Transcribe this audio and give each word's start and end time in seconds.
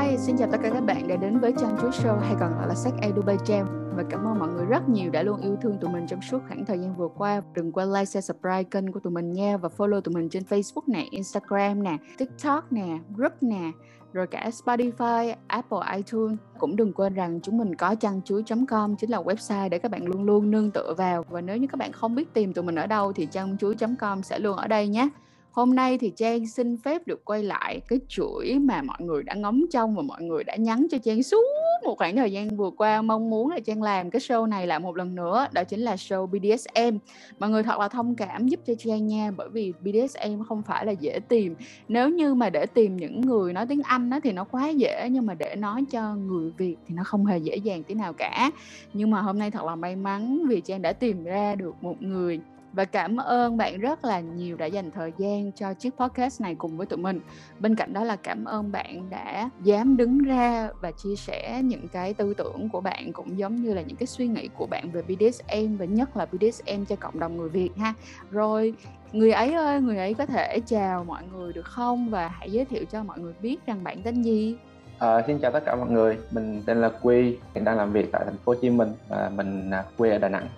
Hi, 0.00 0.16
xin 0.18 0.36
chào 0.36 0.48
tất 0.52 0.58
cả 0.62 0.70
các 0.70 0.80
bạn 0.80 1.08
đã 1.08 1.16
đến 1.16 1.38
với 1.38 1.52
Trang 1.60 1.76
Chuối 1.80 1.90
Show 1.90 2.18
hay 2.18 2.34
còn 2.40 2.54
gọi 2.58 2.68
là 2.68 2.74
Sách 2.74 2.92
Edu 3.02 3.22
by 3.22 3.34
Jam 3.34 3.66
và 3.96 4.02
cảm 4.10 4.24
ơn 4.24 4.38
mọi 4.38 4.48
người 4.48 4.64
rất 4.64 4.88
nhiều 4.88 5.10
đã 5.10 5.22
luôn 5.22 5.40
yêu 5.40 5.56
thương 5.62 5.78
tụi 5.80 5.90
mình 5.90 6.06
trong 6.06 6.22
suốt 6.22 6.38
khoảng 6.48 6.64
thời 6.64 6.78
gian 6.78 6.96
vừa 6.96 7.08
qua. 7.08 7.42
Đừng 7.54 7.72
quên 7.72 7.88
like, 7.88 8.04
share, 8.04 8.20
subscribe 8.20 8.62
kênh 8.62 8.92
của 8.92 9.00
tụi 9.00 9.12
mình 9.12 9.32
nha 9.32 9.56
và 9.56 9.68
follow 9.76 10.00
tụi 10.00 10.14
mình 10.14 10.28
trên 10.28 10.42
Facebook 10.42 10.82
nè, 10.86 11.06
Instagram 11.10 11.82
nè, 11.82 11.96
TikTok 12.18 12.72
nè, 12.72 12.98
group 13.16 13.32
nè, 13.40 13.70
rồi 14.12 14.26
cả 14.26 14.50
Spotify, 14.64 15.34
Apple 15.46 15.96
iTunes. 15.96 16.38
Cũng 16.58 16.76
đừng 16.76 16.92
quên 16.92 17.14
rằng 17.14 17.40
chúng 17.42 17.58
mình 17.58 17.74
có 17.74 17.94
chăn 17.94 18.20
chuối.com 18.24 18.96
chính 18.96 19.10
là 19.10 19.18
website 19.18 19.68
để 19.68 19.78
các 19.78 19.90
bạn 19.90 20.04
luôn 20.04 20.24
luôn 20.24 20.50
nương 20.50 20.70
tựa 20.70 20.94
vào 20.96 21.24
và 21.30 21.40
nếu 21.40 21.56
như 21.56 21.66
các 21.66 21.76
bạn 21.76 21.92
không 21.92 22.14
biết 22.14 22.34
tìm 22.34 22.52
tụi 22.52 22.64
mình 22.64 22.74
ở 22.74 22.86
đâu 22.86 23.12
thì 23.12 23.26
chăn 23.26 23.56
chuối.com 23.58 24.22
sẽ 24.22 24.38
luôn 24.38 24.56
ở 24.56 24.68
đây 24.68 24.88
nhé. 24.88 25.08
Hôm 25.52 25.74
nay 25.74 25.98
thì 25.98 26.12
Trang 26.16 26.46
xin 26.46 26.76
phép 26.76 27.06
được 27.06 27.24
quay 27.24 27.42
lại 27.42 27.80
cái 27.88 27.98
chuỗi 28.08 28.58
mà 28.58 28.82
mọi 28.82 28.96
người 29.00 29.22
đã 29.22 29.34
ngóng 29.34 29.62
trong 29.70 29.94
và 29.94 30.02
mọi 30.02 30.22
người 30.22 30.44
đã 30.44 30.56
nhắn 30.56 30.86
cho 30.90 30.98
Trang 30.98 31.22
suốt 31.22 31.46
một 31.84 31.98
khoảng 31.98 32.16
thời 32.16 32.32
gian 32.32 32.56
vừa 32.56 32.70
qua. 32.70 33.02
Mong 33.02 33.30
muốn 33.30 33.50
là 33.50 33.60
Trang 33.60 33.82
làm 33.82 34.10
cái 34.10 34.20
show 34.20 34.46
này 34.46 34.66
lại 34.66 34.78
một 34.78 34.96
lần 34.96 35.14
nữa, 35.14 35.46
đó 35.52 35.64
chính 35.64 35.80
là 35.80 35.94
show 35.94 36.26
BDSM 36.26 36.96
mọi 37.38 37.50
người 37.50 37.62
thật 37.62 37.78
là 37.78 37.88
thông 37.88 38.14
cảm 38.14 38.48
giúp 38.48 38.60
cho 38.66 38.74
Trang 38.78 39.06
nha, 39.06 39.30
bởi 39.36 39.48
vì 39.48 39.72
BDSM 39.80 40.42
không 40.48 40.62
phải 40.62 40.86
là 40.86 40.92
dễ 40.92 41.20
tìm. 41.28 41.54
Nếu 41.88 42.08
như 42.08 42.34
mà 42.34 42.50
để 42.50 42.66
tìm 42.66 42.96
những 42.96 43.20
người 43.20 43.52
nói 43.52 43.66
tiếng 43.66 43.82
Anh 43.82 44.10
đó 44.10 44.20
thì 44.24 44.32
nó 44.32 44.44
quá 44.44 44.68
dễ, 44.68 45.08
nhưng 45.10 45.26
mà 45.26 45.34
để 45.34 45.56
nói 45.56 45.84
cho 45.90 46.14
người 46.14 46.50
Việt 46.50 46.76
thì 46.86 46.94
nó 46.94 47.04
không 47.04 47.26
hề 47.26 47.38
dễ 47.38 47.56
dàng 47.56 47.82
tí 47.82 47.94
nào 47.94 48.12
cả. 48.12 48.50
Nhưng 48.92 49.10
mà 49.10 49.20
hôm 49.20 49.38
nay 49.38 49.50
thật 49.50 49.64
là 49.64 49.76
may 49.76 49.96
mắn 49.96 50.42
vì 50.48 50.60
Trang 50.60 50.82
đã 50.82 50.92
tìm 50.92 51.24
ra 51.24 51.54
được 51.54 51.74
một 51.80 52.02
người 52.02 52.40
và 52.72 52.84
cảm 52.84 53.16
ơn 53.16 53.56
bạn 53.56 53.80
rất 53.80 54.04
là 54.04 54.20
nhiều 54.20 54.56
đã 54.56 54.66
dành 54.66 54.90
thời 54.90 55.12
gian 55.18 55.52
cho 55.52 55.74
chiếc 55.74 55.96
podcast 55.96 56.40
này 56.40 56.54
cùng 56.54 56.76
với 56.76 56.86
tụi 56.86 56.98
mình. 56.98 57.20
Bên 57.60 57.76
cạnh 57.76 57.92
đó 57.92 58.04
là 58.04 58.16
cảm 58.16 58.44
ơn 58.44 58.72
bạn 58.72 59.10
đã 59.10 59.50
dám 59.62 59.96
đứng 59.96 60.18
ra 60.18 60.68
và 60.80 60.90
chia 60.90 61.16
sẻ 61.16 61.60
những 61.64 61.88
cái 61.88 62.14
tư 62.14 62.34
tưởng 62.34 62.68
của 62.68 62.80
bạn 62.80 63.12
cũng 63.12 63.38
giống 63.38 63.56
như 63.56 63.74
là 63.74 63.82
những 63.82 63.96
cái 63.96 64.06
suy 64.06 64.26
nghĩ 64.26 64.48
của 64.48 64.66
bạn 64.66 64.90
về 64.90 65.02
BDSM 65.02 65.76
và 65.76 65.84
nhất 65.84 66.16
là 66.16 66.26
BDSM 66.26 66.84
cho 66.88 66.96
cộng 66.96 67.20
đồng 67.20 67.36
người 67.36 67.48
Việt 67.48 67.70
ha. 67.76 67.94
Rồi 68.30 68.74
người 69.12 69.32
ấy 69.32 69.52
ơi, 69.52 69.80
người 69.80 69.98
ấy 69.98 70.14
có 70.14 70.26
thể 70.26 70.60
chào 70.66 71.04
mọi 71.04 71.22
người 71.32 71.52
được 71.52 71.66
không 71.66 72.10
và 72.10 72.28
hãy 72.28 72.52
giới 72.52 72.64
thiệu 72.64 72.84
cho 72.92 73.02
mọi 73.02 73.18
người 73.18 73.32
biết 73.42 73.56
rằng 73.66 73.84
bạn 73.84 74.02
tên 74.02 74.22
gì? 74.22 74.56
À, 74.98 75.22
xin 75.26 75.38
chào 75.38 75.50
tất 75.50 75.62
cả 75.66 75.76
mọi 75.76 75.90
người, 75.90 76.18
mình 76.30 76.62
tên 76.66 76.80
là 76.80 76.90
Quy, 77.02 77.36
hiện 77.54 77.64
đang 77.64 77.76
làm 77.76 77.92
việc 77.92 78.12
tại 78.12 78.22
thành 78.24 78.36
phố 78.44 78.52
Hồ 78.52 78.58
Chí 78.62 78.70
Minh 78.70 78.92
và 79.08 79.30
mình 79.34 79.70
à, 79.70 79.84
quê 79.98 80.10
ở 80.10 80.18
Đà 80.18 80.28
Nẵng. 80.28 80.48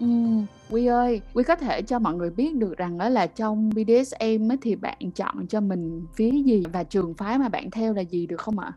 Ừ, 0.00 0.06
Quy 0.70 0.86
ơi, 0.86 1.20
Quy 1.34 1.44
có 1.44 1.56
thể 1.56 1.82
cho 1.82 1.98
mọi 1.98 2.14
người 2.14 2.30
biết 2.30 2.56
được 2.56 2.76
rằng 2.76 2.98
đó 2.98 3.08
là 3.08 3.26
trong 3.26 3.70
BDSM 3.70 4.50
thì 4.62 4.76
bạn 4.76 4.98
chọn 5.14 5.46
cho 5.46 5.60
mình 5.60 6.06
phía 6.14 6.30
gì 6.30 6.62
và 6.72 6.84
trường 6.84 7.14
phái 7.14 7.38
mà 7.38 7.48
bạn 7.48 7.70
theo 7.70 7.94
là 7.94 8.00
gì 8.00 8.26
được 8.26 8.40
không 8.40 8.58
ạ? 8.58 8.72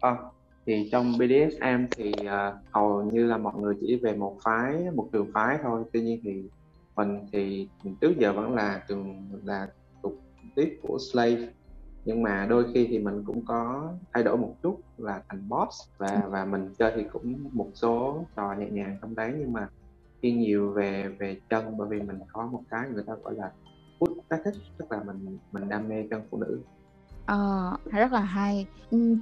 À, 0.00 0.16
thì 0.66 0.88
trong 0.92 1.12
BDSM 1.18 1.84
thì 1.96 2.12
uh, 2.20 2.54
hầu 2.70 3.02
như 3.12 3.26
là 3.26 3.38
mọi 3.38 3.54
người 3.60 3.74
chỉ 3.80 4.00
về 4.02 4.16
một 4.16 4.36
phái, 4.44 4.74
một 4.94 5.08
trường 5.12 5.30
phái 5.34 5.58
thôi. 5.62 5.82
Tuy 5.92 6.00
nhiên 6.00 6.20
thì 6.24 6.42
mình 6.96 7.18
thì 7.32 7.68
mình 7.84 7.96
trước 8.00 8.12
giờ 8.18 8.32
vẫn 8.32 8.54
là 8.54 8.82
trường 8.88 9.28
là 9.44 9.68
tục 10.02 10.20
tiếp 10.56 10.78
của 10.82 10.98
slave 11.12 11.48
nhưng 12.04 12.22
mà 12.22 12.46
đôi 12.50 12.64
khi 12.74 12.86
thì 12.90 12.98
mình 12.98 13.24
cũng 13.24 13.44
có 13.44 13.92
thay 14.12 14.22
đổi 14.22 14.36
một 14.36 14.54
chút 14.62 14.80
là 14.96 15.22
thành 15.28 15.48
boss 15.48 15.76
và 15.98 16.22
và 16.30 16.44
mình 16.44 16.74
chơi 16.78 16.92
thì 16.96 17.02
cũng 17.12 17.48
một 17.52 17.70
số 17.74 18.24
trò 18.36 18.54
nhẹ 18.58 18.66
nhàng 18.70 18.98
trong 19.02 19.14
đấy 19.14 19.32
nhưng 19.38 19.52
mà 19.52 19.68
thiên 20.22 20.38
nhiều 20.40 20.70
về 20.72 21.08
về 21.18 21.36
chân 21.50 21.74
bởi 21.78 21.88
vì 21.90 22.00
mình 22.00 22.18
có 22.32 22.46
một 22.52 22.62
cái 22.70 22.80
người 22.94 23.04
ta 23.06 23.12
gọi 23.22 23.34
là 23.34 23.50
foot 23.98 24.14
fetish 24.28 24.58
tức 24.78 24.92
là 24.92 24.98
mình 25.06 25.38
mình 25.52 25.68
đam 25.68 25.88
mê 25.88 26.06
chân 26.10 26.22
phụ 26.30 26.38
nữ 26.38 26.60
Ờ, 27.26 27.76
rất 27.84 28.12
là 28.12 28.20
hay. 28.20 28.66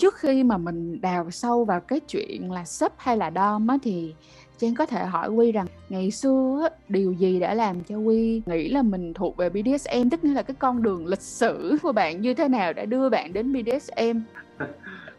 trước 0.01 0.15
khi 0.17 0.43
mà 0.45 0.59
mình 0.59 1.01
đào 1.01 1.31
sâu 1.31 1.65
vào 1.65 1.81
cái 1.81 2.01
chuyện 2.01 2.53
là 2.53 2.64
sub 2.64 2.92
hay 2.97 3.17
là 3.17 3.31
dom 3.35 3.67
á 3.67 3.77
thì 3.83 4.14
Trang 4.58 4.75
có 4.75 4.87
thể 4.87 5.05
hỏi 5.05 5.29
Quy 5.29 5.53
rằng 5.53 5.67
ngày 5.89 6.11
xưa 6.11 6.61
á, 6.63 6.77
điều 6.89 7.13
gì 7.13 7.41
đã 7.41 7.55
làm 7.55 7.81
cho 7.85 7.97
Quy 7.97 8.42
nghĩ 8.47 8.69
là 8.69 8.83
mình 8.83 9.14
thuộc 9.14 9.37
về 9.37 9.48
BDSM 9.51 10.08
tức 10.11 10.20
là 10.23 10.42
cái 10.42 10.57
con 10.58 10.83
đường 10.83 11.07
lịch 11.07 11.20
sử 11.20 11.77
của 11.83 11.92
bạn 11.92 12.20
như 12.20 12.35
thế 12.35 12.48
nào 12.48 12.73
đã 12.73 12.85
đưa 12.85 13.08
bạn 13.08 13.33
đến 13.33 13.53
BDSM? 13.53 14.19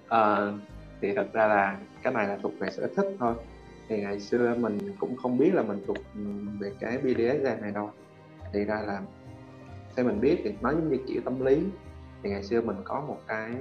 Ờ, 0.07 0.53
thì 1.01 1.07
thật 1.15 1.27
ra 1.33 1.47
là 1.47 1.77
cái 2.03 2.13
này 2.13 2.27
là 2.27 2.37
thuộc 2.41 2.51
về 2.59 2.69
sở 2.71 2.87
thích 2.95 3.15
thôi 3.19 3.33
thì 3.89 4.01
ngày 4.01 4.19
xưa 4.19 4.55
mình 4.55 4.77
cũng 4.99 5.15
không 5.15 5.37
biết 5.37 5.53
là 5.53 5.61
mình 5.61 5.83
thuộc 5.87 5.97
về 6.59 6.71
cái 6.79 6.97
BDSM 6.97 7.61
này 7.61 7.71
đâu. 7.71 7.91
Thì 8.53 8.65
ra 8.65 8.81
là 8.87 9.01
theo 9.95 10.05
mình 10.05 10.21
biết 10.21 10.41
thì 10.43 10.53
nó 10.61 10.71
giống 10.71 10.89
như 10.89 10.97
kiểu 11.07 11.21
tâm 11.25 11.45
lý. 11.45 11.63
Thì 12.23 12.29
ngày 12.29 12.43
xưa 12.43 12.61
mình 12.61 12.77
có 12.83 13.01
một 13.07 13.17
cái 13.27 13.51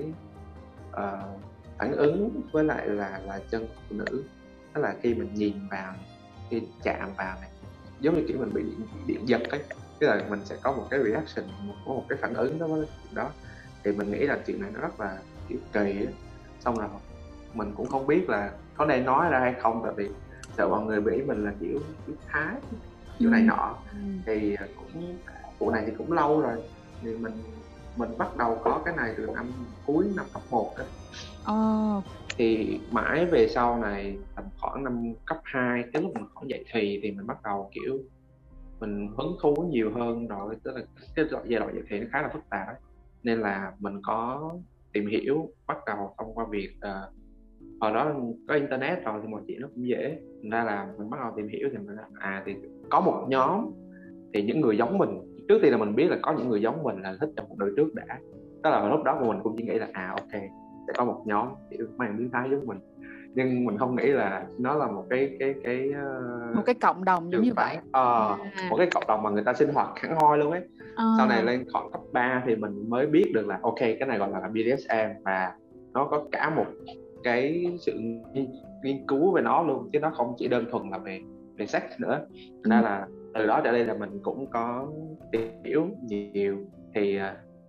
uh, 0.91 1.41
phản 1.79 1.93
ứng 1.93 2.43
với 2.53 2.65
lại 2.65 2.89
là 2.89 3.21
là 3.27 3.41
chân 3.51 3.67
phụ 3.75 3.97
nữ. 3.97 4.25
Đó 4.75 4.81
là 4.81 4.95
khi 5.03 5.15
mình 5.15 5.35
nhìn 5.35 5.55
vào 5.71 5.95
khi 6.51 6.63
chạm 6.83 7.11
vào 7.17 7.37
này 7.41 7.51
giống 8.01 8.15
như 8.15 8.25
kiểu 8.29 8.39
mình 8.39 8.55
bị 8.55 8.63
điện, 8.63 8.87
điện 9.07 9.29
giật 9.29 9.43
ấy. 9.51 9.61
Tức 9.99 10.07
là 10.07 10.25
mình 10.29 10.41
sẽ 10.45 10.57
có 10.63 10.73
một 10.73 10.87
cái 10.91 11.01
reaction 11.05 11.47
một, 11.63 11.75
có 11.87 11.93
một 11.93 12.05
cái 12.09 12.19
phản 12.23 12.35
ứng 12.35 12.59
đó 12.59 12.67
với 12.67 12.87
chuyện 12.87 13.15
đó. 13.15 13.31
Thì 13.85 13.93
mình 13.93 14.11
nghĩ 14.11 14.27
là 14.27 14.39
chuyện 14.47 14.61
này 14.61 14.71
nó 14.75 14.81
rất 14.81 15.01
là 15.01 15.19
kiểu 15.49 15.59
kỳ 15.73 15.81
ấy. 15.81 16.09
xong 16.61 16.79
rồi 16.79 16.89
mình 17.55 17.73
cũng 17.77 17.87
không 17.87 18.07
biết 18.07 18.29
là 18.29 18.53
có 18.79 18.85
nên 18.85 19.05
nói 19.05 19.31
ra 19.31 19.41
hay 19.41 19.55
không 19.61 19.81
tại 19.85 19.93
vì 19.97 20.09
sợ 20.57 20.69
mọi 20.69 20.85
người 20.85 21.03
nghĩ 21.03 21.23
mình 21.23 21.45
là 21.45 21.53
kiểu 21.61 21.79
kiểu 22.07 22.17
thái 22.27 22.55
kiểu 23.19 23.31
này 23.31 23.41
ừ. 23.41 23.47
nọ 23.47 23.77
ừ. 23.93 23.99
thì 24.27 24.57
cũng 24.77 25.19
vụ 25.59 25.71
này 25.71 25.83
thì 25.87 25.93
cũng 25.99 26.13
lâu 26.13 26.41
rồi 26.41 26.57
thì 27.03 27.15
mình 27.17 27.33
mình 27.97 28.19
bắt 28.19 28.37
đầu 28.37 28.59
có 28.65 28.83
cái 28.85 28.97
này 28.97 29.15
từ 29.17 29.27
năm 29.27 29.47
cuối 29.87 30.07
năm 30.17 30.27
cấp 30.33 30.43
1 30.51 30.75
đó. 30.79 30.85
Oh. 31.53 32.05
thì 32.37 32.81
mãi 32.91 33.27
về 33.27 33.49
sau 33.49 33.79
này 33.79 34.19
tầm 34.35 34.45
khoảng 34.61 34.85
năm 34.85 35.13
cấp 35.27 35.39
2 35.45 35.85
cái 35.93 36.03
lúc 36.03 36.15
mình 36.15 36.25
khoảng 36.35 36.49
dậy 36.49 36.65
thì 36.73 37.01
thì 37.03 37.11
mình 37.11 37.27
bắt 37.27 37.43
đầu 37.43 37.71
kiểu 37.75 37.99
mình 38.81 39.15
hứng 39.19 39.37
thú 39.43 39.55
nhiều 39.71 39.93
hơn 39.95 40.29
rồi 40.29 40.57
tức 40.63 40.77
là 40.77 40.83
cái 41.15 41.25
giai 41.31 41.61
đoạn 41.61 41.75
dậy 41.75 41.83
thì 41.91 42.01
nó 42.01 42.07
khá 42.13 42.23
là 42.23 42.29
phức 42.33 42.43
tạp 42.51 42.67
ấy. 42.67 42.77
nên 43.23 43.41
là 43.41 43.73
mình 43.79 44.01
có 44.03 44.51
tìm 44.93 45.07
hiểu 45.07 45.51
bắt 45.67 45.77
đầu 45.87 46.15
thông 46.19 46.35
qua 46.35 46.47
việc 46.51 46.75
uh, 46.79 47.18
hồi 47.81 47.93
đó 47.93 48.13
có 48.49 48.55
internet 48.55 49.05
rồi 49.05 49.21
thì 49.23 49.29
mọi 49.29 49.43
chuyện 49.47 49.61
nó 49.61 49.69
cũng 49.75 49.89
dễ. 49.89 50.19
Thành 50.43 50.51
ra 50.51 50.65
là 50.65 50.89
mình 50.99 51.11
bắt 51.11 51.19
đầu 51.23 51.33
tìm 51.37 51.49
hiểu 51.49 51.69
thì 51.73 51.79
mình 51.79 51.97
à 52.19 52.43
thì 52.47 52.55
có 52.91 53.01
một 53.01 53.27
nhóm 53.29 53.71
thì 54.35 54.43
những 54.43 54.61
người 54.61 54.77
giống 54.77 54.99
mình. 54.99 55.11
Trước 55.49 55.59
tiên 55.63 55.73
là 55.73 55.79
mình 55.79 55.95
biết 55.95 56.11
là 56.11 56.17
có 56.23 56.33
những 56.33 56.49
người 56.49 56.63
giống 56.63 56.83
mình 56.83 57.03
là 57.03 57.17
thích 57.21 57.31
trong 57.37 57.49
một 57.49 57.57
đời 57.59 57.71
trước 57.77 57.95
đã. 57.95 58.19
Đó 58.63 58.71
là 58.71 58.89
lúc 58.89 59.05
đó 59.05 59.21
mình 59.21 59.39
cũng 59.43 59.55
chỉ 59.57 59.65
nghĩ 59.65 59.79
là 59.79 59.89
à 59.93 60.09
ok 60.09 60.43
sẽ 60.87 60.93
có 60.97 61.05
một 61.05 61.23
nhóm 61.27 61.49
kiểu 61.71 61.87
mang 61.97 62.17
biến 62.19 62.31
thái 62.33 62.49
giống 62.51 62.67
mình. 62.67 62.79
Nhưng 63.35 63.65
mình 63.65 63.79
không 63.79 63.97
nghĩ 63.97 64.07
là 64.07 64.47
nó 64.59 64.75
là 64.75 64.87
một 64.87 65.05
cái 65.11 65.37
cái 65.39 65.55
cái 65.65 65.89
uh, 65.91 66.57
một 66.57 66.63
cái 66.67 66.75
cộng 66.75 67.05
đồng 67.05 67.33
giống 67.33 67.43
như 67.43 67.53
vậy. 67.57 67.79
Ờ, 67.93 68.37
à. 68.55 68.69
một 68.71 68.77
cái 68.79 68.89
cộng 68.95 69.05
đồng 69.09 69.23
mà 69.23 69.31
người 69.31 69.45
ta 69.45 69.55
sinh 69.55 69.73
hoạt 69.75 69.89
hẳn 69.97 70.17
hoi 70.17 70.39
luôn 70.39 70.51
ấy. 70.51 70.63
À. 70.97 71.05
sau 71.19 71.27
này 71.27 71.43
lên 71.43 71.65
khoảng 71.73 71.91
cấp 71.93 72.01
3 72.13 72.43
thì 72.47 72.57
mình 72.57 72.91
mới 72.91 73.07
biết 73.07 73.31
được 73.35 73.47
là 73.47 73.59
ok 73.63 73.79
cái 73.79 74.07
này 74.09 74.19
gọi 74.19 74.31
là 74.31 74.49
BDSM 74.49 75.23
và 75.25 75.53
nó 75.93 76.05
có 76.05 76.25
cả 76.33 76.51
một 76.51 76.67
cái 77.23 77.67
sự 77.81 77.93
nghiên, 78.83 79.07
cứu 79.09 79.33
về 79.33 79.43
nó 79.43 79.63
luôn 79.63 79.91
chứ 79.93 80.01
nó 80.01 80.11
không 80.11 80.35
chỉ 80.39 80.49
đơn 80.49 80.65
thuần 80.71 80.91
là 80.91 80.99
về 80.99 81.21
về 81.57 81.67
sex 81.67 81.83
nữa. 81.99 82.27
Nên 82.65 82.85
là 82.85 83.09
từ 83.35 83.47
đó 83.47 83.61
trở 83.65 83.73
đi 83.73 83.85
là 83.85 83.95
mình 83.95 84.21
cũng 84.23 84.51
có 84.51 84.89
tìm 85.33 85.49
hiểu 85.65 85.87
nhiều. 86.03 86.57
Thì 86.95 87.19
uh, 87.19 87.23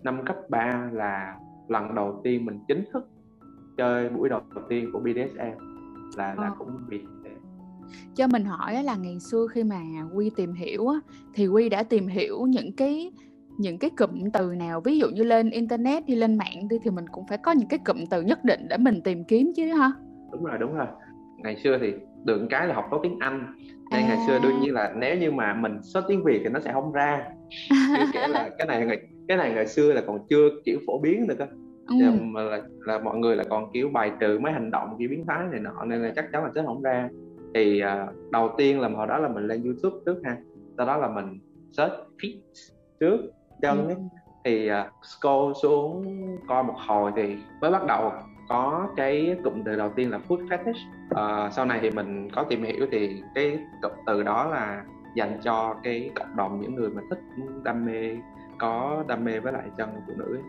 năm 0.03 0.21
cấp 0.25 0.35
3 0.49 0.89
là 0.93 1.37
lần 1.67 1.95
đầu 1.95 2.21
tiên 2.23 2.45
mình 2.45 2.59
chính 2.67 2.83
thức 2.93 3.09
chơi 3.77 4.09
buổi 4.09 4.29
đầu 4.29 4.41
tiên 4.69 4.89
của 4.93 4.99
BDSM 4.99 5.65
là 6.17 6.35
là 6.35 6.47
ờ. 6.47 6.55
cũng 6.57 6.77
bị 6.89 7.01
cho 8.15 8.27
mình 8.27 8.45
hỏi 8.45 8.83
là 8.83 8.95
ngày 8.95 9.19
xưa 9.19 9.47
khi 9.51 9.63
mà 9.63 9.81
Quy 10.13 10.31
tìm 10.35 10.53
hiểu 10.53 10.87
thì 11.33 11.47
Quy 11.47 11.69
đã 11.69 11.83
tìm 11.83 12.07
hiểu 12.07 12.45
những 12.45 12.71
cái 12.77 13.11
những 13.59 13.77
cái 13.77 13.89
cụm 13.89 14.29
từ 14.33 14.55
nào 14.55 14.81
ví 14.81 14.99
dụ 14.99 15.09
như 15.09 15.23
lên 15.23 15.49
internet 15.49 16.05
đi 16.05 16.15
lên 16.15 16.37
mạng 16.37 16.67
đi 16.69 16.77
thì 16.83 16.91
mình 16.91 17.05
cũng 17.11 17.27
phải 17.27 17.37
có 17.37 17.51
những 17.51 17.67
cái 17.67 17.79
cụm 17.85 17.97
từ 18.11 18.21
nhất 18.21 18.43
định 18.43 18.67
để 18.69 18.77
mình 18.77 19.01
tìm 19.01 19.23
kiếm 19.23 19.51
chứ 19.55 19.73
ha? 19.73 19.91
Đúng 20.31 20.43
rồi 20.43 20.57
đúng 20.59 20.73
rồi. 20.73 20.87
Ngày 21.37 21.55
xưa 21.63 21.77
thì 21.81 21.93
được 22.23 22.47
cái 22.49 22.67
là 22.67 22.75
học 22.75 22.85
tốt 22.91 22.99
tiếng 23.03 23.17
Anh. 23.19 23.53
Nên 23.91 24.01
à. 24.01 24.07
ngày 24.07 24.17
xưa 24.27 24.39
đương 24.43 24.59
nhiên 24.61 24.73
là 24.73 24.93
nếu 24.95 25.17
như 25.17 25.31
mà 25.31 25.53
mình 25.53 25.79
search 25.83 26.07
tiếng 26.07 26.23
Việt 26.23 26.39
thì 26.43 26.49
nó 26.49 26.59
sẽ 26.59 26.73
không 26.73 26.91
ra. 26.91 27.23
Kiểu 28.13 28.21
là 28.27 28.49
cái 28.57 28.67
này 28.67 28.99
cái 29.27 29.37
này 29.37 29.53
ngày 29.53 29.67
xưa 29.67 29.93
là 29.93 30.01
còn 30.07 30.19
chưa 30.29 30.49
kiểu 30.65 30.79
phổ 30.87 30.99
biến 30.99 31.27
được 31.27 31.35
cơ 31.37 31.45
ừ. 31.87 31.95
mà 32.21 32.41
là, 32.41 32.61
là 32.85 32.99
mọi 32.99 33.17
người 33.17 33.35
là 33.35 33.43
còn 33.49 33.71
kiểu 33.73 33.89
bài 33.89 34.11
trừ 34.19 34.39
mấy 34.39 34.53
hành 34.53 34.71
động 34.71 34.95
kiểu 34.99 35.09
biến 35.09 35.25
thái 35.27 35.39
này 35.51 35.59
nọ 35.59 35.85
nên 35.85 36.01
là 36.01 36.13
chắc 36.15 36.25
chắn 36.31 36.43
là 36.43 36.51
sẽ 36.55 36.63
không 36.65 36.81
ra. 36.81 37.09
Thì 37.53 37.81
uh, 37.83 38.31
đầu 38.31 38.49
tiên 38.57 38.79
là 38.79 38.89
hồi 38.89 39.07
đó 39.07 39.17
là 39.17 39.29
mình 39.29 39.47
lên 39.47 39.63
YouTube 39.63 39.97
trước 40.05 40.21
ha. 40.23 40.37
Sau 40.77 40.85
đó 40.85 40.97
là 40.97 41.09
mình 41.09 41.39
search 41.71 41.93
feet 42.21 42.37
trước 42.99 43.17
chân 43.61 43.87
ấy 43.87 43.95
thì 44.43 44.71
uh, 44.71 45.05
scroll 45.05 45.53
xuống 45.61 46.05
coi 46.47 46.63
một 46.63 46.75
hồi 46.87 47.11
thì 47.15 47.37
mới 47.61 47.71
bắt 47.71 47.85
đầu 47.87 48.11
có 48.49 48.89
cái 48.95 49.37
cụm 49.43 49.63
từ 49.63 49.75
đầu 49.75 49.89
tiên 49.95 50.11
là 50.11 50.19
food 50.27 50.47
fetish. 50.47 50.87
Uh, 51.11 51.53
sau 51.53 51.65
này 51.65 51.79
thì 51.81 51.91
mình 51.91 52.29
có 52.35 52.43
tìm 52.43 52.63
hiểu 52.63 52.87
thì 52.91 53.23
cái 53.35 53.59
cụm 53.81 53.91
từ 54.05 54.23
đó 54.23 54.45
là 54.45 54.83
dành 55.15 55.39
cho 55.43 55.75
cái 55.83 56.11
cộng 56.15 56.35
đồng 56.35 56.61
những 56.61 56.75
người 56.75 56.89
mà 56.89 57.01
thích 57.09 57.19
đam 57.63 57.85
mê 57.85 58.17
có 58.57 59.03
đam 59.07 59.23
mê 59.23 59.39
với 59.39 59.53
lại 59.53 59.63
chân 59.77 59.89
phụ 60.07 60.13
nữ 60.17 60.35
ấy. 60.35 60.43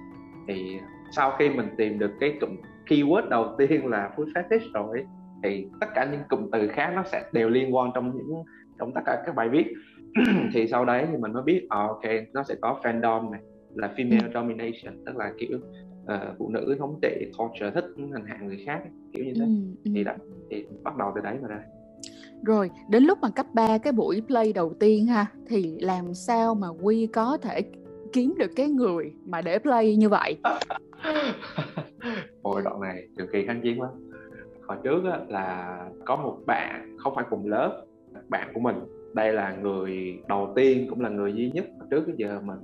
thì 0.48 0.80
sau 1.10 1.32
khi 1.38 1.48
mình 1.48 1.68
tìm 1.76 1.98
được 1.98 2.10
cái 2.20 2.38
cụm 2.40 2.56
keyword 2.86 3.28
đầu 3.28 3.54
tiên 3.58 3.86
là 3.86 4.10
food 4.16 4.32
fetish 4.32 4.72
rồi 4.72 5.06
thì 5.42 5.66
tất 5.80 5.86
cả 5.94 6.04
những 6.04 6.20
cụm 6.28 6.50
từ 6.52 6.68
khác 6.68 6.92
nó 6.96 7.02
sẽ 7.02 7.22
đều 7.32 7.48
liên 7.48 7.74
quan 7.74 7.90
trong 7.94 8.16
những 8.16 8.44
trong 8.78 8.92
tất 8.94 9.00
cả 9.06 9.22
các 9.26 9.34
bài 9.34 9.48
viết 9.48 9.72
thì 10.52 10.68
sau 10.68 10.84
đấy 10.84 11.06
thì 11.10 11.16
mình 11.16 11.32
mới 11.32 11.42
biết 11.42 11.64
oh, 11.64 11.70
ok 11.70 12.04
nó 12.32 12.42
sẽ 12.42 12.54
có 12.60 12.80
fandom 12.82 13.30
này 13.30 13.40
là 13.74 13.94
female 13.96 14.26
ừ. 14.26 14.30
domination. 14.34 15.04
Tức 15.06 15.16
là 15.16 15.32
kiểu 15.38 15.58
uh, 16.02 16.38
phụ 16.38 16.48
nữ 16.48 16.76
thống 16.78 16.98
trị 17.02 17.32
culture 17.38 17.70
thích 17.70 17.84
hành 18.12 18.24
hạ 18.26 18.38
người 18.42 18.62
khác 18.66 18.82
kiểu 19.12 19.24
như 19.24 19.32
thế. 19.34 19.44
Ừ, 19.44 19.50
ừ. 19.84 19.90
thì 19.94 20.04
đó 20.04 20.12
thì 20.50 20.64
bắt 20.82 20.96
đầu 20.96 21.12
từ 21.14 21.20
đấy 21.20 21.36
mà 21.42 21.48
ra. 21.48 21.60
Rồi 22.46 22.70
đến 22.88 23.04
lúc 23.04 23.18
mà 23.22 23.28
cấp 23.30 23.46
3 23.54 23.78
cái 23.78 23.92
buổi 23.92 24.22
play 24.26 24.52
đầu 24.52 24.74
tiên 24.80 25.06
ha 25.06 25.26
thì 25.46 25.76
làm 25.80 26.14
sao 26.14 26.54
mà 26.54 26.68
Quy 26.82 27.06
có 27.06 27.38
thể 27.42 27.60
kiếm 28.12 28.34
được 28.38 28.50
cái 28.56 28.68
người 28.68 29.12
mà 29.26 29.42
để 29.42 29.58
play 29.58 29.96
như 29.96 30.08
vậy? 30.08 30.36
Ôi 32.42 32.62
đoạn 32.64 32.80
này 32.80 33.08
cực 33.16 33.28
kỳ 33.32 33.46
kháng 33.46 33.60
chiến 33.62 33.80
quá. 33.80 33.88
Hồi 34.68 34.78
trước 34.84 35.04
á, 35.04 35.18
là 35.28 35.78
có 36.04 36.16
một 36.16 36.38
bạn 36.46 36.96
không 36.98 37.14
phải 37.14 37.24
cùng 37.30 37.46
lớp 37.46 37.84
bạn 38.28 38.50
của 38.54 38.60
mình 38.60 38.76
đây 39.14 39.32
là 39.32 39.56
người 39.62 40.22
đầu 40.28 40.52
tiên 40.56 40.86
cũng 40.90 41.00
là 41.00 41.08
người 41.08 41.32
duy 41.32 41.50
nhất 41.50 41.64
trước 41.90 42.02
tới 42.06 42.14
giờ 42.18 42.40
mình 42.44 42.58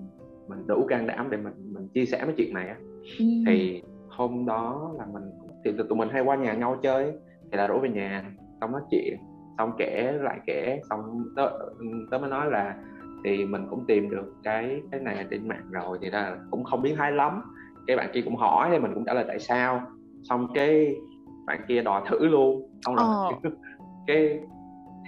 mình 0.48 0.66
đủ 0.66 0.86
can 0.88 1.06
đảm 1.06 1.30
để 1.30 1.36
mình 1.36 1.52
mình 1.72 1.88
chia 1.88 2.06
sẻ 2.06 2.24
mấy 2.24 2.34
chuyện 2.36 2.54
này 2.54 2.68
á 2.68 2.76
ừ. 3.18 3.24
thì 3.46 3.82
hôm 4.08 4.46
đó 4.46 4.94
là 4.98 5.06
mình 5.12 5.22
thì 5.64 5.72
tụi 5.88 5.98
mình 5.98 6.08
hay 6.08 6.22
qua 6.22 6.36
nhà 6.36 6.52
nhau 6.52 6.78
chơi 6.82 7.12
thì 7.52 7.58
là 7.58 7.66
rủ 7.66 7.78
về 7.78 7.88
nhà 7.88 8.24
xong 8.60 8.72
nói 8.72 8.80
chuyện 8.90 9.16
xong 9.58 9.72
kể 9.78 10.12
lại 10.20 10.40
kể 10.46 10.80
xong 10.90 11.24
tớ, 11.36 11.50
tớ 12.10 12.18
mới 12.18 12.30
nói 12.30 12.50
là 12.50 12.76
thì 13.24 13.44
mình 13.44 13.66
cũng 13.70 13.84
tìm 13.88 14.10
được 14.10 14.34
cái 14.42 14.80
cái 14.90 15.00
này 15.00 15.26
trên 15.30 15.48
mạng 15.48 15.64
rồi 15.70 15.98
thì 16.02 16.10
ra 16.10 16.36
cũng 16.50 16.64
không 16.64 16.82
biết 16.82 16.94
hay 16.98 17.12
lắm 17.12 17.42
cái 17.86 17.96
bạn 17.96 18.10
kia 18.12 18.20
cũng 18.24 18.36
hỏi 18.36 18.68
thì 18.72 18.78
mình 18.78 18.94
cũng 18.94 19.04
trả 19.04 19.14
lời 19.14 19.24
tại 19.28 19.38
sao 19.38 19.82
xong 20.22 20.48
cái 20.54 20.96
bạn 21.46 21.60
kia 21.68 21.82
đòi 21.82 22.02
thử 22.10 22.26
luôn 22.26 22.70
xong 22.86 22.94
rồi 22.94 23.04
ờ. 23.42 23.50
cái 24.06 24.40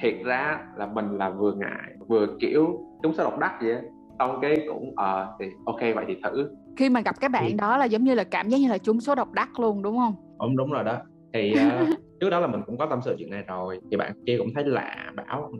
thiệt 0.02 0.14
ra 0.24 0.60
là 0.76 0.86
mình 0.86 1.18
là 1.18 1.30
vừa 1.30 1.52
ngại 1.52 1.94
vừa 2.08 2.26
kiểu 2.40 2.80
chúng 3.02 3.14
số 3.14 3.24
độc 3.24 3.38
đắc 3.38 3.52
vậy 3.62 3.76
xong 4.18 4.38
cái 4.42 4.66
cũng 4.68 4.92
ờ 4.96 5.28
uh, 5.34 5.40
thì 5.40 5.46
ok 5.64 5.80
vậy 5.80 6.04
thì 6.08 6.16
thử. 6.24 6.50
Khi 6.76 6.88
mà 6.88 7.00
gặp 7.00 7.20
cái 7.20 7.28
bạn 7.28 7.46
ừ. 7.46 7.54
đó 7.58 7.76
là 7.76 7.84
giống 7.84 8.04
như 8.04 8.14
là 8.14 8.24
cảm 8.24 8.48
giác 8.48 8.58
như 8.58 8.68
là 8.68 8.78
chúng 8.78 9.00
số 9.00 9.14
độc 9.14 9.32
đắc 9.32 9.60
luôn 9.60 9.82
đúng 9.82 9.98
không? 9.98 10.14
Đúng 10.40 10.56
đúng 10.56 10.70
rồi 10.70 10.84
đó. 10.84 10.98
Thì 11.32 11.54
uh, 11.54 11.88
trước 12.20 12.30
đó 12.30 12.40
là 12.40 12.46
mình 12.46 12.60
cũng 12.66 12.78
có 12.78 12.86
tâm 12.86 13.00
sự 13.04 13.14
chuyện 13.18 13.30
này 13.30 13.44
rồi 13.46 13.80
thì 13.90 13.96
bạn 13.96 14.12
kia 14.26 14.38
cũng 14.38 14.48
thấy 14.54 14.64
lạ 14.64 15.12
bảo 15.16 15.52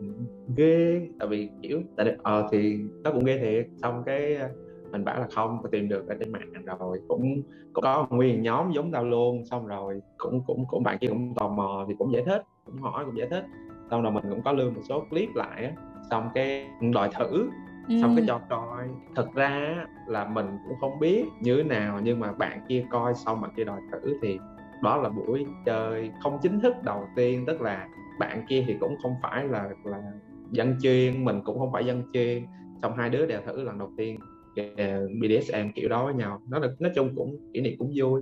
ghê 0.57 1.07
tại 1.19 1.27
vì 1.27 1.49
kiểu 1.61 1.81
tại 1.97 2.15
ờ 2.23 2.39
uh, 2.39 2.51
thì 2.51 2.79
nó 3.03 3.11
cũng 3.11 3.25
ghê 3.25 3.37
thiệt. 3.37 3.67
Xong 3.81 4.03
cái 4.05 4.37
mình 4.91 5.05
bảo 5.05 5.19
là 5.19 5.27
không 5.31 5.59
có 5.63 5.69
tìm 5.69 5.89
được 5.89 6.07
ở 6.07 6.15
trên 6.19 6.31
mạng 6.31 6.51
rồi 6.79 6.99
cũng, 7.07 7.41
cũng 7.73 7.83
có 7.83 8.07
nguyên 8.09 8.41
nhóm 8.41 8.71
giống 8.71 8.91
tao 8.91 9.05
luôn. 9.05 9.45
Xong 9.45 9.67
rồi 9.67 10.01
cũng 10.17 10.41
cũng 10.47 10.65
cũng 10.67 10.83
bạn 10.83 10.97
kia 10.97 11.07
cũng 11.07 11.33
tò 11.35 11.47
mò 11.47 11.85
thì 11.87 11.93
cũng 11.99 12.13
giải 12.13 12.23
thích 12.25 12.41
cũng 12.65 12.81
hỏi 12.81 13.05
cũng 13.05 13.17
giải 13.17 13.27
thích 13.31 13.43
xong 13.91 14.01
rồi 14.01 14.11
mình 14.11 14.23
cũng 14.29 14.41
có 14.41 14.51
lưu 14.51 14.71
một 14.71 14.81
số 14.89 15.05
clip 15.09 15.29
lại 15.35 15.63
á. 15.63 15.71
Xong 16.09 16.29
cái 16.33 16.67
đòi 16.93 17.09
thử. 17.19 17.49
Xong 18.01 18.13
cái 18.15 18.25
cho 18.27 18.41
coi. 18.49 18.87
Thật 19.15 19.33
ra 19.33 19.85
là 20.07 20.25
mình 20.25 20.45
cũng 20.67 20.77
không 20.81 20.99
biết 20.99 21.25
như 21.41 21.57
thế 21.57 21.63
nào 21.63 21.99
nhưng 22.03 22.19
mà 22.19 22.31
bạn 22.31 22.59
kia 22.67 22.85
coi 22.89 23.13
xong 23.15 23.41
bạn 23.41 23.51
kia 23.57 23.63
đòi 23.63 23.81
thử 23.91 24.17
thì 24.21 24.39
đó 24.83 24.97
là 24.97 25.09
buổi 25.09 25.45
chơi 25.65 26.11
không 26.23 26.39
chính 26.41 26.59
thức 26.59 26.75
đầu 26.83 27.07
tiên. 27.15 27.43
Tức 27.47 27.61
là 27.61 27.87
bạn 28.19 28.45
kia 28.49 28.63
thì 28.67 28.75
cũng 28.79 28.95
không 29.03 29.15
phải 29.23 29.47
là 29.47 29.69
là 29.83 30.01
dân 30.51 30.75
chuyên 30.81 31.25
mình 31.25 31.41
cũng 31.43 31.59
không 31.59 31.71
phải 31.71 31.85
dân 31.85 32.03
chuyên. 32.13 32.45
Xong 32.81 32.93
hai 32.97 33.09
đứa 33.09 33.25
đều 33.25 33.41
thử 33.45 33.63
lần 33.63 33.77
đầu 33.79 33.91
tiên. 33.97 34.19
BDSM 35.21 35.69
kiểu 35.75 35.89
đó 35.89 36.05
với 36.05 36.13
nhau. 36.13 36.41
Nó 36.49 36.59
nói 36.79 36.91
chung 36.95 37.09
cũng 37.15 37.37
kỷ 37.53 37.61
niệm 37.61 37.75
cũng 37.79 37.91
vui 37.95 38.21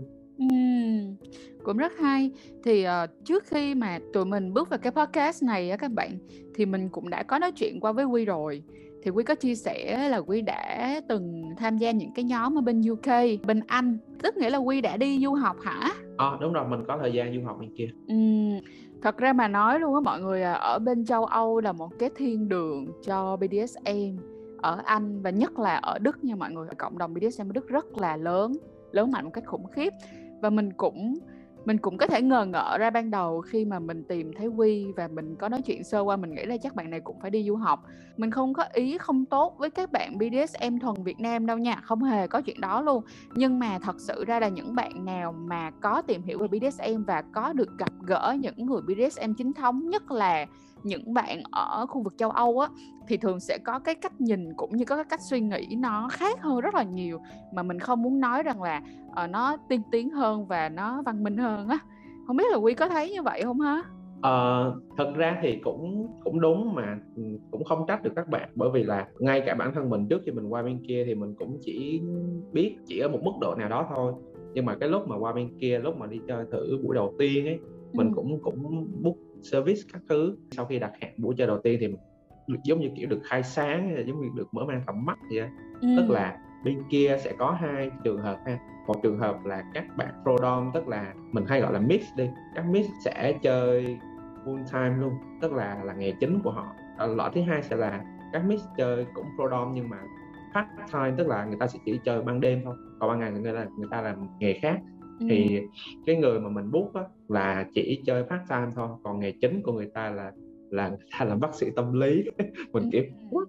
Cũng 1.63 1.77
rất 1.77 1.97
hay. 1.99 2.31
Thì, 2.63 2.83
ờ, 2.83 3.07
trước 3.25 3.43
khi 3.45 3.75
mà 3.75 3.99
tụi 4.13 4.25
mình 4.25 4.53
bước 4.53 4.69
vào 4.69 4.79
cái 4.79 4.91
podcast 4.91 5.43
này 5.43 5.69
á 5.69 5.77
các 5.77 5.91
bạn, 5.91 6.17
thì 6.55 6.65
mình 6.65 6.89
cũng 6.89 7.09
đã 7.09 7.23
có 7.23 7.39
nói 7.39 7.51
chuyện 7.51 7.79
qua 7.79 7.91
với 7.91 8.05
Quy 8.05 8.25
rồi. 8.25 8.63
Thì 9.03 9.11
Quy 9.11 9.23
có 9.23 9.35
chia 9.35 9.55
sẻ 9.55 10.09
là 10.09 10.17
Quy 10.17 10.41
đã 10.41 11.01
từng 11.09 11.43
tham 11.57 11.77
gia 11.77 11.91
những 11.91 12.11
cái 12.15 12.25
nhóm 12.25 12.57
ở 12.57 12.61
bên 12.61 12.81
UK, 12.91 13.45
bên 13.45 13.59
Anh, 13.67 13.97
tức 14.23 14.37
nghĩa 14.37 14.49
là 14.49 14.57
Quy 14.57 14.81
đã 14.81 14.97
đi 14.97 15.19
du 15.23 15.33
học 15.33 15.55
hả? 15.63 15.93
Ờ, 16.17 16.37
đúng 16.41 16.53
rồi, 16.53 16.67
mình 16.69 16.79
có 16.87 16.97
thời 17.01 17.13
gian 17.13 17.35
du 17.35 17.45
học 17.45 17.57
bên 17.59 17.69
kia. 17.77 17.89
Ừm, 18.07 18.59
thật 19.01 19.17
ra 19.17 19.33
mà 19.33 19.47
nói 19.47 19.79
luôn 19.79 19.93
á 19.95 20.01
mọi 20.01 20.21
người 20.21 20.43
à, 20.43 20.53
ở 20.53 20.79
bên 20.79 21.05
châu 21.05 21.25
Âu 21.25 21.59
là 21.59 21.71
một 21.71 21.89
cái 21.99 22.09
thiên 22.15 22.49
đường 22.49 22.87
cho 23.05 23.37
BDSM 23.37 24.17
ở 24.57 24.81
Anh 24.85 25.21
và 25.21 25.29
nhất 25.29 25.59
là 25.59 25.75
ở 25.75 25.99
Đức 25.99 26.23
nha 26.23 26.35
mọi 26.35 26.51
người, 26.51 26.67
cộng 26.77 26.97
đồng 26.97 27.13
BDSM 27.13 27.49
ở 27.49 27.53
Đức 27.53 27.67
rất 27.67 27.97
là 27.97 28.17
lớn, 28.17 28.51
lớn 28.91 29.11
mạnh 29.11 29.23
một 29.25 29.31
cách 29.33 29.45
khủng 29.47 29.67
khiếp 29.71 29.93
và 30.41 30.49
mình 30.49 30.73
cũng 30.73 31.19
mình 31.67 31.77
cũng 31.77 31.97
có 31.97 32.07
thể 32.07 32.21
ngờ 32.21 32.45
ngợ 32.45 32.77
ra 32.77 32.89
ban 32.89 33.11
đầu 33.11 33.41
khi 33.41 33.65
mà 33.65 33.79
mình 33.79 34.03
tìm 34.03 34.31
thấy 34.37 34.47
Quy 34.47 34.85
và 34.95 35.07
mình 35.07 35.35
có 35.35 35.49
nói 35.49 35.61
chuyện 35.61 35.83
sơ 35.83 36.01
qua 36.01 36.15
mình 36.15 36.35
nghĩ 36.35 36.45
là 36.45 36.57
chắc 36.57 36.75
bạn 36.75 36.89
này 36.89 36.99
cũng 36.99 37.19
phải 37.21 37.31
đi 37.31 37.43
du 37.47 37.55
học. 37.55 37.83
Mình 38.17 38.31
không 38.31 38.53
có 38.53 38.65
ý 38.73 38.97
không 38.97 39.25
tốt 39.25 39.55
với 39.57 39.69
các 39.69 39.91
bạn 39.91 40.17
BDSM 40.17 40.77
thuần 40.79 41.03
Việt 41.03 41.19
Nam 41.19 41.45
đâu 41.45 41.57
nha 41.57 41.79
không 41.83 42.03
hề 42.03 42.27
có 42.27 42.41
chuyện 42.41 42.61
đó 42.61 42.81
luôn. 42.81 43.03
Nhưng 43.35 43.59
mà 43.59 43.79
thật 43.79 43.95
sự 43.99 44.25
ra 44.25 44.39
là 44.39 44.47
những 44.47 44.75
bạn 44.75 45.05
nào 45.05 45.31
mà 45.31 45.71
có 45.81 46.01
tìm 46.01 46.21
hiểu 46.23 46.39
về 46.39 46.47
BDSM 46.47 47.03
và 47.07 47.23
có 47.33 47.53
được 47.53 47.77
gặp 47.77 47.91
gỡ 48.01 48.35
những 48.39 48.65
người 48.65 48.81
BDSM 48.81 49.33
chính 49.33 49.53
thống 49.53 49.89
nhất 49.89 50.11
là 50.11 50.45
những 50.83 51.13
bạn 51.13 51.43
ở 51.51 51.85
khu 51.85 52.03
vực 52.03 52.13
châu 52.17 52.31
Âu 52.31 52.59
á 52.59 52.67
thì 53.07 53.17
thường 53.17 53.39
sẽ 53.39 53.57
có 53.57 53.79
cái 53.79 53.95
cách 53.95 54.21
nhìn 54.21 54.53
cũng 54.53 54.77
như 54.77 54.85
có 54.85 54.95
cái 54.95 55.05
cách 55.05 55.21
suy 55.21 55.41
nghĩ 55.41 55.75
nó 55.77 56.07
khác 56.11 56.41
hơn 56.41 56.59
rất 56.59 56.75
là 56.75 56.83
nhiều. 56.83 57.21
Mà 57.53 57.63
mình 57.63 57.79
không 57.79 58.01
muốn 58.01 58.19
nói 58.19 58.43
rằng 58.43 58.61
là 58.61 58.81
uh, 59.23 59.29
nó 59.29 59.57
tiên 59.69 59.81
tiến 59.91 60.09
hơn 60.09 60.45
và 60.47 60.69
nó 60.69 61.01
văn 61.01 61.23
minh 61.23 61.37
hơn 61.37 61.56
á. 61.69 61.79
Không 62.27 62.37
biết 62.37 62.51
là 62.51 62.57
quy 62.57 62.73
có 62.73 62.89
thấy 62.89 63.11
như 63.11 63.21
vậy 63.21 63.41
không 63.43 63.59
ha? 63.59 63.83
Ờ, 64.21 64.75
thật 64.97 65.13
ra 65.15 65.39
thì 65.41 65.59
cũng 65.63 66.07
cũng 66.23 66.39
đúng 66.39 66.73
mà 66.73 66.99
ừ, 67.15 67.23
cũng 67.51 67.63
không 67.63 67.85
trách 67.87 68.03
được 68.03 68.11
các 68.15 68.27
bạn. 68.27 68.49
Bởi 68.55 68.69
vì 68.73 68.83
là 68.83 69.07
ngay 69.19 69.41
cả 69.45 69.55
bản 69.55 69.73
thân 69.73 69.89
mình 69.89 70.07
trước 70.07 70.21
khi 70.25 70.31
mình 70.31 70.53
qua 70.53 70.63
bên 70.63 70.79
kia 70.87 71.03
thì 71.05 71.15
mình 71.15 71.35
cũng 71.35 71.57
chỉ 71.61 72.01
biết 72.53 72.77
chỉ 72.85 72.99
ở 72.99 73.07
một 73.07 73.19
mức 73.23 73.31
độ 73.41 73.55
nào 73.55 73.69
đó 73.69 73.87
thôi. 73.95 74.13
Nhưng 74.53 74.65
mà 74.65 74.75
cái 74.79 74.89
lúc 74.89 75.07
mà 75.07 75.17
qua 75.17 75.33
bên 75.33 75.49
kia 75.59 75.79
lúc 75.79 75.97
mà 75.97 76.07
đi 76.07 76.19
chơi 76.27 76.45
thử 76.51 76.79
buổi 76.83 76.95
đầu 76.95 77.13
tiên 77.19 77.45
ấy 77.45 77.59
mình 77.93 78.07
ừ. 78.07 78.13
cũng 78.15 78.39
cũng 78.41 78.87
book 79.03 79.15
service 79.41 79.81
các 79.93 80.01
thứ. 80.09 80.35
Sau 80.51 80.65
khi 80.65 80.79
đặt 80.79 80.91
hẹn 81.01 81.13
buổi 81.17 81.35
chơi 81.37 81.47
đầu 81.47 81.57
tiên 81.63 81.77
thì 81.81 81.87
được 82.47 82.59
giống 82.63 82.79
như 82.79 82.89
kiểu 82.95 83.09
được 83.09 83.19
khai 83.23 83.43
sáng 83.43 84.03
giống 84.07 84.21
như 84.21 84.27
được 84.35 84.53
mở 84.53 84.65
mang 84.65 84.81
tầm 84.87 85.05
mắt 85.05 85.19
vậy 85.29 85.49
ừ. 85.81 85.87
tức 85.97 86.09
là 86.09 86.37
bên 86.63 86.83
kia 86.89 87.17
sẽ 87.19 87.33
có 87.37 87.51
hai 87.51 87.91
trường 88.03 88.17
hợp 88.17 88.37
ha. 88.45 88.59
Một 88.87 88.95
trường 89.03 89.19
hợp 89.19 89.45
là 89.45 89.63
các 89.73 89.85
bạn 89.97 90.13
pro 90.23 90.37
dom 90.41 90.71
tức 90.73 90.87
là 90.87 91.13
mình 91.31 91.45
hay 91.47 91.61
gọi 91.61 91.73
là 91.73 91.79
mix 91.79 92.03
đi. 92.15 92.29
Các 92.55 92.65
mix 92.69 92.85
sẽ 93.05 93.33
chơi 93.41 93.97
full 94.45 94.63
time 94.73 95.01
luôn 95.01 95.13
tức 95.41 95.53
là 95.53 95.83
là 95.83 95.93
nghề 95.93 96.11
chính 96.11 96.39
của 96.43 96.51
họ. 96.51 96.75
Loại 97.15 97.31
thứ 97.35 97.41
hai 97.41 97.63
sẽ 97.63 97.75
là 97.75 98.03
các 98.33 98.45
mix 98.45 98.61
chơi 98.77 99.05
cũng 99.13 99.25
pro 99.35 99.49
dom 99.49 99.71
nhưng 99.73 99.89
mà 99.89 99.97
part 100.53 100.67
time 100.93 101.13
tức 101.17 101.27
là 101.27 101.45
người 101.45 101.57
ta 101.59 101.67
sẽ 101.67 101.79
chỉ 101.85 101.99
chơi 102.05 102.21
ban 102.21 102.41
đêm 102.41 102.61
thôi 102.63 102.75
còn 102.99 103.09
ban 103.09 103.19
ngày 103.19 103.31
người 103.31 103.53
ta 103.53 103.65
người 103.77 103.87
ta 103.91 104.01
làm 104.01 104.27
nghề 104.39 104.53
khác. 104.53 104.79
Thì 105.29 105.61
cái 106.05 106.15
người 106.15 106.39
mà 106.39 106.49
mình 106.49 106.71
book 106.71 106.93
á, 106.93 107.01
là 107.27 107.65
chỉ 107.73 108.01
chơi 108.05 108.23
part 108.23 108.49
time 108.49 108.67
thôi 108.75 108.87
còn 109.03 109.19
nghề 109.19 109.31
chính 109.31 109.61
của 109.61 109.73
người 109.73 109.89
ta 109.93 110.09
là 110.09 110.31
là 110.69 110.89
người 110.89 110.97
ta 111.19 111.25
làm 111.25 111.39
bác 111.39 111.55
sĩ 111.55 111.67
tâm 111.75 111.93
lý. 111.99 112.23
Mình 112.73 112.89
kiểu 112.91 113.03
What? 113.31 113.45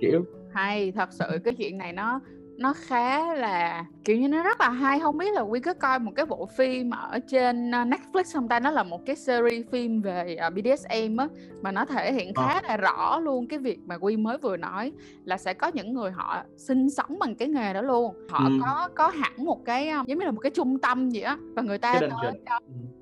kiểu 0.00 0.24
hay 0.52 0.92
thật 0.92 1.08
sự 1.12 1.38
cái 1.44 1.54
chuyện 1.54 1.78
này 1.78 1.92
nó 1.92 2.20
nó 2.62 2.72
khá 2.72 3.34
là 3.34 3.84
kiểu 4.04 4.16
như 4.16 4.28
nó 4.28 4.42
rất 4.42 4.60
là 4.60 4.70
hay. 4.70 5.00
Không 5.00 5.18
biết 5.18 5.32
là 5.34 5.40
quy 5.40 5.60
có 5.60 5.74
coi 5.74 5.98
một 5.98 6.12
cái 6.16 6.26
bộ 6.26 6.46
phim 6.46 6.90
ở 6.90 7.18
trên 7.18 7.70
ờ, 7.70 7.84
Netflix 7.84 8.24
không 8.34 8.48
ta? 8.48 8.60
Nó 8.60 8.70
là 8.70 8.82
một 8.82 9.06
cái 9.06 9.16
series 9.16 9.66
phim 9.70 10.00
về 10.00 10.36
ờ, 10.36 10.50
BDSM 10.50 11.16
á 11.16 11.28
mà 11.62 11.72
nó 11.72 11.84
thể 11.84 12.12
hiện 12.12 12.34
khá 12.34 12.52
ờ. 12.54 12.60
là 12.68 12.76
rõ 12.76 13.18
luôn 13.18 13.46
cái 13.46 13.58
việc 13.58 13.78
mà 13.86 13.94
quy 14.00 14.16
mới 14.16 14.38
vừa 14.38 14.56
nói 14.56 14.92
là 15.24 15.38
sẽ 15.38 15.54
có 15.54 15.70
những 15.74 15.94
người 15.94 16.10
họ 16.10 16.42
sinh 16.56 16.90
sống 16.90 17.18
bằng 17.18 17.34
cái 17.34 17.48
nghề 17.48 17.72
đó 17.72 17.82
luôn. 17.82 18.14
Họ 18.30 18.44
ừ. 18.44 18.58
có 18.62 18.88
có 18.94 19.08
hẳn 19.08 19.44
một 19.44 19.64
cái 19.64 19.86
giống 19.86 20.18
như 20.18 20.24
là 20.24 20.30
một 20.30 20.40
cái 20.40 20.50
trung 20.50 20.78
tâm 20.78 21.10
gì 21.10 21.20
á 21.20 21.36
và 21.56 21.62
người 21.62 21.78
ta 21.78 22.00
tới 22.00 22.08
đó 22.08 22.30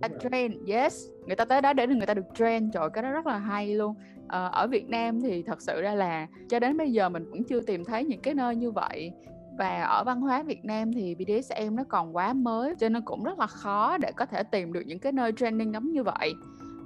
ừ, 0.02 0.09
train. 0.31 0.67
Yes 0.67 1.05
người 1.26 1.37
ta 1.37 1.45
tới 1.45 1.62
đó 1.62 1.73
để 1.73 1.87
người 1.87 2.07
ta 2.07 2.14
được 2.14 2.26
train. 2.35 2.71
Trời 2.71 2.88
cái 2.93 3.02
đó 3.02 3.11
rất 3.11 3.26
là 3.26 3.38
hay 3.38 3.75
luôn 3.75 3.95
Ờ, 4.31 4.49
ở 4.53 4.67
Việt 4.67 4.89
Nam 4.89 5.21
thì 5.21 5.43
thật 5.43 5.63
sự 5.63 5.81
ra 5.83 5.95
là 5.95 6.27
cho 6.49 6.59
đến 6.59 6.77
bây 6.77 6.93
giờ 6.93 7.09
mình 7.09 7.31
vẫn 7.31 7.45
chưa 7.45 7.61
tìm 7.61 7.85
thấy 7.85 8.05
những 8.05 8.21
cái 8.23 8.35
nơi 8.35 8.57
như 8.57 8.71
vậy. 8.71 9.13
Và 9.59 9.83
ở 9.83 10.05
văn 10.05 10.21
hóa 10.21 10.43
Việt 10.43 10.65
Nam 10.65 10.93
thì 10.93 11.15
BDSM 11.15 11.77
nó 11.77 11.85
còn 11.89 12.17
quá 12.17 12.33
mới 12.33 12.75
cho 12.79 12.89
nên 12.89 13.03
cũng 13.03 13.25
rất 13.25 13.39
là 13.39 13.47
khó 13.47 13.99
để 13.99 14.13
có 14.17 14.27
thể 14.27 14.43
tìm 14.43 14.73
được 14.73 14.83
những 14.87 14.99
cái 14.99 15.13
nơi 15.13 15.33
training 15.33 15.73
giống 15.73 15.93
như 15.93 16.03
vậy. 16.03 16.35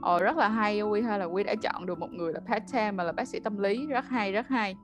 Ồ, 0.03 0.19
rất 0.19 0.37
là 0.37 0.49
hay 0.49 0.83
Quy 0.83 1.03
hay 1.03 1.19
là 1.19 1.25
Quy 1.25 1.45
đã 1.45 1.55
chọn 1.63 1.87
được 1.87 1.99
một 1.99 2.13
người 2.13 2.33
là 2.33 2.41
part 2.41 2.73
time 2.73 2.91
mà 2.91 3.05
là 3.05 3.13
bác 3.13 3.29
sĩ 3.29 3.41
tâm 3.41 3.59
lý 3.59 3.87
rất 3.87 4.09
hay 4.09 4.33
rất 4.33 4.49
hay. 4.49 4.77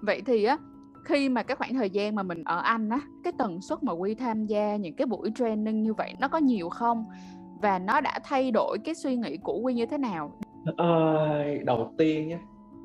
Vậy 0.00 0.22
thì 0.26 0.44
á 0.44 0.56
khi 1.04 1.28
mà 1.28 1.42
cái 1.42 1.56
khoảng 1.56 1.74
thời 1.74 1.90
gian 1.90 2.14
mà 2.14 2.22
mình 2.22 2.44
ở 2.44 2.60
Anh 2.60 2.88
á 2.88 3.00
cái 3.24 3.32
tần 3.38 3.60
suất 3.60 3.82
mà 3.82 3.92
Quy 3.92 4.14
tham 4.14 4.46
gia 4.46 4.76
những 4.76 4.96
cái 4.96 5.06
buổi 5.06 5.30
training 5.34 5.82
như 5.82 5.94
vậy 5.94 6.14
nó 6.20 6.28
có 6.28 6.38
nhiều 6.38 6.68
không? 6.68 7.06
Và 7.62 7.78
nó 7.78 8.00
đã 8.00 8.18
thay 8.24 8.50
đổi 8.50 8.78
cái 8.84 8.94
suy 8.94 9.16
nghĩ 9.16 9.36
của 9.36 9.58
Quy 9.58 9.74
như 9.74 9.86
thế 9.86 9.98
nào 9.98 10.32
à, 10.76 10.88
đầu 11.64 11.94
tiên 11.98 12.28
nhé 12.28 12.38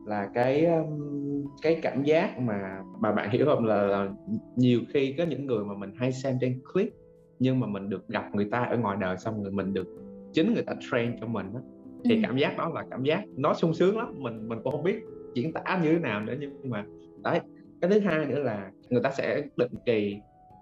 là 0.06 0.30
cái 0.34 0.68
cái 1.62 1.80
cảm 1.82 2.04
giác 2.04 2.40
mà 2.40 2.82
mà 3.00 3.12
bạn 3.12 3.30
hiểu 3.30 3.46
không 3.46 3.66
là, 3.66 3.84
là 3.84 4.10
nhiều 4.56 4.82
khi 4.94 5.16
có 5.18 5.24
những 5.24 5.46
người 5.46 5.66
mà 5.66 5.74
mình 5.74 5.92
hay 5.98 6.12
xem 6.12 6.38
trên 6.42 6.62
clip 6.74 6.90
nhưng 7.40 7.60
mà 7.60 7.68
mình 7.68 7.90
được 7.90 8.08
gặp 8.08 8.36
người 8.36 8.48
ta 8.52 8.60
ở 8.64 8.78
ngoài 8.78 8.98
đời 9.00 9.18
xong 9.18 9.44
rồi 9.44 9.52
mình 9.52 9.74
được 9.74 9.88
chính 10.34 10.54
người 10.54 10.64
ta 10.64 10.74
train 10.92 11.20
cho 11.20 11.28
mình 11.28 11.54
đó. 11.54 11.60
thì 12.06 12.16
ừ. 12.16 12.22
cảm 12.24 12.38
giác 12.38 12.58
đó 12.58 12.72
là 12.74 12.86
cảm 12.92 13.04
giác 13.04 13.24
nó 13.38 13.54
sung 13.54 13.74
sướng 13.74 13.98
lắm 13.98 14.14
mình 14.18 14.48
mình 14.48 14.60
cũng 14.64 14.72
không 14.72 14.84
biết 14.84 15.00
diễn 15.34 15.54
tả 15.54 15.80
như 15.84 15.94
thế 15.94 16.00
nào 16.00 16.22
nữa 16.22 16.34
nhưng 16.40 16.52
mà 16.70 16.86
đấy 17.24 17.40
cái 17.82 17.92
thứ 17.92 18.00
hai 18.00 18.26
nữa 18.26 18.40
là 18.40 18.72
người 18.90 19.02
ta 19.04 19.12
sẽ 19.12 19.42
định 19.58 19.72
kỳ 19.86 20.20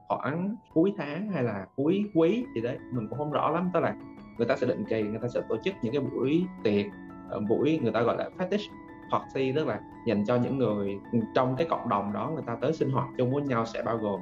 khoảng 0.07 0.55
cuối 0.73 0.93
tháng 0.97 1.31
hay 1.31 1.43
là 1.43 1.65
cuối 1.75 2.05
quý 2.13 2.45
gì 2.55 2.61
đấy 2.61 2.77
mình 2.91 3.07
cũng 3.09 3.17
không 3.17 3.31
rõ 3.31 3.49
lắm. 3.49 3.69
Tức 3.73 3.79
là 3.79 3.95
người 4.37 4.47
ta 4.47 4.55
sẽ 4.55 4.67
định 4.67 4.85
kỳ 4.89 5.03
người 5.03 5.19
ta 5.21 5.27
sẽ 5.27 5.41
tổ 5.49 5.57
chức 5.57 5.73
những 5.81 5.93
cái 5.93 6.01
buổi 6.01 6.45
tiệc 6.63 6.85
ờ, 7.29 7.39
buổi 7.49 7.79
người 7.83 7.91
ta 7.91 8.01
gọi 8.01 8.17
là 8.17 8.29
fetish 8.37 8.69
party 9.11 9.51
tức 9.51 9.67
là 9.67 9.79
dành 10.07 10.25
cho 10.25 10.35
những 10.35 10.57
người 10.57 10.99
trong 11.35 11.55
cái 11.55 11.67
cộng 11.69 11.89
đồng 11.89 12.13
đó 12.13 12.31
người 12.33 12.43
ta 12.47 12.57
tới 12.61 12.73
sinh 12.73 12.89
hoạt 12.89 13.07
chung 13.17 13.33
với 13.33 13.43
nhau 13.43 13.65
sẽ 13.65 13.81
bao 13.83 13.97
gồm 13.97 14.21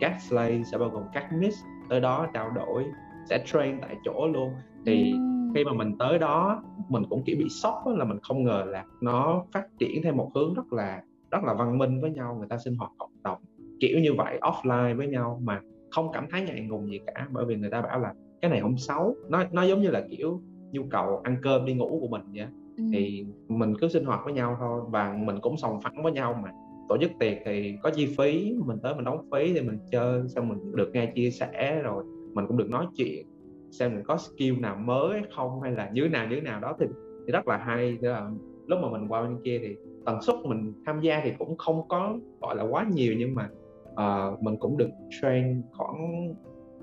các 0.00 0.16
slave 0.20 0.62
sẽ 0.62 0.78
bao 0.78 0.88
gồm 0.88 1.02
các 1.12 1.32
miss 1.32 1.64
tới 1.88 2.00
đó 2.00 2.26
trao 2.34 2.50
đổi 2.50 2.84
sẽ 3.30 3.44
train 3.46 3.80
tại 3.80 3.96
chỗ 4.04 4.28
luôn. 4.32 4.54
Thì 4.86 5.14
khi 5.54 5.64
mà 5.64 5.72
mình 5.72 5.98
tới 5.98 6.18
đó 6.18 6.62
mình 6.88 7.02
cũng 7.10 7.22
kiểu 7.26 7.36
bị 7.38 7.48
sốc 7.48 7.82
là 7.86 8.04
mình 8.04 8.18
không 8.22 8.44
ngờ 8.44 8.64
là 8.66 8.84
nó 9.00 9.44
phát 9.52 9.66
triển 9.78 10.02
theo 10.02 10.14
một 10.14 10.30
hướng 10.34 10.54
rất 10.54 10.72
là 10.72 11.02
rất 11.30 11.44
là 11.44 11.54
văn 11.54 11.78
minh 11.78 12.00
với 12.00 12.10
nhau 12.10 12.36
người 12.38 12.48
ta 12.48 12.58
sinh 12.58 12.76
hoạt 12.76 12.90
cộng 12.98 13.22
đồng 13.22 13.38
kiểu 13.80 13.98
như 13.98 14.14
vậy 14.14 14.38
offline 14.40 14.96
với 14.96 15.06
nhau 15.06 15.40
mà 15.44 15.60
không 15.90 16.10
cảm 16.12 16.26
thấy 16.30 16.42
ngại 16.42 16.60
ngùng 16.60 16.90
gì 16.90 17.00
cả. 17.06 17.28
Bởi 17.32 17.44
vì 17.44 17.56
người 17.56 17.70
ta 17.70 17.82
bảo 17.82 18.00
là 18.00 18.14
cái 18.42 18.50
này 18.50 18.60
không 18.60 18.78
xấu. 18.78 19.16
Nó 19.28 19.44
nó 19.52 19.62
giống 19.62 19.82
như 19.82 19.90
là 19.90 20.06
kiểu 20.10 20.40
nhu 20.72 20.82
cầu 20.90 21.20
ăn 21.24 21.36
cơm 21.42 21.64
đi 21.66 21.74
ngủ 21.74 21.98
của 22.00 22.08
mình 22.08 22.22
vậy 22.34 22.46
ừ. 22.76 22.84
thì 22.92 23.26
mình 23.48 23.74
cứ 23.80 23.88
sinh 23.88 24.04
hoạt 24.04 24.20
với 24.24 24.32
nhau 24.32 24.56
thôi 24.60 24.80
và 24.88 25.16
mình 25.18 25.36
cũng 25.40 25.56
sòng 25.56 25.80
phẳng 25.80 26.02
với 26.02 26.12
nhau 26.12 26.40
mà. 26.42 26.50
Tổ 26.88 26.96
chức 27.00 27.10
tiệc 27.18 27.38
thì 27.44 27.76
có 27.82 27.90
chi 27.90 28.14
phí 28.18 28.54
mình 28.66 28.78
tới 28.82 28.94
mình 28.94 29.04
đóng 29.04 29.28
phí 29.32 29.52
thì 29.54 29.60
mình 29.60 29.78
chơi 29.90 30.22
xong 30.28 30.48
mình 30.48 30.76
được 30.76 30.90
nghe 30.92 31.06
chia 31.06 31.30
sẻ 31.30 31.80
rồi 31.82 32.04
mình 32.34 32.46
cũng 32.46 32.56
được 32.56 32.70
nói 32.70 32.86
chuyện 32.96 33.26
xem 33.70 33.94
mình 33.94 34.04
có 34.04 34.16
skill 34.16 34.60
nào 34.60 34.76
mới 34.76 35.22
không 35.36 35.60
hay 35.62 35.72
là 35.72 35.90
như 35.90 36.02
thế 36.02 36.08
nào 36.08 36.26
như 36.28 36.34
thế 36.34 36.40
nào 36.40 36.60
đó. 36.60 36.76
Thì, 36.80 36.86
thì 37.26 37.32
rất 37.32 37.48
là 37.48 37.56
hay. 37.56 37.98
Thế 38.02 38.08
là 38.08 38.30
lúc 38.66 38.78
mà 38.82 38.90
mình 38.90 39.08
qua 39.08 39.22
bên 39.22 39.36
kia 39.44 39.58
thì 39.62 39.76
tần 40.04 40.22
suất 40.22 40.36
mình 40.44 40.72
tham 40.86 41.00
gia 41.00 41.20
thì 41.24 41.32
cũng 41.38 41.56
không 41.56 41.88
có 41.88 42.16
gọi 42.40 42.56
là 42.56 42.62
quá 42.62 42.86
nhiều 42.94 43.14
nhưng 43.18 43.34
mà 43.34 43.48
uh, 43.96 44.42
mình 44.42 44.56
cũng 44.60 44.76
được 44.76 44.90
train 45.20 45.62
khoảng 45.72 46.34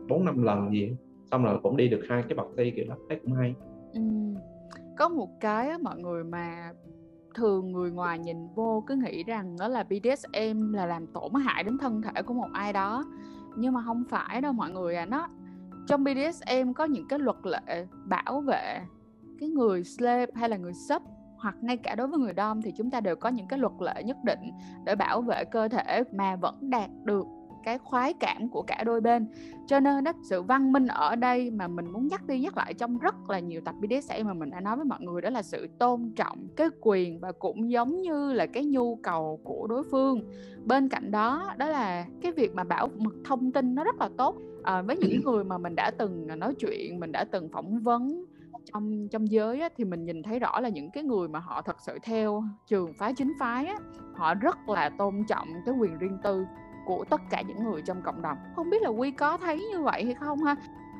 bốn 0.09 0.25
năm 0.25 0.43
lần 0.43 0.73
gì 0.73 0.95
xong 1.31 1.43
rồi 1.43 1.59
cũng 1.63 1.77
đi 1.77 1.87
được 1.87 2.01
hai 2.09 2.23
cái 2.23 2.35
bậc 2.35 2.47
thi 2.57 2.71
kiểu 2.75 2.85
đó 2.89 2.95
thấy 3.09 3.19
cũng 3.23 3.33
hay 3.33 3.55
ừ. 3.93 4.01
có 4.97 5.09
một 5.09 5.29
cái 5.39 5.69
á, 5.69 5.77
mọi 5.81 5.97
người 5.97 6.23
mà 6.23 6.73
thường 7.35 7.71
người 7.71 7.91
ngoài 7.91 8.19
nhìn 8.19 8.47
vô 8.55 8.83
cứ 8.87 8.95
nghĩ 8.95 9.23
rằng 9.23 9.55
đó 9.59 9.67
là 9.67 9.83
BDSM 9.83 10.73
là 10.73 10.85
làm 10.85 11.07
tổn 11.07 11.33
hại 11.45 11.63
đến 11.63 11.77
thân 11.77 12.01
thể 12.01 12.21
của 12.21 12.33
một 12.33 12.47
ai 12.53 12.73
đó 12.73 13.03
nhưng 13.55 13.73
mà 13.73 13.83
không 13.85 14.03
phải 14.09 14.41
đâu 14.41 14.53
mọi 14.53 14.71
người 14.71 14.95
à 14.95 15.05
nó 15.05 15.27
trong 15.87 16.03
BDSM 16.03 16.73
có 16.75 16.85
những 16.85 17.07
cái 17.07 17.19
luật 17.19 17.37
lệ 17.43 17.87
bảo 18.05 18.41
vệ 18.41 18.79
cái 19.39 19.49
người 19.49 19.83
slave 19.83 20.31
hay 20.35 20.49
là 20.49 20.57
người 20.57 20.73
sub 20.73 21.01
hoặc 21.43 21.55
ngay 21.61 21.77
cả 21.77 21.95
đối 21.95 22.07
với 22.07 22.19
người 22.19 22.33
dom 22.37 22.61
thì 22.61 22.71
chúng 22.71 22.89
ta 22.89 23.01
đều 23.01 23.15
có 23.15 23.29
những 23.29 23.47
cái 23.47 23.59
luật 23.59 23.73
lệ 23.79 24.03
nhất 24.03 24.17
định 24.23 24.51
để 24.85 24.95
bảo 24.95 25.21
vệ 25.21 25.45
cơ 25.45 25.67
thể 25.67 26.03
mà 26.11 26.35
vẫn 26.35 26.69
đạt 26.69 26.89
được 27.03 27.25
cái 27.63 27.77
khoái 27.77 28.13
cảm 28.13 28.49
của 28.49 28.61
cả 28.61 28.83
đôi 28.85 29.01
bên. 29.01 29.27
Cho 29.67 29.79
nên 29.79 30.03
đó 30.03 30.11
sự 30.29 30.41
văn 30.41 30.71
minh 30.71 30.87
ở 30.87 31.15
đây 31.15 31.51
mà 31.51 31.67
mình 31.67 31.91
muốn 31.91 32.07
nhắc 32.07 32.27
đi 32.27 32.39
nhắc 32.39 32.57
lại 32.57 32.73
trong 32.73 32.97
rất 32.97 33.29
là 33.29 33.39
nhiều 33.39 33.61
tập 33.65 33.75
BDSM 33.81 34.27
mà 34.27 34.33
mình 34.33 34.49
đã 34.49 34.59
nói 34.59 34.75
với 34.75 34.85
mọi 34.85 35.01
người 35.01 35.21
đó 35.21 35.29
là 35.29 35.41
sự 35.41 35.67
tôn 35.79 36.11
trọng 36.15 36.47
cái 36.55 36.69
quyền 36.81 37.19
và 37.19 37.31
cũng 37.31 37.71
giống 37.71 38.01
như 38.01 38.33
là 38.33 38.45
cái 38.45 38.65
nhu 38.65 38.95
cầu 38.95 39.39
của 39.43 39.67
đối 39.67 39.83
phương. 39.83 40.23
Bên 40.65 40.89
cạnh 40.89 41.11
đó 41.11 41.53
đó 41.57 41.67
là 41.67 42.05
cái 42.21 42.31
việc 42.31 42.55
mà 42.55 42.63
bảo 42.63 42.89
mật 42.97 43.13
thông 43.25 43.51
tin 43.51 43.75
nó 43.75 43.83
rất 43.83 43.95
là 43.99 44.09
tốt. 44.17 44.35
À, 44.63 44.81
với 44.81 44.97
những 44.97 45.21
người 45.25 45.43
mà 45.43 45.57
mình 45.57 45.75
đã 45.75 45.91
từng 45.97 46.27
nói 46.39 46.55
chuyện 46.55 46.99
mình 46.99 47.11
đã 47.11 47.23
từng 47.23 47.49
phỏng 47.49 47.79
vấn 47.79 48.25
trong 48.73 49.07
trong 49.11 49.31
giới 49.31 49.59
á, 49.59 49.69
thì 49.77 49.83
mình 49.83 50.05
nhìn 50.05 50.23
thấy 50.23 50.39
rõ 50.39 50.59
là 50.59 50.69
những 50.69 50.91
cái 50.91 51.03
người 51.03 51.27
mà 51.27 51.39
họ 51.39 51.61
thật 51.61 51.75
sự 51.79 51.99
theo 52.03 52.43
trường 52.67 52.93
phái 52.93 53.13
chính 53.13 53.33
phái 53.39 53.65
á, 53.65 53.75
họ 54.15 54.33
rất 54.33 54.69
là 54.69 54.89
tôn 54.89 55.23
trọng 55.27 55.47
cái 55.65 55.75
quyền 55.79 55.97
riêng 55.97 56.17
tư 56.23 56.45
của 56.85 57.05
tất 57.09 57.21
cả 57.29 57.41
những 57.41 57.63
người 57.63 57.81
trong 57.81 58.01
cộng 58.01 58.21
đồng. 58.21 58.37
Không 58.55 58.69
biết 58.69 58.81
là 58.81 58.89
quy 58.89 59.11
có 59.11 59.37
thấy 59.37 59.57
như 59.71 59.81
vậy 59.81 60.05
hay 60.05 60.13
không 60.13 60.43
ha? 60.43 60.55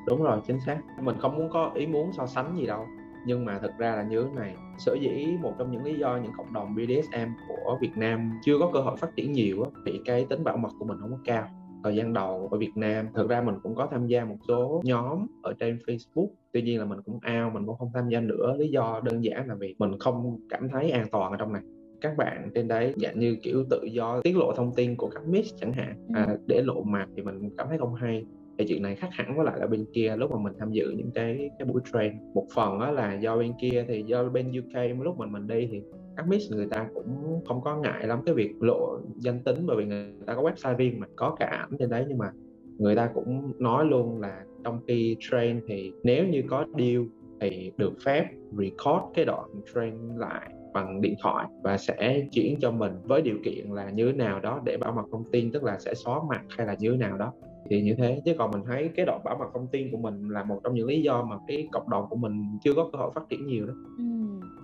Đúng 0.07 0.23
rồi 0.23 0.41
chính 0.47 0.59
xác. 0.59 0.77
Mình 1.01 1.15
không 1.19 1.37
muốn 1.37 1.49
có 1.49 1.71
ý 1.75 1.87
muốn 1.87 2.13
so 2.13 2.25
sánh 2.25 2.55
gì 2.57 2.65
đâu. 2.65 2.85
Nhưng 3.25 3.45
mà 3.45 3.59
thật 3.61 3.71
ra 3.77 3.95
là 3.95 4.03
như 4.03 4.23
thế 4.23 4.29
này 4.41 4.55
sở 4.77 4.97
dĩ 5.01 5.37
một 5.41 5.53
trong 5.57 5.71
những 5.71 5.83
lý 5.83 5.99
do 5.99 6.17
những 6.17 6.31
cộng 6.37 6.53
đồng 6.53 6.75
BDSM 6.75 7.31
của 7.47 7.77
Việt 7.81 7.97
Nam 7.97 8.39
chưa 8.43 8.59
có 8.59 8.69
cơ 8.73 8.81
hội 8.81 8.97
phát 8.97 9.15
triển 9.15 9.31
nhiều 9.31 9.63
á, 9.63 9.69
thì 9.85 10.01
cái 10.05 10.25
tính 10.29 10.43
bảo 10.43 10.57
mật 10.57 10.69
của 10.79 10.85
mình 10.85 10.97
không 11.01 11.11
có 11.11 11.17
cao 11.25 11.47
thời 11.83 11.95
gian 11.95 12.13
đầu 12.13 12.47
ở 12.51 12.57
Việt 12.57 12.71
Nam. 12.75 13.07
Thực 13.15 13.29
ra 13.29 13.41
mình 13.41 13.55
cũng 13.63 13.75
có 13.75 13.87
tham 13.91 14.07
gia 14.07 14.25
một 14.25 14.37
số 14.47 14.81
nhóm 14.85 15.27
ở 15.43 15.53
trên 15.59 15.77
Facebook. 15.87 16.27
Tuy 16.51 16.61
nhiên 16.61 16.79
là 16.79 16.85
mình 16.85 16.99
cũng 17.05 17.15
out 17.15 17.53
mình 17.53 17.65
cũng 17.65 17.77
không 17.77 17.91
tham 17.93 18.09
gia 18.09 18.19
nữa. 18.19 18.55
Lý 18.57 18.67
do 18.67 19.01
đơn 19.03 19.23
giản 19.23 19.47
là 19.47 19.55
vì 19.55 19.75
mình 19.79 19.99
không 19.99 20.39
cảm 20.49 20.69
thấy 20.69 20.91
an 20.91 21.07
toàn 21.11 21.31
ở 21.31 21.37
trong 21.37 21.53
này. 21.53 21.61
Các 22.01 22.17
bạn 22.17 22.49
trên 22.55 22.67
đấy 22.67 22.93
dạng 22.97 23.19
như 23.19 23.37
kiểu 23.43 23.65
tự 23.69 23.83
do 23.91 24.21
tiết 24.21 24.37
lộ 24.37 24.53
thông 24.55 24.75
tin 24.75 24.95
của 24.95 25.09
các 25.09 25.27
miss 25.27 25.55
chẳng 25.59 25.73
hạn. 25.73 25.95
Ừ. 26.07 26.13
à, 26.15 26.37
để 26.47 26.61
lộ 26.65 26.83
mặt 26.83 27.07
thì 27.15 27.21
mình 27.21 27.49
cảm 27.57 27.67
thấy 27.69 27.77
không 27.77 27.95
hay. 27.95 28.25
Thì 28.57 28.65
chuyện 28.67 28.81
này 28.81 28.95
khác 28.95 29.07
hẳn 29.11 29.35
với 29.37 29.45
lại 29.45 29.59
là 29.59 29.67
bên 29.67 29.85
kia. 29.93 30.15
Lúc 30.17 30.31
mà 30.31 30.37
mình 30.37 30.53
tham 30.59 30.71
dự 30.71 30.93
những 30.97 31.11
cái 31.11 31.49
cái 31.59 31.67
buổi 31.67 31.81
train 31.93 32.13
một 32.33 32.45
phần 32.55 32.79
đó 32.79 32.91
là 32.91 33.13
do 33.13 33.37
bên 33.37 33.53
kia 33.61 33.85
thì 33.87 34.03
do 34.07 34.29
bên 34.29 34.51
UK 34.59 35.03
lúc 35.03 35.17
mình 35.17 35.31
mình 35.31 35.47
đi 35.47 35.67
thì 35.71 35.81
các 36.17 36.27
miss 36.27 36.51
người 36.51 36.67
ta 36.71 36.87
cũng 36.93 37.41
không 37.45 37.61
có 37.61 37.77
ngại 37.77 38.07
lắm 38.07 38.21
cái 38.25 38.35
việc 38.35 38.53
lộ 38.59 38.97
danh 39.17 39.43
tính, 39.43 39.65
bởi 39.65 39.77
vì 39.77 39.85
người 39.85 40.13
ta 40.25 40.35
có 40.35 40.41
website 40.41 40.75
riêng 40.75 40.99
mà, 40.99 41.07
có 41.15 41.35
cả 41.39 41.45
ảnh 41.45 41.69
trên 41.79 41.89
đấy, 41.89 42.05
nhưng 42.07 42.17
mà 42.17 42.31
người 42.77 42.95
ta 42.95 43.09
cũng 43.13 43.51
nói 43.59 43.85
luôn 43.85 44.21
là 44.21 44.43
trong 44.63 44.79
khi 44.87 45.17
train 45.19 45.61
thì 45.67 45.91
nếu 46.03 46.27
như 46.27 46.43
có 46.49 46.65
deal 46.79 47.01
thì 47.41 47.71
được 47.77 47.93
phép 48.05 48.25
record 48.51 49.03
cái 49.13 49.25
đoạn 49.25 49.49
train 49.73 49.93
lại 50.17 50.49
bằng 50.73 51.01
điện 51.01 51.15
thoại 51.23 51.47
và 51.63 51.77
sẽ 51.77 52.27
chuyển 52.31 52.59
cho 52.59 52.71
mình 52.71 52.91
với 53.03 53.21
điều 53.21 53.37
kiện 53.43 53.69
là 53.69 53.89
như 53.89 54.11
thế 54.11 54.17
nào 54.17 54.39
đó 54.39 54.61
để 54.65 54.77
bảo 54.77 54.91
mật 54.91 55.03
thông 55.11 55.31
tin, 55.31 55.51
tức 55.51 55.63
là 55.63 55.79
sẽ 55.79 55.93
xóa 55.93 56.19
mặt 56.29 56.41
hay 56.49 56.67
là 56.67 56.75
như 56.79 56.91
thế 56.91 56.97
nào 56.97 57.17
đó 57.17 57.33
thì 57.69 57.81
như 57.81 57.95
thế 57.97 58.21
chứ 58.25 58.33
còn 58.37 58.51
mình 58.51 58.61
thấy 58.65 58.91
cái 58.95 59.05
độ 59.05 59.19
bảo 59.25 59.37
mật 59.39 59.45
thông 59.53 59.67
tin 59.67 59.91
của 59.91 59.97
mình 59.97 60.29
là 60.29 60.43
một 60.43 60.59
trong 60.63 60.73
những 60.73 60.87
lý 60.87 61.01
do 61.01 61.23
mà 61.23 61.35
cái 61.47 61.67
cộng 61.71 61.89
đồng 61.89 62.05
của 62.09 62.15
mình 62.15 62.57
chưa 62.63 62.73
có 62.75 62.89
cơ 62.91 62.97
hội 62.97 63.11
phát 63.15 63.21
triển 63.29 63.47
nhiều 63.47 63.65
đó. 63.67 63.73
Ừ, 63.97 64.03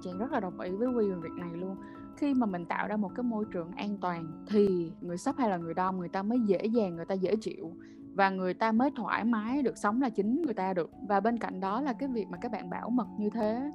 chị 0.04 0.10
rất 0.20 0.32
là 0.32 0.40
đồng 0.40 0.60
ý 0.60 0.72
với 0.72 0.88
Quy 0.88 1.10
về 1.10 1.16
việc 1.16 1.34
này 1.38 1.50
luôn. 1.54 1.76
Khi 2.18 2.34
mà 2.34 2.46
mình 2.46 2.66
tạo 2.66 2.88
ra 2.88 2.98
một 2.98 3.12
cái 3.16 3.24
môi 3.24 3.46
trường 3.54 3.72
an 3.72 3.98
toàn 4.02 4.46
thì 4.50 4.92
người 5.02 5.18
sắp 5.18 5.36
hay 5.38 5.50
là 5.50 5.58
người 5.58 5.74
đông 5.74 6.00
người 6.00 6.10
ta 6.10 6.24
mới 6.24 6.40
dễ 6.40 6.66
dàng 6.66 6.96
người 6.96 7.06
ta 7.06 7.16
dễ 7.16 7.36
chịu. 7.42 7.72
Và 8.14 8.30
người 8.30 8.54
ta 8.54 8.72
mới 8.72 8.92
thoải 8.96 9.24
mái 9.24 9.62
được 9.62 9.78
sống 9.78 10.02
là 10.02 10.10
chính 10.10 10.42
người 10.42 10.54
ta 10.54 10.74
được. 10.74 10.92
Và 11.08 11.20
bên 11.20 11.38
cạnh 11.38 11.60
đó 11.60 11.82
là 11.82 11.94
cái 11.94 12.10
việc 12.10 12.28
mà 12.30 12.38
các 12.38 12.52
bạn 12.52 12.70
bảo 12.70 12.90
mật 12.90 13.08
như 13.18 13.30
thế 13.30 13.72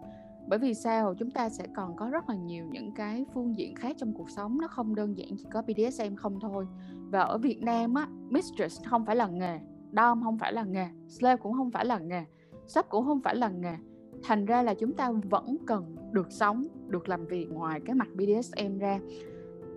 bởi 0.49 0.59
vì 0.59 0.75
sao? 0.75 1.15
Chúng 1.15 1.31
ta 1.31 1.49
sẽ 1.49 1.67
còn 1.77 1.97
có 1.97 2.09
rất 2.09 2.29
là 2.29 2.35
nhiều 2.35 2.67
những 2.71 2.93
cái 2.95 3.25
phương 3.35 3.57
diện 3.57 3.75
khác 3.75 3.97
trong 3.99 4.13
cuộc 4.13 4.31
sống, 4.31 4.61
nó 4.61 4.69
không 4.69 4.95
đơn 4.95 5.17
giản 5.17 5.29
chỉ 5.39 5.45
có 5.53 5.63
BDSM 5.63 6.17
không 6.17 6.41
thôi. 6.41 6.67
Và 6.93 7.21
ở 7.21 7.39
Việt 7.39 7.63
Nam 7.63 7.95
á, 7.95 8.09
mistress 8.29 8.85
không 8.85 9.07
phải 9.07 9.17
là 9.17 9.27
nghề, 9.27 9.59
dom 9.93 10.23
không 10.23 10.39
phải 10.39 10.53
là 10.53 10.65
nghề, 10.65 10.87
slave 11.09 11.37
cũng 11.37 11.53
không 11.53 11.71
phải 11.71 11.85
là 11.85 11.99
nghề, 11.99 12.25
sub 12.67 12.85
cũng 12.89 13.05
không 13.05 13.21
phải 13.21 13.37
là 13.37 13.49
nghề. 13.49 13.75
Thành 14.23 14.45
ra 14.45 14.63
là 14.63 14.75
chúng 14.75 14.93
ta 14.93 15.11
vẫn 15.11 15.57
cần 15.67 15.97
được 16.13 16.33
sống, 16.33 16.67
được 16.87 17.09
làm 17.09 17.27
việc 17.27 17.47
ngoài 17.51 17.81
cái 17.85 17.95
mặt 17.95 18.09
BDSM 18.15 18.79
ra. 18.79 19.01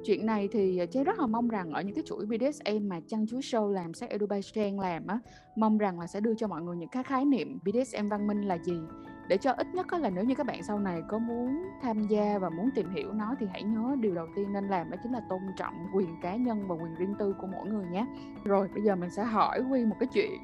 Chuyện 0.04 0.26
này 0.26 0.48
thì 0.52 0.82
chế 0.92 1.04
rất 1.04 1.20
là 1.20 1.28
mong 1.28 1.48
rằng 1.48 1.72
ở 1.72 1.82
những 1.82 1.96
cái 1.96 2.04
chuỗi 2.08 2.26
BDSM 2.26 2.90
mà 2.90 3.00
chăn 3.08 3.26
Chú 3.28 3.40
show 3.40 3.70
làm 3.70 3.94
sẽ 3.94 4.08
Edu 4.08 4.28
Trang 4.54 4.80
làm 4.80 5.08
á, 5.08 5.20
mong 5.56 5.78
rằng 5.78 6.00
là 6.00 6.08
sẽ 6.08 6.20
đưa 6.20 6.36
cho 6.36 6.48
mọi 6.48 6.62
người 6.62 6.78
những 6.78 6.90
cái 6.90 7.04
khái 7.04 7.26
niệm 7.26 7.60
BDSM 7.66 8.10
văn 8.10 8.28
minh 8.28 8.42
là 8.42 8.58
gì? 8.58 8.80
Để 9.28 9.38
cho 9.38 9.52
ít 9.52 9.68
nhất 9.74 9.94
là 9.94 10.10
nếu 10.10 10.24
như 10.24 10.36
các 10.36 10.46
bạn 10.46 10.64
sau 10.64 10.80
này 10.80 11.02
có 11.08 11.18
muốn 11.18 11.64
tham 11.82 12.08
gia 12.08 12.40
và 12.40 12.50
muốn 12.50 12.70
tìm 12.76 12.90
hiểu 12.90 13.14
nó 13.14 13.36
thì 13.40 13.48
hãy 13.52 13.64
nhớ 13.64 13.96
điều 14.00 14.16
đầu 14.16 14.28
tiên 14.36 14.54
nên 14.54 14.68
làm 14.68 14.92
đó 14.92 14.98
chính 15.04 15.12
là 15.12 15.22
tôn 15.30 15.40
trọng 15.58 15.74
quyền 15.94 16.16
cá 16.22 16.36
nhân 16.36 16.68
và 16.68 16.76
quyền 16.76 16.96
riêng 16.96 17.16
tư 17.20 17.36
của 17.42 17.48
mỗi 17.48 17.70
người 17.70 17.86
nhé 17.92 18.06
rồi, 18.46 18.68
bây 18.74 18.84
giờ 18.84 18.96
mình 18.96 19.10
sẽ 19.10 19.24
hỏi 19.24 19.62
quy 19.72 19.86
một 19.86 19.96
cái 20.00 20.08
chuyện 20.14 20.40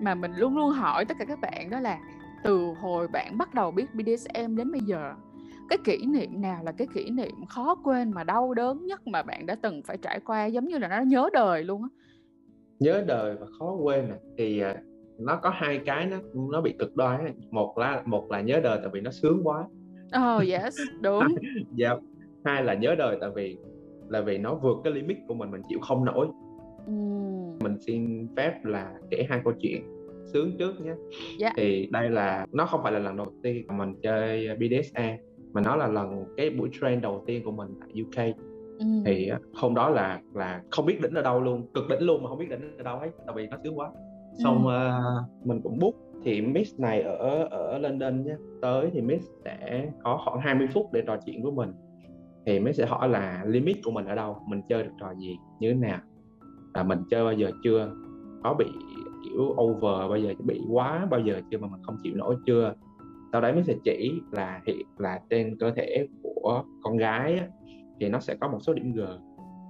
mà 0.00 0.14
mình 0.14 0.32
luôn 0.36 0.56
luôn 0.56 0.70
hỏi 0.70 1.04
tất 1.04 1.14
cả 1.18 1.24
các 1.24 1.40
bạn 1.40 1.70
đó 1.70 1.80
là 1.80 1.98
từ 2.44 2.74
hồi 2.80 3.08
bạn 3.08 3.38
bắt 3.38 3.54
đầu 3.54 3.70
biết 3.70 3.94
BDSM 3.94 4.56
đến 4.56 4.72
bây 4.72 4.80
giờ, 4.80 5.14
cái 5.68 5.78
kỷ 5.84 6.06
niệm 6.06 6.40
nào 6.40 6.64
là 6.64 6.72
cái 6.72 6.86
kỷ 6.94 7.10
niệm 7.10 7.46
khó 7.48 7.74
quên 7.84 8.10
mà 8.10 8.24
đau 8.24 8.54
đớn 8.54 8.86
nhất 8.86 9.06
mà 9.06 9.22
bạn 9.22 9.46
đã 9.46 9.56
từng 9.62 9.82
phải 9.82 9.96
trải 9.96 10.20
qua 10.20 10.46
giống 10.46 10.64
như 10.64 10.78
là 10.78 10.88
nó 10.88 11.00
nhớ 11.00 11.28
đời 11.32 11.64
luôn 11.64 11.82
á 11.82 11.88
nhớ 12.78 13.04
đời 13.06 13.36
và 13.40 13.46
khó 13.58 13.72
quên 13.72 14.10
à. 14.10 14.16
thì 14.38 14.62
nó 15.18 15.36
có 15.36 15.50
hai 15.50 15.78
cái 15.78 16.06
nó 16.06 16.16
nó 16.52 16.60
bị 16.60 16.74
cực 16.78 16.96
đoan 16.96 17.34
một 17.50 17.78
là 17.78 18.02
một 18.06 18.30
là 18.30 18.40
nhớ 18.40 18.60
đời 18.62 18.78
tại 18.82 18.90
vì 18.92 19.00
nó 19.00 19.10
sướng 19.10 19.40
quá 19.44 19.64
oh 20.16 20.48
yes 20.48 20.78
đúng 21.00 21.24
dạ 21.74 21.88
yeah. 21.88 22.00
hai 22.44 22.64
là 22.64 22.74
nhớ 22.74 22.94
đời 22.98 23.18
tại 23.20 23.30
vì 23.34 23.58
là 24.08 24.20
vì 24.20 24.38
nó 24.38 24.54
vượt 24.54 24.76
cái 24.84 24.92
limit 24.92 25.16
của 25.28 25.34
mình 25.34 25.50
mình 25.50 25.62
chịu 25.68 25.78
không 25.82 26.04
nổi 26.04 26.26
mm. 26.86 27.58
mình 27.60 27.78
xin 27.80 28.28
phép 28.36 28.64
là 28.64 28.94
kể 29.10 29.26
hai 29.28 29.40
câu 29.44 29.52
chuyện 29.60 29.82
sướng 30.32 30.56
trước 30.58 30.80
nhé 30.80 30.86
yeah. 30.90 30.98
Dạ. 31.38 31.52
thì 31.56 31.88
đây 31.92 32.10
là 32.10 32.46
nó 32.52 32.66
không 32.66 32.80
phải 32.82 32.92
là 32.92 32.98
lần 32.98 33.16
đầu 33.16 33.32
tiên 33.42 33.66
mình 33.76 33.94
chơi 34.02 34.48
BDSM 34.56 35.00
mà 35.52 35.60
nó 35.60 35.76
là 35.76 35.86
lần 35.86 36.24
cái 36.36 36.50
buổi 36.50 36.68
train 36.80 37.00
đầu 37.00 37.24
tiên 37.26 37.42
của 37.44 37.52
mình 37.52 37.68
tại 37.80 38.02
UK 38.02 38.36
ừ. 38.78 38.86
thì 39.04 39.30
hôm 39.54 39.74
đó 39.74 39.90
là 39.90 40.20
là 40.34 40.62
không 40.70 40.86
biết 40.86 41.00
đỉnh 41.02 41.14
ở 41.14 41.22
đâu 41.22 41.40
luôn 41.40 41.66
cực 41.74 41.88
đỉnh 41.88 42.02
luôn 42.02 42.22
mà 42.22 42.28
không 42.28 42.38
biết 42.38 42.48
đỉnh 42.50 42.76
ở 42.78 42.82
đâu 42.82 42.98
hết 42.98 43.10
tại 43.26 43.36
vì 43.36 43.46
nó 43.46 43.56
sướng 43.64 43.78
quá 43.78 43.90
xong 44.38 44.66
uh, 44.66 45.46
mình 45.46 45.60
cũng 45.62 45.78
book 45.78 45.94
thì 46.24 46.40
Miss 46.40 46.80
này 46.80 47.02
ở 47.02 47.44
ở 47.50 47.78
London 47.78 48.24
nhé 48.24 48.36
tới 48.62 48.90
thì 48.92 49.00
Miss 49.00 49.30
sẽ 49.44 49.88
có 50.04 50.20
khoảng 50.24 50.40
20 50.40 50.68
phút 50.72 50.92
để 50.92 51.02
trò 51.06 51.16
chuyện 51.26 51.42
với 51.42 51.52
mình. 51.52 51.72
Thì 52.46 52.60
Miss 52.60 52.78
sẽ 52.78 52.86
hỏi 52.86 53.08
là 53.08 53.44
limit 53.46 53.76
của 53.84 53.90
mình 53.90 54.04
ở 54.04 54.14
đâu? 54.14 54.36
Mình 54.46 54.62
chơi 54.68 54.82
được 54.82 54.90
trò 55.00 55.14
gì? 55.14 55.36
Như 55.60 55.72
thế 55.72 55.78
nào? 55.78 55.98
Là 56.74 56.82
mình 56.82 56.98
chơi 57.10 57.24
bao 57.24 57.32
giờ 57.32 57.50
chưa? 57.64 57.90
Có 58.42 58.54
bị 58.54 58.66
kiểu 59.24 59.54
over 59.62 60.10
bao 60.10 60.16
giờ 60.16 60.34
bị 60.44 60.60
quá 60.70 61.06
bao 61.10 61.20
giờ 61.20 61.40
chưa 61.50 61.58
mà 61.58 61.68
mình 61.68 61.82
không 61.82 61.96
chịu 62.02 62.14
nổi 62.16 62.36
chưa? 62.46 62.74
Sau 63.32 63.40
đấy 63.40 63.52
mới 63.52 63.62
sẽ 63.62 63.74
chỉ 63.84 64.12
là 64.32 64.60
hiện 64.66 64.86
là 64.98 65.20
trên 65.30 65.56
cơ 65.58 65.70
thể 65.70 66.08
của 66.22 66.64
con 66.82 66.96
gái 66.96 67.34
á, 67.38 67.46
thì 68.00 68.08
nó 68.08 68.20
sẽ 68.20 68.34
có 68.34 68.48
một 68.48 68.58
số 68.60 68.74
điểm 68.74 68.92
G 68.92 69.00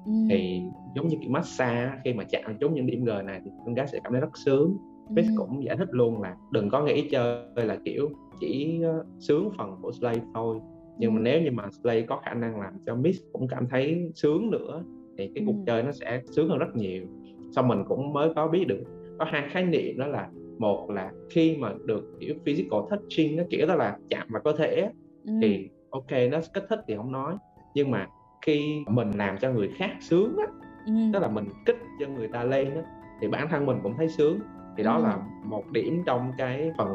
ừ. 0.09 0.13
thì 0.31 0.63
giống 0.95 1.09
như 1.09 1.17
kiểu 1.21 1.31
massage 1.31 1.93
khi 2.05 2.13
mà 2.13 2.25
chạm 2.25 2.59
trúng 2.61 2.75
những 2.75 2.87
điểm 2.87 3.05
G 3.05 3.09
này 3.25 3.41
thì 3.45 3.51
con 3.65 3.75
gái 3.75 3.87
sẽ 3.87 3.99
cảm 4.05 4.13
thấy 4.13 4.21
rất 4.21 4.39
sướng 4.45 4.77
Chris 5.15 5.27
ừ. 5.27 5.33
cũng 5.37 5.65
giải 5.65 5.77
thích 5.77 5.89
luôn 5.91 6.23
là 6.23 6.37
đừng 6.51 6.71
có 6.71 6.83
nghĩ 6.83 7.09
chơi 7.11 7.43
là 7.55 7.77
kiểu 7.85 8.11
chỉ 8.41 8.81
sướng 9.19 9.51
phần 9.59 9.77
của 9.83 9.93
slave 9.93 10.21
thôi 10.35 10.59
nhưng 10.99 11.15
mà 11.15 11.21
nếu 11.21 11.43
như 11.43 11.51
mà 11.51 11.65
slave 11.83 12.03
có 12.03 12.21
khả 12.25 12.35
năng 12.35 12.61
làm 12.61 12.73
cho 12.87 12.95
Miss 12.95 13.23
cũng 13.33 13.49
cảm 13.49 13.67
thấy 13.71 14.11
sướng 14.15 14.51
nữa 14.51 14.85
thì 15.19 15.31
cái 15.35 15.45
cuộc 15.47 15.53
ừ. 15.53 15.63
chơi 15.67 15.83
nó 15.83 15.93
sẽ 15.93 16.23
sướng 16.25 16.49
hơn 16.49 16.59
rất 16.59 16.77
nhiều 16.77 17.03
xong 17.51 17.69
mình 17.69 17.85
cũng 17.89 18.13
mới 18.13 18.35
có 18.35 18.49
biết 18.49 18.65
được 18.69 18.85
có 19.19 19.25
hai 19.29 19.49
khái 19.51 19.65
niệm 19.65 19.99
đó 19.99 20.07
là 20.07 20.29
một 20.59 20.91
là 20.91 21.13
khi 21.31 21.57
mà 21.57 21.75
được 21.85 22.19
kiểu 22.21 22.35
physical 22.47 22.81
touching 22.91 23.37
nó 23.37 23.45
kiểu 23.51 23.67
đó 23.67 23.75
là 23.75 23.99
chạm 24.11 24.27
vào 24.31 24.43
cơ 24.43 24.53
thể 24.53 24.91
ừ. 25.27 25.33
thì 25.43 25.69
ok 25.91 26.11
nó 26.31 26.41
kích 26.55 26.65
thích 26.69 26.81
thì 26.89 26.97
không 26.97 27.13
nói 27.13 27.35
nhưng 27.75 27.91
mà 27.91 28.09
khi 28.43 28.85
mình 28.89 29.11
làm 29.11 29.39
cho 29.39 29.53
người 29.53 29.69
khác 29.77 29.91
sướng 30.01 30.37
á 30.37 30.47
ừ. 30.87 30.93
tức 31.13 31.19
là 31.19 31.29
mình 31.29 31.49
kích 31.67 31.79
cho 32.01 32.07
người 32.07 32.29
ta 32.29 32.45
lên 32.45 32.75
á 32.75 32.83
thì 33.21 33.29
bản 33.29 33.49
thân 33.49 33.67
mình 33.67 33.79
cũng 33.83 33.97
thấy 33.97 34.09
sướng. 34.09 34.41
Thì 34.77 34.85
đó 34.85 34.97
ừ. 34.97 35.03
là 35.03 35.19
một 35.45 35.71
điểm 35.73 36.03
trong 36.07 36.33
cái 36.39 36.73
phần 36.79 36.89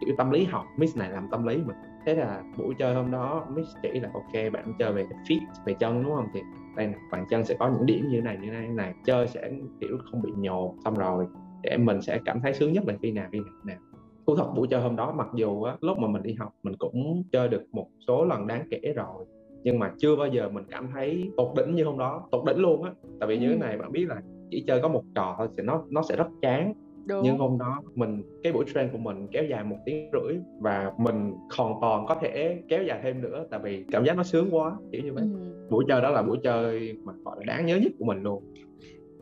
kiểu 0.00 0.14
tâm 0.18 0.30
lý 0.30 0.44
học 0.44 0.64
miss 0.76 0.96
này 0.96 1.10
làm 1.10 1.28
tâm 1.30 1.46
lý 1.46 1.56
mình. 1.56 1.76
Thế 2.06 2.14
là 2.14 2.42
buổi 2.58 2.74
chơi 2.78 2.94
hôm 2.94 3.10
đó 3.10 3.46
miss 3.54 3.76
chỉ 3.82 4.00
là 4.00 4.10
ok 4.14 4.52
bạn 4.52 4.72
chơi 4.78 4.92
về 4.92 5.06
fit 5.28 5.40
về 5.64 5.74
chân 5.74 6.02
đúng 6.02 6.14
không? 6.14 6.28
Thì 6.34 6.40
đây 6.76 6.86
này 6.86 6.96
bàn 7.10 7.26
chân 7.30 7.44
sẽ 7.44 7.54
có 7.58 7.68
những 7.68 7.86
điểm 7.86 8.08
như 8.08 8.20
này 8.20 8.38
như 8.42 8.50
này 8.50 8.68
như 8.68 8.74
này. 8.74 8.94
Chơi 9.04 9.26
sẽ 9.26 9.50
kiểu 9.80 9.98
không 10.10 10.22
bị 10.22 10.32
nhột 10.36 10.74
xong 10.84 10.94
rồi 10.94 11.26
để 11.62 11.76
mình 11.76 12.02
sẽ 12.02 12.18
cảm 12.24 12.40
thấy 12.40 12.54
sướng 12.54 12.72
nhất 12.72 12.84
là 12.86 12.94
khi 13.02 13.12
nào 13.12 13.28
khi 13.32 13.38
nào. 13.64 13.78
Thu 14.26 14.36
thập 14.36 14.46
buổi 14.56 14.68
chơi 14.70 14.80
hôm 14.80 14.96
đó 14.96 15.12
mặc 15.12 15.28
dù 15.34 15.62
á, 15.62 15.76
lúc 15.80 15.98
mà 15.98 16.08
mình 16.08 16.22
đi 16.22 16.34
học 16.34 16.54
mình 16.62 16.76
cũng 16.78 17.22
chơi 17.32 17.48
được 17.48 17.62
một 17.72 17.88
số 18.06 18.24
lần 18.24 18.46
đáng 18.46 18.68
kể 18.70 18.92
rồi 18.96 19.24
nhưng 19.64 19.78
mà 19.78 19.92
chưa 19.98 20.16
bao 20.16 20.26
giờ 20.26 20.48
mình 20.48 20.64
cảm 20.70 20.88
thấy 20.94 21.30
tột 21.36 21.56
đỉnh 21.56 21.74
như 21.74 21.84
hôm 21.84 21.98
đó 21.98 22.28
tột 22.30 22.44
đỉnh 22.46 22.58
luôn 22.58 22.82
á 22.82 22.92
tại 23.20 23.28
vì 23.28 23.38
như 23.38 23.46
thế 23.48 23.54
ừ. 23.54 23.58
này 23.58 23.78
bạn 23.78 23.92
biết 23.92 24.06
là 24.08 24.22
chỉ 24.50 24.64
chơi 24.66 24.80
có 24.82 24.88
một 24.88 25.02
trò 25.14 25.34
thôi 25.38 25.48
thì 25.56 25.62
nó 25.62 25.84
nó 25.90 26.02
sẽ 26.02 26.16
rất 26.16 26.26
chán 26.42 26.72
Đúng. 27.06 27.20
nhưng 27.24 27.38
hôm 27.38 27.58
đó 27.58 27.82
mình 27.94 28.22
cái 28.42 28.52
buổi 28.52 28.64
train 28.74 28.88
của 28.92 28.98
mình 28.98 29.26
kéo 29.32 29.44
dài 29.44 29.64
một 29.64 29.76
tiếng 29.84 30.10
rưỡi 30.12 30.36
và 30.60 30.92
mình 30.98 31.34
hoàn 31.56 31.74
toàn 31.80 32.06
có 32.08 32.16
thể 32.20 32.62
kéo 32.68 32.82
dài 32.82 33.00
thêm 33.02 33.20
nữa 33.20 33.46
tại 33.50 33.60
vì 33.62 33.84
cảm 33.90 34.04
giác 34.04 34.16
nó 34.16 34.22
sướng 34.22 34.48
quá 34.50 34.76
kiểu 34.92 35.02
như 35.02 35.12
vậy 35.12 35.24
ừ. 35.24 35.66
buổi 35.70 35.84
chơi 35.88 36.02
đó 36.02 36.10
là 36.10 36.22
buổi 36.22 36.38
chơi 36.42 36.96
mà 37.04 37.12
gọi 37.24 37.36
là 37.38 37.44
đáng 37.54 37.66
nhớ 37.66 37.76
nhất 37.76 37.92
của 37.98 38.04
mình 38.04 38.22
luôn 38.22 38.42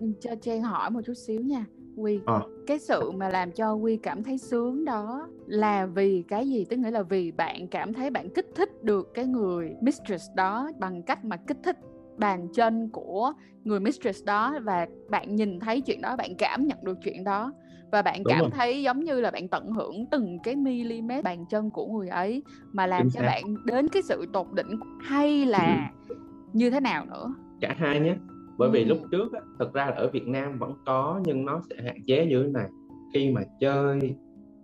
ừ, 0.00 0.06
cho 0.20 0.30
Trang 0.40 0.62
hỏi 0.62 0.90
một 0.90 1.00
chút 1.06 1.14
xíu 1.14 1.40
nha 1.40 1.66
Quy 1.98 2.20
à. 2.26 2.40
cái 2.66 2.78
sự 2.78 3.10
mà 3.10 3.28
làm 3.28 3.52
cho 3.52 3.74
Quy 3.74 3.96
cảm 3.96 4.22
thấy 4.22 4.38
sướng 4.38 4.84
đó 4.84 5.28
là 5.46 5.86
vì 5.86 6.24
cái 6.28 6.48
gì 6.48 6.64
tức 6.64 6.76
nghĩa 6.76 6.90
là 6.90 7.02
vì 7.02 7.30
bạn 7.32 7.68
cảm 7.68 7.92
thấy 7.92 8.10
bạn 8.10 8.30
kích 8.30 8.46
thích 8.54 8.84
được 8.84 9.14
cái 9.14 9.26
người 9.26 9.76
mistress 9.80 10.24
đó 10.36 10.70
bằng 10.78 11.02
cách 11.02 11.24
mà 11.24 11.36
kích 11.36 11.58
thích 11.64 11.76
bàn 12.18 12.48
chân 12.52 12.88
của 12.92 13.32
người 13.64 13.80
mistress 13.80 14.24
đó 14.24 14.58
và 14.62 14.86
bạn 15.10 15.36
nhìn 15.36 15.60
thấy 15.60 15.80
chuyện 15.80 16.00
đó 16.00 16.16
bạn 16.16 16.34
cảm 16.38 16.66
nhận 16.66 16.78
được 16.82 16.98
chuyện 17.04 17.24
đó 17.24 17.52
và 17.92 18.02
bạn 18.02 18.22
Đúng 18.24 18.30
cảm 18.32 18.40
rồi. 18.40 18.50
thấy 18.50 18.82
giống 18.82 19.00
như 19.00 19.20
là 19.20 19.30
bạn 19.30 19.48
tận 19.48 19.70
hưởng 19.70 20.06
từng 20.10 20.38
cái 20.42 20.56
mm 20.56 21.10
bàn 21.24 21.44
chân 21.50 21.70
của 21.70 21.86
người 21.86 22.08
ấy 22.08 22.42
mà 22.72 22.86
làm 22.86 23.02
Chính 23.02 23.10
cho 23.10 23.20
xác. 23.20 23.26
bạn 23.26 23.54
đến 23.64 23.88
cái 23.88 24.02
sự 24.02 24.26
tột 24.32 24.46
đỉnh 24.54 24.80
hay 25.00 25.46
là 25.46 25.90
ừ. 26.08 26.16
như 26.52 26.70
thế 26.70 26.80
nào 26.80 27.04
nữa 27.04 27.34
cả 27.60 27.74
hai 27.78 28.00
nhé 28.00 28.14
bởi 28.58 28.70
vì 28.70 28.84
lúc 28.84 28.98
trước 29.10 29.32
á, 29.32 29.40
thực 29.58 29.72
ra 29.72 29.86
là 29.86 29.92
ở 29.92 30.10
Việt 30.10 30.28
Nam 30.28 30.58
vẫn 30.58 30.72
có 30.86 31.20
nhưng 31.24 31.44
nó 31.44 31.60
sẽ 31.70 31.76
hạn 31.84 31.96
chế 32.06 32.26
như 32.26 32.42
thế 32.42 32.48
này 32.48 32.68
khi 33.14 33.30
mà 33.30 33.42
chơi 33.60 34.14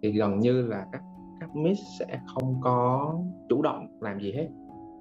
thì 0.02 0.12
gần 0.12 0.38
như 0.38 0.66
là 0.66 0.86
các 0.92 1.02
các 1.40 1.56
miss 1.56 1.80
sẽ 1.98 2.20
không 2.26 2.60
có 2.60 3.14
chủ 3.48 3.62
động 3.62 3.86
làm 4.00 4.20
gì 4.20 4.32
hết 4.32 4.48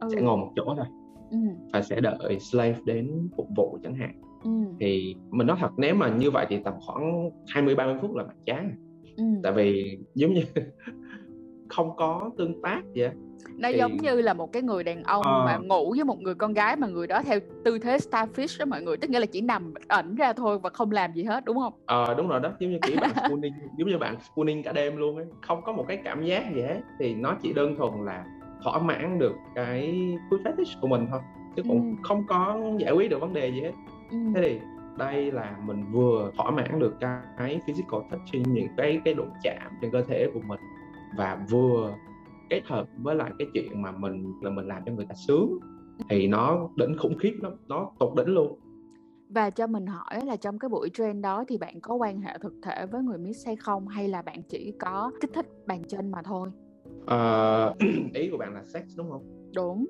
ừ. 0.01 0.07
sẽ 0.15 0.21
ngồi 0.21 0.37
một 0.37 0.51
chỗ 0.55 0.73
thôi 0.77 0.85
ừ. 1.31 1.37
và 1.73 1.81
sẽ 1.81 2.01
đợi 2.01 2.39
slave 2.39 2.79
đến 2.85 3.29
phục 3.37 3.47
vụ 3.55 3.77
chẳng 3.83 3.95
hạn 3.95 4.21
ừ. 4.43 4.49
thì 4.79 5.15
mình 5.29 5.47
nói 5.47 5.57
thật 5.59 5.71
nếu 5.77 5.95
mà 5.95 6.15
như 6.15 6.31
vậy 6.31 6.45
thì 6.49 6.59
tầm 6.63 6.73
khoảng 6.85 7.29
20 7.47 7.75
30 7.75 7.97
phút 8.01 8.15
là 8.15 8.23
bạn 8.23 8.37
chán 8.45 8.75
ừ. 9.17 9.23
tại 9.43 9.53
vì 9.53 9.97
giống 10.15 10.33
như 10.33 10.43
không 11.75 11.95
có 11.95 12.31
tương 12.37 12.61
tác 12.61 12.81
vậy 12.95 13.09
nó 13.57 13.69
thì... 13.71 13.77
giống 13.77 13.97
như 13.97 14.21
là 14.21 14.33
một 14.33 14.53
cái 14.53 14.61
người 14.61 14.83
đàn 14.83 15.03
ông 15.03 15.21
à... 15.25 15.43
mà 15.45 15.57
ngủ 15.57 15.93
với 15.95 16.03
một 16.03 16.21
người 16.21 16.35
con 16.35 16.53
gái 16.53 16.75
mà 16.75 16.87
người 16.87 17.07
đó 17.07 17.21
theo 17.25 17.39
tư 17.63 17.79
thế 17.79 17.97
starfish 17.97 18.59
đó 18.59 18.65
mọi 18.65 18.81
người 18.81 18.97
tức 18.97 19.09
nghĩa 19.09 19.19
là 19.19 19.25
chỉ 19.25 19.41
nằm 19.41 19.73
ẩn 19.87 20.15
ra 20.15 20.33
thôi 20.33 20.59
và 20.59 20.69
không 20.69 20.91
làm 20.91 21.13
gì 21.13 21.23
hết 21.23 21.45
đúng 21.45 21.57
không? 21.59 21.73
Ờ 21.85 22.05
à, 22.05 22.13
đúng 22.13 22.27
rồi 22.27 22.39
đó 22.39 22.51
giống 22.59 22.71
như 22.71 22.77
kiểu 22.81 22.97
bạn 23.01 23.11
spooning 23.25 23.53
giống 23.77 23.89
như 23.89 23.97
bạn 23.97 24.15
spooning 24.33 24.63
cả 24.63 24.71
đêm 24.71 24.97
luôn 24.97 25.15
ấy. 25.17 25.25
Không 25.41 25.61
có 25.61 25.71
một 25.71 25.85
cái 25.87 25.97
cảm 26.03 26.23
giác 26.23 26.43
gì 26.55 26.61
hết 26.61 26.79
thì 26.99 27.13
nó 27.13 27.35
chỉ 27.41 27.53
đơn 27.53 27.75
thuần 27.75 28.05
là 28.05 28.25
thỏa 28.63 28.79
mãn 28.79 29.19
được 29.19 29.35
cái 29.55 29.81
food 30.29 30.43
fetish 30.43 30.79
của 30.81 30.87
mình 30.87 31.07
thôi 31.11 31.19
chứ 31.55 31.63
cũng 31.67 31.81
ừ. 31.81 32.01
không 32.03 32.23
có 32.27 32.61
giải 32.77 32.91
quyết 32.91 33.09
được 33.09 33.21
vấn 33.21 33.33
đề 33.33 33.51
gì 33.51 33.61
hết. 33.61 33.71
Ừ. 34.11 34.17
thế 34.35 34.41
thì 34.41 34.59
đây 34.97 35.31
là 35.31 35.55
mình 35.65 35.85
vừa 35.91 36.31
thỏa 36.37 36.51
mãn 36.51 36.79
được 36.79 36.95
cái 37.37 37.59
physical 37.67 37.99
touching 38.11 38.53
những 38.53 38.67
cái 38.77 39.01
cái 39.05 39.13
độ 39.13 39.23
chạm 39.43 39.71
trên 39.81 39.91
cơ 39.91 40.01
thể 40.01 40.29
của 40.33 40.41
mình 40.47 40.59
và 41.17 41.45
vừa 41.49 41.95
kết 42.49 42.61
hợp 42.65 42.87
với 42.97 43.15
lại 43.15 43.31
cái 43.39 43.47
chuyện 43.53 43.81
mà 43.81 43.91
mình 43.91 44.33
là 44.41 44.49
mình 44.49 44.67
làm 44.67 44.83
cho 44.85 44.91
người 44.91 45.05
ta 45.05 45.15
sướng 45.27 45.59
thì 46.09 46.27
nó 46.27 46.69
đỉnh 46.75 46.97
khủng 46.97 47.17
khiếp 47.17 47.33
lắm 47.41 47.53
nó 47.67 47.91
tột 47.99 48.15
đỉnh 48.15 48.33
luôn 48.33 48.59
và 49.29 49.49
cho 49.49 49.67
mình 49.67 49.85
hỏi 49.85 50.25
là 50.25 50.35
trong 50.35 50.59
cái 50.59 50.69
buổi 50.69 50.89
train 50.93 51.21
đó 51.21 51.43
thì 51.47 51.57
bạn 51.57 51.81
có 51.81 51.95
quan 51.95 52.21
hệ 52.21 52.37
thực 52.41 52.53
thể 52.63 52.85
với 52.91 53.03
người 53.03 53.17
Miss 53.17 53.45
hay 53.45 53.55
không 53.55 53.87
hay 53.87 54.07
là 54.07 54.21
bạn 54.21 54.43
chỉ 54.49 54.73
có 54.79 55.11
kích 55.21 55.31
thích 55.33 55.45
bàn 55.67 55.83
chân 55.87 56.11
mà 56.11 56.21
thôi? 56.21 56.49
À, 57.07 57.69
ý 58.13 58.29
của 58.29 58.37
bạn 58.37 58.53
là 58.53 58.63
sex 58.63 58.83
đúng 58.97 59.11
không? 59.11 59.51
Đúng. 59.55 59.85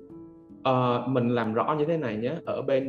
Uh, 0.68 1.08
mình 1.08 1.28
làm 1.28 1.54
rõ 1.54 1.76
như 1.78 1.84
thế 1.84 1.96
này 1.96 2.16
nhé 2.16 2.34
ở 2.46 2.62
bên 2.62 2.86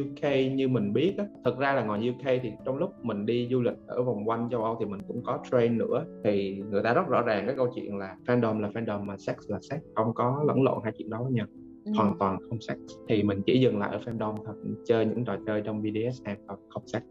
UK 0.00 0.22
như 0.52 0.68
mình 0.68 0.92
biết 0.92 1.14
á, 1.18 1.24
thực 1.44 1.58
ra 1.58 1.74
là 1.74 1.84
ngoài 1.84 2.10
UK 2.10 2.24
thì 2.42 2.52
trong 2.64 2.76
lúc 2.76 2.90
mình 3.02 3.26
đi 3.26 3.48
du 3.50 3.60
lịch 3.60 3.74
ở 3.86 4.02
vòng 4.02 4.28
quanh 4.28 4.48
châu 4.50 4.64
Âu 4.64 4.76
thì 4.80 4.86
mình 4.86 5.00
cũng 5.08 5.22
có 5.24 5.38
train 5.50 5.78
nữa 5.78 6.04
thì 6.24 6.62
người 6.70 6.82
ta 6.82 6.94
rất 6.94 7.08
rõ 7.08 7.22
ràng 7.22 7.46
cái 7.46 7.56
câu 7.56 7.68
chuyện 7.74 7.98
là 7.98 8.16
fandom 8.26 8.60
là 8.60 8.68
fandom 8.68 9.04
mà 9.04 9.16
sex 9.16 9.36
là 9.48 9.58
sex 9.70 9.80
không 9.94 10.14
có 10.14 10.44
lẫn 10.46 10.62
lộn 10.62 10.78
hai 10.84 10.92
chuyện 10.98 11.10
đó 11.10 11.22
với 11.22 11.32
nhau 11.32 11.46
ừ. 11.84 11.92
hoàn 11.96 12.18
toàn 12.18 12.38
không 12.48 12.60
sex 12.60 12.76
thì 13.08 13.22
mình 13.22 13.42
chỉ 13.46 13.60
dừng 13.60 13.78
lại 13.78 13.90
ở 13.92 13.98
fandom 13.98 14.36
thôi 14.46 14.54
chơi 14.84 15.06
những 15.06 15.24
trò 15.24 15.36
chơi 15.46 15.62
trong 15.64 15.82
BDSM 15.82 16.30
và 16.46 16.56
không 16.68 16.86
sex 16.86 17.02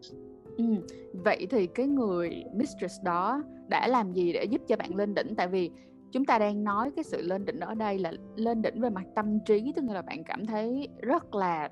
Ừ. 0.56 0.64
Vậy 1.12 1.46
thì 1.50 1.66
cái 1.66 1.86
người 1.86 2.44
mistress 2.54 2.94
đó 3.04 3.42
đã 3.68 3.88
làm 3.88 4.12
gì 4.12 4.32
để 4.32 4.44
giúp 4.44 4.60
cho 4.68 4.76
bạn 4.76 4.96
lên 4.96 5.14
đỉnh? 5.14 5.34
Tại 5.36 5.48
vì 5.48 5.70
chúng 6.16 6.24
ta 6.24 6.38
đang 6.38 6.64
nói 6.64 6.90
cái 6.96 7.04
sự 7.04 7.22
lên 7.22 7.44
đỉnh 7.44 7.60
ở 7.60 7.74
đây 7.74 7.98
là 7.98 8.12
lên 8.36 8.62
đỉnh 8.62 8.80
về 8.80 8.90
mặt 8.90 9.04
tâm 9.14 9.38
trí, 9.46 9.72
tức 9.76 9.84
là 9.88 10.02
bạn 10.02 10.24
cảm 10.24 10.46
thấy 10.46 10.88
rất 11.02 11.34
là 11.34 11.70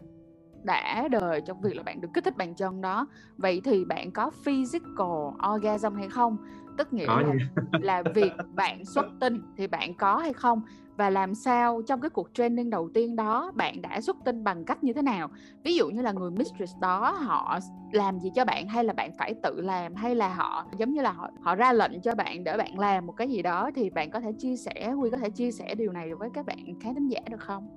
đã 0.63 1.09
đời 1.09 1.41
trong 1.47 1.61
việc 1.61 1.77
là 1.77 1.83
bạn 1.83 2.01
được 2.01 2.09
kích 2.15 2.25
thích 2.25 2.37
bàn 2.37 2.55
chân 2.55 2.81
đó. 2.81 3.07
Vậy 3.37 3.61
thì 3.65 3.85
bạn 3.85 4.11
có 4.13 4.31
physical 4.45 5.53
orgasm 5.55 5.95
hay 5.95 6.09
không? 6.09 6.37
Tức 6.79 6.93
nghĩa 6.93 7.07
là, 7.07 7.35
là 7.81 8.03
việc 8.15 8.33
bạn 8.55 8.85
xuất 8.85 9.07
tinh 9.21 9.43
thì 9.57 9.67
bạn 9.67 9.95
có 9.95 10.17
hay 10.17 10.33
không? 10.33 10.63
Và 10.97 11.11
làm 11.11 11.35
sao 11.35 11.83
trong 11.87 12.01
cái 12.01 12.11
cuộc 12.11 12.29
training 12.35 12.71
đầu 12.71 12.91
tiên 12.95 13.17
đó 13.17 13.53
bạn 13.55 13.83
đã 13.83 14.01
xuất 14.01 14.17
tinh 14.25 14.45
bằng 14.45 14.65
cách 14.65 14.85
như 14.85 14.93
thế 14.93 15.03
nào? 15.03 15.31
Ví 15.65 15.77
dụ 15.77 15.91
như 15.91 16.03
là 16.03 16.13
người 16.13 16.31
mistress 16.31 16.75
đó 16.81 17.11
họ 17.11 17.59
làm 17.93 18.19
gì 18.19 18.31
cho 18.35 18.45
bạn 18.45 18.69
hay 18.69 18.85
là 18.85 18.93
bạn 18.93 19.11
phải 19.19 19.35
tự 19.43 19.61
làm 19.61 19.95
hay 19.95 20.15
là 20.15 20.35
họ 20.35 20.67
giống 20.79 20.93
như 20.93 21.03
là 21.03 21.13
họ 21.13 21.31
họ 21.43 21.55
ra 21.55 21.73
lệnh 21.73 22.01
cho 22.01 22.15
bạn 22.15 22.45
để 22.45 22.57
bạn 22.57 22.79
làm 22.79 23.07
một 23.07 23.13
cái 23.13 23.29
gì 23.29 23.43
đó 23.43 23.71
thì 23.75 23.91
bạn 23.91 24.11
có 24.11 24.21
thể 24.21 24.33
chia 24.39 24.57
sẻ 24.57 24.95
quy 25.01 25.11
có 25.11 25.17
thể 25.17 25.31
chia 25.31 25.51
sẻ 25.51 25.75
điều 25.75 25.93
này 25.93 26.15
với 26.15 26.29
các 26.35 26.47
bạn 26.47 26.59
khán 26.81 26.95
thính 26.95 27.09
giả 27.09 27.21
được 27.31 27.41
không? 27.41 27.69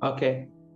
Ok. 0.00 0.20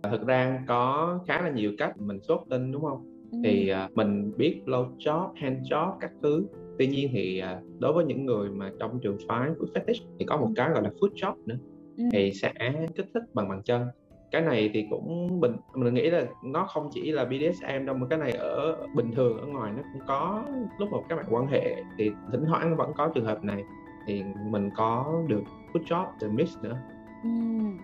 Thực 0.03 0.27
ra 0.27 0.63
có 0.67 1.19
khá 1.27 1.41
là 1.41 1.49
nhiều 1.49 1.71
cách 1.77 1.97
mình 1.97 2.19
xuất 2.21 2.41
tinh 2.49 2.71
đúng 2.71 2.83
không? 2.83 3.13
Ừ. 3.33 3.39
thì 3.43 3.71
uh, 3.85 3.97
mình 3.97 4.31
biết 4.37 4.61
blow 4.65 4.97
job 4.97 5.29
hand 5.35 5.71
job 5.71 5.97
các 5.99 6.11
thứ 6.21 6.45
tuy 6.77 6.87
nhiên 6.87 7.09
thì 7.13 7.43
uh, 7.43 7.79
đối 7.79 7.93
với 7.93 8.05
những 8.05 8.25
người 8.25 8.49
mà 8.49 8.71
trong 8.79 8.99
trường 8.99 9.17
phái 9.27 9.49
food 9.49 9.73
fetish 9.73 10.05
thì 10.19 10.25
có 10.25 10.37
một 10.37 10.47
ừ. 10.47 10.53
cái 10.55 10.69
gọi 10.69 10.83
là 10.83 10.89
food 10.99 11.13
job 11.13 11.35
nữa 11.45 11.57
ừ. 11.97 12.03
thì 12.11 12.31
sẽ 12.33 12.53
kích 12.95 13.09
thích 13.13 13.23
bằng 13.33 13.49
bàn 13.49 13.61
chân 13.65 13.87
cái 14.31 14.41
này 14.41 14.69
thì 14.73 14.87
cũng 14.89 15.39
bình 15.39 15.55
mình 15.73 15.93
nghĩ 15.93 16.09
là 16.09 16.25
nó 16.43 16.65
không 16.65 16.89
chỉ 16.93 17.11
là 17.11 17.25
BDSM 17.25 17.85
đâu 17.85 17.95
mà 17.95 18.07
cái 18.09 18.19
này 18.19 18.31
ở 18.31 18.77
bình 18.95 19.11
thường 19.11 19.37
ở 19.37 19.45
ngoài 19.45 19.71
nó 19.77 19.83
cũng 19.93 20.01
có 20.07 20.43
lúc 20.77 20.89
mà 20.91 20.97
các 21.09 21.15
bạn 21.15 21.25
quan 21.29 21.47
hệ 21.47 21.83
thì 21.97 22.11
thỉnh 22.31 22.45
thoảng 22.47 22.77
vẫn 22.77 22.93
có 22.95 23.07
trường 23.07 23.25
hợp 23.25 23.43
này 23.43 23.63
thì 24.05 24.23
mình 24.49 24.69
có 24.75 25.21
được 25.27 25.43
food 25.73 25.83
job 25.83 26.05
từ 26.19 26.29
mix 26.29 26.57
nữa 26.61 26.77
ừ, 27.23 27.29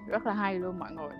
rất 0.07 0.25
là 0.25 0.33
hay 0.33 0.59
luôn 0.59 0.79
mọi 0.79 0.91
người 0.91 1.11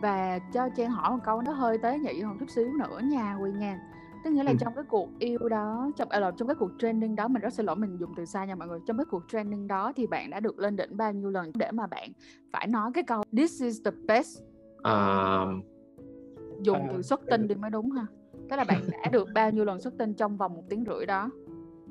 và 0.00 0.38
cho 0.52 0.68
Trang 0.68 0.90
hỏi 0.90 1.10
một 1.10 1.18
câu 1.24 1.42
nó 1.42 1.52
hơi 1.52 1.78
tế 1.78 1.98
nhị 1.98 2.20
hơn 2.20 2.36
chút 2.40 2.50
xíu 2.50 2.72
nữa 2.78 3.00
nha 3.02 3.36
Quy 3.42 3.52
nha 3.52 3.80
tức 4.24 4.30
nghĩa 4.30 4.42
là 4.42 4.50
ừ. 4.50 4.56
trong 4.60 4.72
cái 4.74 4.84
cuộc 4.88 5.08
yêu 5.18 5.48
đó 5.48 5.90
trong 5.96 6.08
à, 6.08 6.30
trong 6.36 6.48
cái 6.48 6.54
cuộc 6.54 6.70
training 6.78 7.16
đó 7.16 7.28
mình 7.28 7.42
rất 7.42 7.52
xin 7.52 7.66
lỗi 7.66 7.76
mình 7.76 7.96
dùng 8.00 8.12
từ 8.16 8.24
sai 8.24 8.46
nha 8.46 8.54
mọi 8.54 8.68
người. 8.68 8.78
Trong 8.86 8.96
cái 8.96 9.04
cuộc 9.10 9.22
training 9.28 9.66
đó 9.66 9.92
thì 9.96 10.06
bạn 10.06 10.30
đã 10.30 10.40
được 10.40 10.58
lên 10.58 10.76
đỉnh 10.76 10.96
bao 10.96 11.12
nhiêu 11.12 11.30
lần 11.30 11.52
để 11.54 11.70
mà 11.70 11.86
bạn 11.86 12.12
phải 12.52 12.66
nói 12.66 12.90
cái 12.94 13.04
câu 13.04 13.22
this 13.36 13.62
is 13.62 13.84
the 13.84 13.90
best. 14.06 14.42
Uh, 14.78 15.64
dùng 16.62 16.88
từ 16.92 17.02
xuất 17.02 17.20
tinh 17.30 17.48
đi 17.48 17.54
mới 17.54 17.70
đúng 17.70 17.90
ha. 17.90 18.06
Tức 18.50 18.56
là 18.56 18.64
bạn 18.64 18.82
đã 18.90 19.10
được 19.12 19.28
bao 19.34 19.50
nhiêu 19.50 19.64
lần 19.64 19.80
xuất 19.80 19.94
tinh 19.98 20.14
trong 20.14 20.36
vòng 20.36 20.54
một 20.54 20.62
tiếng 20.68 20.84
rưỡi 20.86 21.06
đó? 21.06 21.30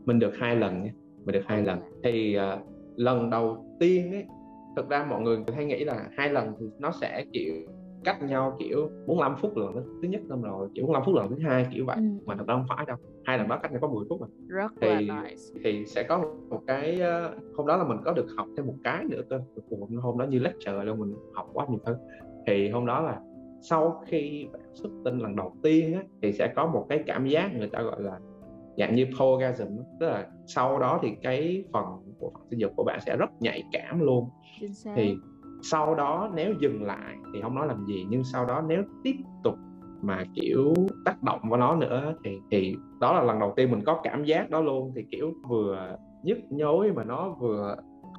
Mình 0.06 0.20
được 0.20 0.34
hai 0.40 0.56
lần 0.56 0.84
nha 0.84 0.92
mình 1.26 1.34
được 1.34 1.44
hai 1.48 1.64
lần. 1.64 1.80
thì 2.04 2.38
uh, 2.38 2.60
lần 2.96 3.30
đầu 3.30 3.76
tiên 3.80 4.12
ấy 4.12 4.26
thực 4.76 4.90
ra 4.90 5.06
mọi 5.10 5.22
người 5.22 5.38
hay 5.56 5.66
nghĩ 5.66 5.84
là 5.84 6.10
hai 6.18 6.30
lần 6.30 6.54
thì 6.60 6.66
nó 6.80 6.92
sẽ 6.92 7.26
kiểu 7.34 7.56
cách 8.04 8.22
nhau 8.22 8.56
kiểu 8.60 8.90
45 9.08 9.36
phút 9.38 9.58
lần 9.58 9.74
thứ 10.02 10.08
nhất 10.08 10.22
năm 10.30 10.42
rồi 10.42 10.70
kiểu 10.76 10.86
45 10.86 11.06
phút 11.06 11.16
lần 11.16 11.30
thứ 11.30 11.36
hai 11.48 11.68
kiểu 11.74 11.86
vậy 11.86 11.96
ừ. 11.96 12.04
mà 12.26 12.36
thật 12.36 12.48
ra 12.48 12.56
không 12.56 12.66
phải 12.70 12.86
đâu 12.86 12.98
hai 13.26 13.38
lần 13.38 13.48
đó 13.48 13.60
cách 13.62 13.72
nhau 13.72 13.82
có 13.82 13.88
10 13.88 14.06
phút 14.10 14.22
mà 14.22 14.28
rất 14.48 14.72
thì 14.82 14.88
là 14.88 15.24
nice. 15.24 15.62
thì 15.64 15.86
sẽ 15.86 16.04
có 16.04 16.26
một 16.50 16.62
cái 16.68 17.00
ờ, 17.00 17.36
hôm 17.56 17.68
đó 17.68 17.78
là 17.78 17.84
mình 17.84 17.98
có 18.06 18.14
được 18.14 18.28
học 18.38 18.48
thêm 18.58 18.68
một 18.68 18.76
cái 18.84 19.06
nữa 19.10 19.22
cơ 19.30 19.40
hôm 20.02 20.18
đó 20.18 20.26
như 20.26 20.40
lecture 20.40 20.84
luôn 20.84 21.00
mình 21.00 21.16
học 21.34 21.50
quá 21.54 21.66
nhiều 21.70 21.80
thứ 21.86 21.96
thì 22.48 22.70
hôm 22.70 22.86
đó 22.86 23.02
là 23.02 23.22
sau 23.62 24.04
khi 24.08 24.48
bạn 24.54 24.62
xuất 24.74 24.90
tinh 25.06 25.20
lần 25.20 25.36
đầu 25.36 25.56
tiên 25.64 25.94
á, 25.94 26.04
thì 26.22 26.34
sẽ 26.34 26.54
có 26.56 26.66
một 26.66 26.86
cái 26.90 27.04
cảm 27.06 27.28
giác 27.28 27.56
người 27.58 27.70
ta 27.70 27.82
gọi 27.82 28.02
là 28.02 28.20
dạng 28.78 28.96
như 28.96 29.08
orgasm 29.24 29.78
tức 30.00 30.08
là 30.08 30.28
sau 30.48 30.80
đó 30.80 31.00
thì 31.04 31.12
cái 31.22 31.64
phần 31.74 31.86
của 32.20 32.32
phần 32.34 32.42
sinh 32.50 32.60
dục 32.60 32.72
của 32.76 32.84
bạn 32.84 33.00
sẽ 33.06 33.18
rất 33.18 33.30
nhạy 33.40 33.64
cảm 33.72 34.00
luôn 34.00 34.30
thì 34.96 35.18
sau 35.62 35.96
đó 35.96 36.32
nếu 36.36 36.54
dừng 36.60 36.84
lại 36.84 37.16
thì 37.34 37.42
không 37.42 37.56
nói 37.56 37.68
làm 37.68 37.86
gì 37.86 38.06
nhưng 38.10 38.24
sau 38.24 38.46
đó 38.46 38.64
nếu 38.68 38.84
tiếp 39.04 39.16
tục 39.44 39.56
mà 40.02 40.24
kiểu 40.34 40.74
tác 41.06 41.24
động 41.24 41.40
vào 41.50 41.60
nó 41.60 41.76
nữa 41.76 42.14
thì 42.24 42.42
thì 42.52 42.76
đó 43.00 43.14
là 43.14 43.24
lần 43.24 43.40
đầu 43.40 43.54
tiên 43.56 43.72
mình 43.72 43.84
có 43.86 44.00
cảm 44.04 44.24
giác 44.24 44.50
đó 44.50 44.62
luôn. 44.62 44.92
Thì 44.96 45.02
kiểu 45.12 45.34
vừa 45.50 45.98
nhức 46.24 46.38
nhối 46.50 46.92
mà 46.92 47.04
nó 47.04 47.30
vừa 47.30 47.76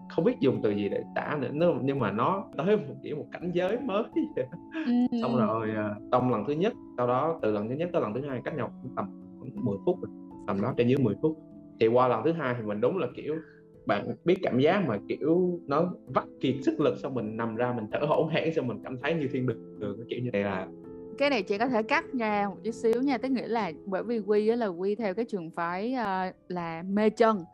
không 0.08 0.24
biết 0.24 0.40
dùng 0.40 0.60
từ 0.62 0.70
gì 0.70 0.88
để 0.88 1.02
tả 1.14 1.38
nữa 1.40 1.74
nhưng 1.82 1.98
mà 1.98 2.10
nó 2.10 2.44
tới 2.56 2.76
một 2.76 2.94
kiểu 3.02 3.16
một 3.16 3.26
cảnh 3.32 3.50
giới 3.54 3.78
mới 3.80 4.02
ừ. 4.72 5.18
xong 5.22 5.36
rồi 5.36 5.70
à, 5.76 5.94
trong 6.12 6.30
lần 6.30 6.44
thứ 6.46 6.52
nhất 6.52 6.72
sau 6.96 7.06
đó 7.06 7.38
từ 7.42 7.52
lần 7.52 7.68
thứ 7.68 7.74
nhất 7.74 7.90
tới 7.92 8.02
lần 8.02 8.14
thứ 8.14 8.20
hai 8.28 8.40
cách 8.44 8.54
nhau 8.56 8.70
tầm 8.96 9.06
10 9.54 9.76
phút 9.86 9.98
tầm 10.46 10.62
đó 10.62 10.74
trên 10.76 10.88
dưới 10.88 10.98
10 10.98 11.14
phút. 11.22 11.38
Thì 11.80 11.86
qua 11.86 12.08
lần 12.08 12.24
thứ 12.24 12.32
hai 12.32 12.54
thì 12.58 12.62
mình 12.62 12.80
đúng 12.80 12.98
là 12.98 13.06
kiểu 13.16 13.34
bạn 13.90 14.14
biết 14.24 14.36
cảm 14.42 14.58
giác 14.58 14.84
mà 14.88 14.98
kiểu 15.08 15.60
nó 15.66 15.92
vắt 16.06 16.24
kiệt 16.40 16.54
sức 16.62 16.80
lực 16.80 16.98
xong 16.98 17.14
mình 17.14 17.36
nằm 17.36 17.56
ra 17.56 17.72
mình 17.72 17.86
thở 17.92 17.98
hổn 18.06 18.28
hển 18.28 18.54
xong 18.54 18.66
mình 18.66 18.80
cảm 18.84 18.98
thấy 19.02 19.14
như 19.14 19.28
thiên 19.32 19.46
đường 19.46 19.80
đường 19.80 20.06
kiểu 20.08 20.18
như 20.22 20.30
này 20.30 20.42
là 20.42 20.66
cái 21.18 21.30
này 21.30 21.42
chị 21.42 21.58
có 21.58 21.68
thể 21.68 21.82
cắt 21.82 22.04
ra 22.12 22.48
một 22.48 22.56
chút 22.64 22.70
xíu 22.70 23.02
nha 23.02 23.18
tức 23.18 23.30
nghĩa 23.30 23.48
là 23.48 23.72
bởi 23.86 24.02
vì 24.02 24.18
quy 24.18 24.48
á 24.48 24.56
là 24.56 24.66
quy 24.66 24.94
theo 24.94 25.14
cái 25.14 25.24
trường 25.24 25.50
phái 25.50 25.94
uh, 25.94 26.34
là 26.48 26.82
mê 26.82 27.10
chân 27.10 27.44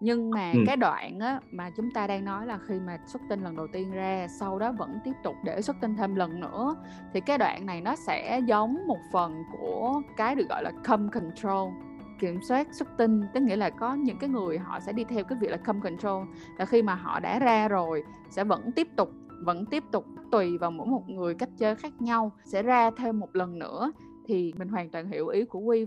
nhưng 0.00 0.30
mà 0.30 0.52
ừ. 0.52 0.58
cái 0.66 0.76
đoạn 0.76 1.20
á 1.20 1.40
mà 1.50 1.70
chúng 1.76 1.90
ta 1.90 2.06
đang 2.06 2.24
nói 2.24 2.46
là 2.46 2.58
khi 2.68 2.74
mà 2.86 2.98
xuất 3.06 3.22
tinh 3.28 3.42
lần 3.44 3.56
đầu 3.56 3.66
tiên 3.72 3.90
ra 3.92 4.26
sau 4.40 4.58
đó 4.58 4.72
vẫn 4.72 4.98
tiếp 5.04 5.12
tục 5.24 5.34
để 5.44 5.62
xuất 5.62 5.76
tinh 5.80 5.96
thêm 5.96 6.14
lần 6.14 6.40
nữa 6.40 6.76
thì 7.14 7.20
cái 7.20 7.38
đoạn 7.38 7.66
này 7.66 7.80
nó 7.80 7.96
sẽ 8.06 8.40
giống 8.46 8.86
một 8.86 8.98
phần 9.12 9.42
của 9.52 10.02
cái 10.16 10.34
được 10.34 10.48
gọi 10.48 10.62
là 10.62 10.72
come 10.84 11.08
control 11.12 11.72
kiểm 12.22 12.42
soát 12.42 12.68
xuất 12.72 12.88
tinh, 12.96 13.22
tức 13.34 13.42
nghĩa 13.42 13.56
là 13.56 13.70
có 13.70 13.94
những 13.94 14.18
cái 14.18 14.30
người 14.30 14.58
họ 14.58 14.80
sẽ 14.80 14.92
đi 14.92 15.04
theo 15.04 15.24
cái 15.24 15.38
việc 15.40 15.50
là 15.50 15.56
come 15.56 15.80
control. 15.82 16.26
Là 16.58 16.64
khi 16.64 16.82
mà 16.82 16.94
họ 16.94 17.20
đã 17.20 17.38
ra 17.38 17.68
rồi, 17.68 18.02
sẽ 18.30 18.44
vẫn 18.44 18.72
tiếp 18.72 18.88
tục, 18.96 19.10
vẫn 19.40 19.66
tiếp 19.66 19.84
tục 19.92 20.04
tùy 20.32 20.58
vào 20.58 20.70
mỗi 20.70 20.86
một 20.86 21.08
người 21.08 21.34
cách 21.34 21.48
chơi 21.58 21.74
khác 21.74 22.02
nhau. 22.02 22.32
Sẽ 22.44 22.62
ra 22.62 22.90
thêm 22.90 23.20
một 23.20 23.36
lần 23.36 23.58
nữa, 23.58 23.92
thì 24.26 24.52
mình 24.58 24.68
hoàn 24.68 24.90
toàn 24.90 25.10
hiểu 25.10 25.28
ý 25.28 25.44
của 25.44 25.58
Quy. 25.58 25.86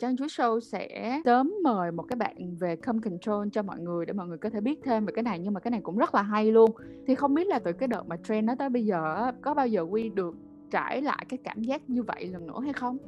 Trang 0.00 0.16
Chuối 0.16 0.28
Show 0.28 0.60
sẽ 0.60 1.20
sớm 1.24 1.52
mời 1.64 1.92
một 1.92 2.02
cái 2.02 2.16
bạn 2.16 2.56
về 2.60 2.76
come 2.76 2.98
control 3.04 3.48
cho 3.52 3.62
mọi 3.62 3.80
người 3.80 4.06
để 4.06 4.12
mọi 4.12 4.26
người 4.26 4.38
có 4.38 4.50
thể 4.50 4.60
biết 4.60 4.80
thêm 4.84 5.06
về 5.06 5.12
cái 5.14 5.22
này. 5.22 5.38
Nhưng 5.38 5.54
mà 5.54 5.60
cái 5.60 5.70
này 5.70 5.80
cũng 5.82 5.98
rất 5.98 6.14
là 6.14 6.22
hay 6.22 6.52
luôn. 6.52 6.70
Thì 7.06 7.14
không 7.14 7.34
biết 7.34 7.46
là 7.46 7.58
từ 7.58 7.72
cái 7.72 7.88
đợt 7.88 8.06
mà 8.06 8.16
trend 8.16 8.46
nó 8.46 8.54
tới 8.54 8.68
bây 8.68 8.84
giờ 8.84 9.32
có 9.42 9.54
bao 9.54 9.66
giờ 9.66 9.82
Quy 9.82 10.08
được 10.08 10.34
trải 10.70 11.02
lại 11.02 11.26
cái 11.28 11.38
cảm 11.44 11.62
giác 11.62 11.90
như 11.90 12.02
vậy 12.02 12.26
lần 12.26 12.46
nữa 12.46 12.60
hay 12.62 12.72
không? 12.72 12.98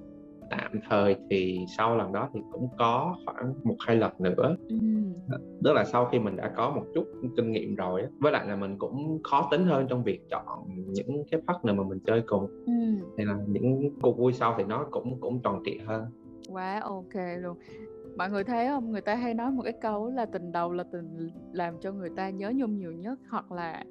Tạm 0.50 0.72
thời 0.88 1.16
thì 1.30 1.64
sau 1.76 1.96
lần 1.96 2.12
đó 2.12 2.28
thì 2.34 2.40
cũng 2.52 2.68
có 2.78 3.16
khoảng 3.26 3.54
một 3.64 3.76
hai 3.86 3.96
lần 3.96 4.12
nữa. 4.18 4.56
Ừ. 4.68 4.76
tức 5.64 5.72
là 5.72 5.84
sau 5.84 6.08
khi 6.12 6.18
mình 6.18 6.36
đã 6.36 6.52
có 6.56 6.70
một 6.70 6.84
chút 6.94 7.04
kinh 7.36 7.52
nghiệm 7.52 7.74
rồi 7.74 8.02
với 8.18 8.32
lại 8.32 8.46
là 8.46 8.56
mình 8.56 8.78
cũng 8.78 9.20
khó 9.24 9.48
tính 9.50 9.64
hơn 9.64 9.86
trong 9.88 10.04
việc 10.04 10.20
chọn 10.30 10.68
những 10.86 11.24
cái 11.30 11.40
partner 11.46 11.76
mà 11.76 11.82
mình 11.82 11.98
chơi 12.06 12.22
cùng. 12.26 12.46
Ừ. 12.66 12.72
thì 13.18 13.24
là 13.24 13.36
những 13.46 13.90
cuộc 14.02 14.18
vui 14.18 14.32
sau 14.32 14.54
thì 14.58 14.64
nó 14.64 14.86
cũng 14.90 15.20
cũng 15.20 15.40
tròn 15.42 15.62
trịa 15.64 15.84
hơn. 15.86 16.04
Quá 16.48 16.80
ok 16.80 17.14
luôn. 17.40 17.56
Mọi 18.16 18.30
người 18.30 18.44
thấy 18.44 18.66
không? 18.68 18.92
Người 18.92 19.00
ta 19.00 19.14
hay 19.14 19.34
nói 19.34 19.50
một 19.50 19.62
cái 19.62 19.72
câu 19.80 20.10
là 20.10 20.26
tình 20.26 20.52
đầu 20.52 20.72
là 20.72 20.84
tình 20.92 21.30
làm 21.52 21.74
cho 21.80 21.92
người 21.92 22.10
ta 22.16 22.30
nhớ 22.30 22.52
nhung 22.54 22.76
nhiều 22.76 22.92
nhất 22.92 23.18
hoặc 23.30 23.52
là 23.52 23.84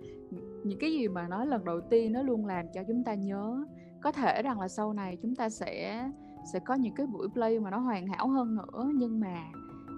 những 0.64 0.80
cái 0.80 0.92
gì 0.92 1.08
mà 1.08 1.28
nói 1.28 1.48
lần 1.48 1.66
đầu 1.66 1.82
tiên 1.82 2.14
nó 2.14 2.22
luôn 2.22 2.46
làm 2.46 2.66
cho 2.74 2.82
chúng 2.88 3.04
ta 3.04 3.14
nhớ. 3.14 3.66
Có 4.02 4.12
thể 4.12 4.42
rằng 4.42 4.60
là 4.60 4.68
sau 4.68 4.94
này 4.94 5.18
chúng 5.22 5.36
ta 5.36 5.50
sẽ 5.50 6.04
sẽ 6.46 6.60
có 6.60 6.74
những 6.74 6.94
cái 6.96 7.08
buổi 7.08 7.28
play 7.34 7.60
mà 7.60 7.70
nó 7.70 7.78
hoàn 7.78 8.08
hảo 8.08 8.28
hơn 8.28 8.56
nữa. 8.56 8.92
Nhưng 8.96 9.20
mà 9.20 9.44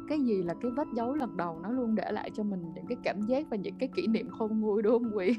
cái 0.10 0.20
gì 0.22 0.44
là 0.44 0.54
cái 0.62 0.72
vết 0.72 0.88
dấu 0.94 1.14
lần 1.14 1.38
đầu 1.38 1.60
nó 1.64 1.70
luôn 1.70 1.96
để 1.96 2.12
lại 2.12 2.32
cho 2.34 2.44
mình 2.44 2.74
những 2.76 2.86
cái 2.88 2.98
cảm 3.04 3.22
giác 3.22 3.46
và 3.50 3.58
những 3.58 3.76
cái 3.80 3.90
kỷ 3.96 4.08
niệm 4.08 4.30
không 4.30 4.62
vui 4.62 4.82
đúng 4.82 4.94
không 4.94 5.18
quý 5.18 5.36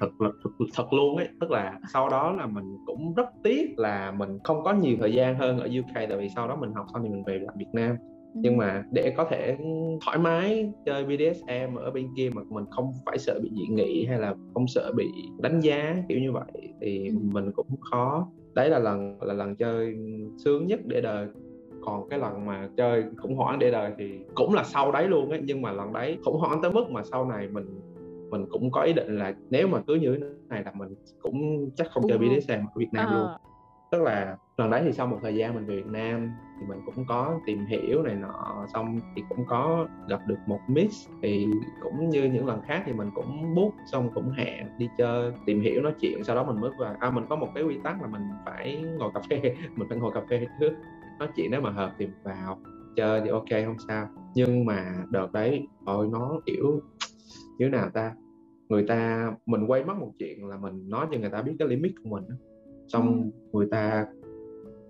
thật 0.00 0.10
thật, 0.18 0.50
thật 0.74 0.92
luôn 0.92 1.16
ấy. 1.16 1.28
Tức 1.40 1.50
là 1.50 1.80
sau 1.92 2.08
đó 2.08 2.32
là 2.32 2.46
mình 2.46 2.76
cũng 2.86 3.14
rất 3.14 3.26
tiếc 3.42 3.78
là 3.78 4.10
mình 4.10 4.38
không 4.44 4.64
có 4.64 4.72
nhiều 4.72 4.96
thời 5.00 5.12
gian 5.12 5.38
hơn 5.38 5.58
ở 5.58 5.66
UK 5.66 5.94
tại 5.94 6.16
vì 6.18 6.28
sau 6.34 6.48
đó 6.48 6.56
mình 6.56 6.72
học 6.74 6.86
xong 6.92 7.02
thì 7.02 7.08
mình 7.08 7.22
về 7.26 7.38
lại 7.38 7.54
Việt 7.58 7.70
Nam. 7.72 7.96
Ừ. 8.34 8.40
nhưng 8.42 8.56
mà 8.56 8.84
để 8.90 9.14
có 9.16 9.24
thể 9.30 9.56
thoải 10.04 10.18
mái 10.18 10.72
chơi 10.86 11.04
BDSM 11.04 11.74
ở 11.74 11.90
bên 11.90 12.08
kia 12.16 12.30
mà 12.34 12.42
mình 12.48 12.64
không 12.70 12.92
phải 13.06 13.18
sợ 13.18 13.40
bị 13.42 13.50
dị 13.52 13.66
nghị 13.74 14.06
hay 14.06 14.18
là 14.18 14.34
không 14.54 14.66
sợ 14.68 14.92
bị 14.96 15.06
đánh 15.42 15.60
giá 15.60 15.96
kiểu 16.08 16.18
như 16.18 16.32
vậy 16.32 16.74
thì 16.80 17.08
ừ. 17.08 17.14
mình 17.32 17.52
cũng 17.52 17.66
khó 17.80 18.28
đấy 18.54 18.70
là 18.70 18.78
lần 18.78 19.18
là 19.22 19.34
lần 19.34 19.56
chơi 19.56 19.96
sướng 20.44 20.66
nhất 20.66 20.80
để 20.84 21.00
đời. 21.00 21.26
Còn 21.80 22.08
cái 22.08 22.18
lần 22.18 22.46
mà 22.46 22.68
chơi 22.76 23.04
khủng 23.16 23.36
hoảng 23.36 23.58
để 23.58 23.70
đời 23.70 23.92
thì 23.98 24.20
cũng 24.34 24.54
là 24.54 24.64
sau 24.64 24.92
đấy 24.92 25.08
luôn 25.08 25.30
ấy. 25.30 25.40
Nhưng 25.44 25.62
mà 25.62 25.72
lần 25.72 25.92
đấy 25.92 26.18
khủng 26.24 26.38
hoảng 26.38 26.62
tới 26.62 26.72
mức 26.72 26.90
mà 26.90 27.02
sau 27.04 27.24
này 27.24 27.48
mình 27.48 27.80
mình 28.30 28.46
cũng 28.50 28.70
có 28.70 28.82
ý 28.82 28.92
định 28.92 29.18
là 29.18 29.34
nếu 29.50 29.68
mà 29.68 29.80
cứ 29.86 29.94
như 29.94 30.18
thế 30.20 30.26
này 30.48 30.62
là 30.64 30.72
mình 30.74 30.94
cũng 31.22 31.70
chắc 31.76 31.86
không 31.90 32.04
chơi 32.08 32.18
BDSM 32.18 32.52
ở 32.52 32.72
Việt 32.76 32.88
Nam 32.92 33.06
à. 33.08 33.14
luôn. 33.14 33.28
Tức 33.90 34.02
là 34.02 34.36
lần 34.56 34.70
đấy 34.70 34.82
thì 34.84 34.92
sau 34.92 35.06
một 35.06 35.18
thời 35.22 35.34
gian 35.34 35.54
mình 35.54 35.66
về 35.66 35.76
Việt 35.76 35.86
Nam 35.86 36.30
thì 36.60 36.66
mình 36.66 36.78
cũng 36.84 37.04
có 37.06 37.40
tìm 37.46 37.66
hiểu 37.66 38.02
này 38.02 38.14
nọ 38.14 38.66
xong 38.74 38.98
thì 39.16 39.22
cũng 39.28 39.44
có 39.46 39.88
gặp 40.08 40.20
được 40.26 40.38
một 40.46 40.60
miss 40.68 41.08
thì 41.22 41.46
cũng 41.80 42.10
như 42.10 42.24
những 42.24 42.46
lần 42.46 42.62
khác 42.62 42.82
thì 42.86 42.92
mình 42.92 43.10
cũng 43.14 43.54
book 43.54 43.72
xong 43.92 44.10
cũng 44.14 44.30
hẹn 44.30 44.66
đi 44.78 44.88
chơi 44.98 45.32
tìm 45.46 45.60
hiểu 45.60 45.82
nói 45.82 45.94
chuyện 46.00 46.24
sau 46.24 46.36
đó 46.36 46.44
mình 46.44 46.60
mới 46.60 46.70
vào 46.78 46.96
à 46.98 47.10
mình 47.10 47.24
có 47.28 47.36
một 47.36 47.48
cái 47.54 47.64
quy 47.64 47.78
tắc 47.84 48.02
là 48.02 48.08
mình 48.08 48.22
phải 48.44 48.84
ngồi 48.98 49.10
cà 49.14 49.20
phê 49.30 49.40
mình 49.76 49.88
phải 49.88 49.98
ngồi 49.98 50.12
cà 50.14 50.20
phê 50.30 50.46
trước 50.60 50.72
nói 51.18 51.28
chuyện 51.36 51.50
nếu 51.50 51.60
mà 51.60 51.70
hợp 51.70 51.92
thì 51.98 52.06
vào 52.22 52.58
chơi 52.96 53.20
thì 53.24 53.28
ok 53.28 53.48
không 53.66 53.78
sao 53.88 54.08
nhưng 54.34 54.64
mà 54.64 55.04
đợt 55.10 55.32
đấy 55.32 55.68
ôi 55.84 56.08
nó 56.12 56.40
kiểu 56.46 56.80
như 57.58 57.68
nào 57.68 57.90
ta 57.90 58.14
người 58.68 58.84
ta 58.86 59.32
mình 59.46 59.64
quay 59.66 59.84
mất 59.84 59.94
một 60.00 60.10
chuyện 60.18 60.46
là 60.46 60.56
mình 60.56 60.88
nói 60.88 61.06
cho 61.12 61.18
người 61.18 61.30
ta 61.30 61.42
biết 61.42 61.52
cái 61.58 61.68
limit 61.68 61.92
của 62.04 62.10
mình 62.10 62.24
xong 62.88 63.30
ừ. 63.52 63.58
người 63.58 63.68
ta 63.70 64.06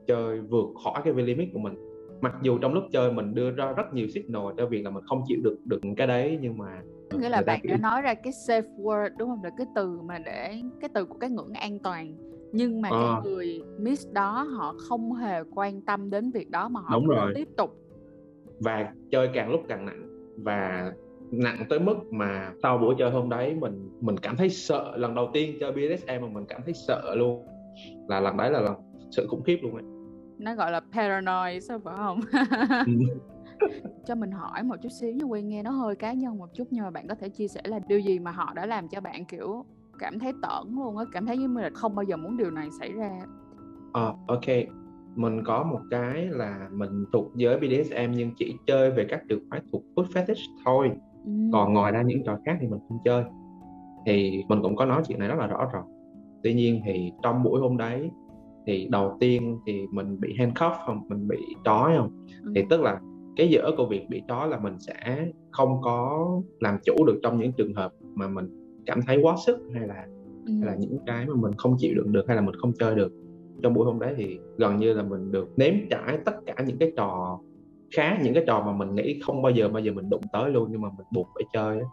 chơi 0.07 0.41
vượt 0.41 0.67
khỏi 0.85 1.03
cái 1.05 1.15
limit 1.15 1.49
của 1.53 1.59
mình. 1.59 1.75
Mặc 2.21 2.35
dù 2.43 2.59
trong 2.59 2.75
lúc 2.75 2.85
chơi 2.93 3.13
mình 3.13 3.35
đưa 3.35 3.51
ra 3.51 3.73
rất 3.73 3.95
nhiều 3.95 4.09
signal 4.09 4.43
cho 4.57 4.67
việc 4.67 4.83
là 4.83 4.91
mình 4.91 5.05
không 5.07 5.23
chịu 5.27 5.39
được 5.45 5.57
được 5.65 5.81
cái 5.97 6.07
đấy 6.07 6.39
nhưng 6.41 6.59
mà 6.59 6.83
nghĩa 7.19 7.29
là 7.29 7.43
bạn 7.47 7.61
đã 7.65 7.77
nói 7.77 8.03
ra 8.03 8.15
cái 8.15 8.33
safe 8.33 8.77
word 8.77 9.11
đúng 9.19 9.29
không? 9.29 9.45
Là 9.45 9.51
cái 9.59 9.67
từ 9.75 10.01
mà 10.01 10.19
để 10.19 10.55
cái 10.81 10.91
từ 10.95 11.05
của 11.05 11.19
cái 11.19 11.31
ngưỡng 11.31 11.53
an 11.53 11.79
toàn. 11.79 12.15
Nhưng 12.53 12.81
mà 12.81 12.89
à. 12.89 12.93
cái 12.93 13.03
ờ. 13.03 13.23
người 13.25 13.63
miss 13.79 14.13
đó 14.13 14.43
họ 14.43 14.75
không 14.79 15.13
hề 15.13 15.43
quan 15.55 15.81
tâm 15.81 16.11
đến 16.11 16.31
việc 16.31 16.51
đó 16.51 16.69
mà 16.69 16.81
họ 16.81 16.95
đúng 16.95 17.07
rồi. 17.07 17.33
tiếp 17.35 17.49
tục. 17.57 17.77
Và 18.61 18.93
chơi 19.11 19.29
càng 19.35 19.51
lúc 19.51 19.61
càng 19.69 19.87
nặng. 19.87 20.09
Và 20.37 20.93
nặng 21.31 21.65
tới 21.69 21.81
mức 21.81 21.97
mà 22.11 22.53
sau 22.63 22.79
buổi 22.79 22.95
chơi 22.99 23.11
hôm 23.11 23.29
đấy 23.29 23.55
mình 23.61 23.91
mình 24.01 24.17
cảm 24.17 24.37
thấy 24.37 24.49
sợ. 24.49 24.97
Lần 24.97 25.15
đầu 25.15 25.31
tiên 25.33 25.57
chơi 25.61 25.73
BDSM 25.73 26.21
mà 26.21 26.29
mình 26.33 26.45
cảm 26.49 26.61
thấy 26.65 26.75
sợ 26.75 27.15
luôn. 27.15 27.47
Là 28.09 28.21
lần 28.21 28.37
đấy 28.37 28.51
là 28.51 28.61
lần 28.61 28.75
sự 29.11 29.27
khủng 29.27 29.43
khiếp 29.43 29.59
luôn 29.63 29.75
ấy 29.75 29.94
nó 30.39 30.55
gọi 30.55 30.73
là 30.73 30.81
paranoid 30.93 31.65
sao 31.69 31.79
phải 31.85 31.95
không? 31.97 32.21
Ừ. 32.87 33.71
cho 34.07 34.15
mình 34.15 34.31
hỏi 34.31 34.63
một 34.63 34.77
chút 34.83 34.89
xíu 34.89 35.13
như 35.13 35.25
quen 35.25 35.49
nghe 35.49 35.63
nó 35.63 35.71
hơi 35.71 35.97
cá 35.97 36.13
nhân 36.13 36.39
một 36.39 36.49
chút 36.55 36.65
nhưng 36.71 36.85
mà 36.85 36.91
bạn 36.91 37.09
có 37.09 37.15
thể 37.15 37.29
chia 37.29 37.49
sẻ 37.49 37.61
là 37.65 37.79
điều 37.89 37.99
gì 37.99 38.19
mà 38.19 38.31
họ 38.31 38.53
đã 38.55 38.67
làm 38.67 38.89
cho 38.89 39.01
bạn 39.01 39.25
kiểu 39.25 39.65
cảm 39.99 40.19
thấy 40.19 40.33
tởn 40.43 40.75
luôn 40.75 40.97
á? 40.97 41.05
Cảm 41.13 41.27
thấy 41.27 41.37
như 41.37 41.49
mình 41.49 41.75
không 41.75 41.95
bao 41.95 42.03
giờ 42.03 42.17
muốn 42.17 42.37
điều 42.37 42.51
này 42.51 42.69
xảy 42.81 42.93
ra. 42.93 43.11
Ờ 43.93 44.07
à, 44.07 44.15
ok. 44.27 44.45
Mình 45.15 45.45
có 45.45 45.63
một 45.65 45.81
cái 45.91 46.27
là 46.27 46.69
mình 46.73 47.05
thuộc 47.13 47.33
giới 47.37 47.59
BDSM 47.59 48.13
nhưng 48.13 48.31
chỉ 48.37 48.55
chơi 48.67 48.91
về 48.91 49.07
các 49.09 49.23
trường 49.29 49.41
phái 49.51 49.61
thuộc 49.73 49.83
foot 49.95 50.05
fetish 50.05 50.57
thôi. 50.65 50.91
Ừ. 51.25 51.33
còn 51.53 51.73
ngoài 51.73 51.93
ra 51.93 52.03
những 52.03 52.25
trò 52.25 52.39
khác 52.47 52.57
thì 52.61 52.67
mình 52.67 52.81
không 52.89 52.99
chơi. 53.05 53.25
Thì 54.07 54.45
mình 54.49 54.63
cũng 54.63 54.77
có 54.77 54.85
nói 54.85 55.03
chuyện 55.09 55.19
này 55.19 55.29
rất 55.29 55.39
là 55.39 55.47
rõ 55.47 55.69
rồi 55.73 55.83
tuy 56.45 56.55
nhiên 56.55 56.83
thì 56.85 57.13
trong 57.23 57.43
buổi 57.43 57.61
hôm 57.61 57.77
đấy 57.77 58.11
thì 58.67 58.89
đầu 58.91 59.17
tiên 59.21 59.59
thì 59.67 59.87
mình 59.91 60.21
bị 60.21 60.35
handcuff 60.39 60.75
không 60.87 61.09
mình 61.09 61.29
bị 61.29 61.39
trói 61.65 61.97
không 61.97 62.27
ừ. 62.43 62.53
thì 62.55 62.63
tức 62.71 62.81
là 62.81 63.01
cái 63.37 63.49
dở 63.49 63.71
của 63.77 63.87
việc 63.87 64.09
bị 64.09 64.23
trói 64.29 64.49
là 64.49 64.59
mình 64.59 64.79
sẽ 64.79 65.27
không 65.51 65.81
có 65.83 66.29
làm 66.61 66.79
chủ 66.85 67.05
được 67.07 67.21
trong 67.23 67.39
những 67.39 67.53
trường 67.53 67.75
hợp 67.75 67.93
mà 68.15 68.29
mình 68.29 68.47
cảm 68.87 69.01
thấy 69.07 69.19
quá 69.23 69.35
sức 69.47 69.59
hay 69.75 69.89
là 69.89 70.07
ừ. 70.47 70.53
hay 70.61 70.67
là 70.67 70.77
những 70.79 70.99
cái 71.07 71.27
mà 71.27 71.35
mình 71.35 71.53
không 71.57 71.77
chịu 71.79 71.95
đựng 71.95 72.13
được 72.13 72.25
hay 72.29 72.37
là 72.37 72.43
mình 72.43 72.55
không 72.55 72.73
chơi 72.79 72.95
được 72.95 73.13
trong 73.63 73.75
buổi 73.75 73.87
hôm 73.87 73.99
đấy 73.99 74.15
thì 74.17 74.39
gần 74.59 74.77
như 74.77 74.93
là 74.93 75.03
mình 75.03 75.33
được 75.33 75.49
nếm 75.57 75.75
trải 75.91 76.19
tất 76.25 76.35
cả 76.47 76.55
những 76.67 76.79
cái 76.79 76.93
trò 76.97 77.39
khác 77.97 78.19
những 78.23 78.35
cái 78.35 78.45
trò 78.47 78.63
mà 78.67 78.73
mình 78.73 78.95
nghĩ 78.95 79.21
không 79.27 79.43
bao 79.43 79.53
giờ 79.53 79.69
bao 79.69 79.83
giờ 79.83 79.93
mình 79.93 80.11
đụng 80.11 80.23
tới 80.33 80.51
luôn 80.51 80.69
nhưng 80.71 80.81
mà 80.81 80.89
mình 80.99 81.07
buộc 81.13 81.29
phải 81.35 81.45
chơi 81.53 81.77
ấy. 81.77 81.87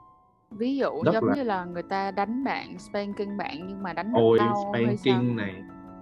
ví 0.52 0.78
dụ 0.78 0.90
Rất 1.06 1.12
giống 1.14 1.26
là... 1.26 1.36
như 1.36 1.44
là 1.44 1.66
người 1.66 1.84
ta 1.84 2.12
đánh 2.12 2.44
bạn 2.44 2.80
spanking 2.80 3.38
bạn 3.38 3.68
nhưng 3.68 3.84
mà 3.84 3.94
đánh 3.94 4.12
ôi 4.16 4.38
đau 4.38 4.74
spanking 4.74 5.36
này 5.36 5.56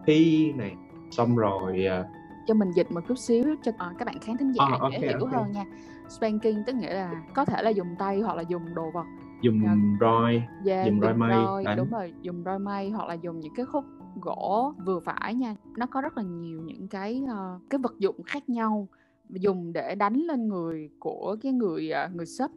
thi 0.05 0.51
này 0.53 0.75
xong 1.11 1.35
rồi 1.35 1.85
uh... 2.01 2.05
cho 2.47 2.53
mình 2.53 2.71
dịch 2.71 2.91
một 2.91 3.01
chút 3.07 3.17
xíu 3.17 3.55
cho 3.63 3.71
uh, 3.71 3.97
các 3.97 4.05
bạn 4.05 4.19
khán 4.21 4.37
thính 4.37 4.51
giả 4.51 4.65
à, 4.65 4.77
okay, 4.79 4.99
dễ 5.01 5.07
hiểu 5.07 5.19
okay. 5.19 5.39
hơn 5.39 5.51
nha. 5.51 5.65
Spanking 6.09 6.63
tức 6.67 6.75
nghĩa 6.75 6.93
là 6.93 7.23
có 7.35 7.45
thể 7.45 7.61
là 7.61 7.69
dùng 7.69 7.95
tay 7.99 8.21
hoặc 8.21 8.37
là 8.37 8.41
dùng 8.41 8.75
đồ 8.75 8.91
vật. 8.93 9.05
Dùng 9.41 9.61
yeah. 9.63 9.77
roi 9.99 10.43
yeah, 10.65 10.85
dùng 10.85 10.99
roi 11.01 11.13
mây 11.13 11.29
roi, 11.45 11.75
đúng 11.77 11.89
rồi 11.89 12.13
dùng 12.21 12.43
roi 12.43 12.59
mây 12.59 12.89
hoặc 12.89 13.07
là 13.07 13.13
dùng 13.13 13.39
những 13.39 13.53
cái 13.55 13.65
khúc 13.65 13.83
gỗ 14.21 14.73
vừa 14.85 14.99
phải 14.99 15.35
nha. 15.35 15.55
Nó 15.77 15.85
có 15.85 16.01
rất 16.01 16.17
là 16.17 16.23
nhiều 16.23 16.61
những 16.65 16.87
cái 16.87 17.23
uh, 17.23 17.61
cái 17.69 17.79
vật 17.79 17.93
dụng 17.99 18.23
khác 18.23 18.49
nhau 18.49 18.87
dùng 19.29 19.73
để 19.73 19.95
đánh 19.95 20.15
lên 20.15 20.47
người 20.47 20.89
của 20.99 21.35
cái 21.41 21.51
người 21.51 21.91
uh, 22.05 22.15
người 22.15 22.25
sub. 22.25 22.51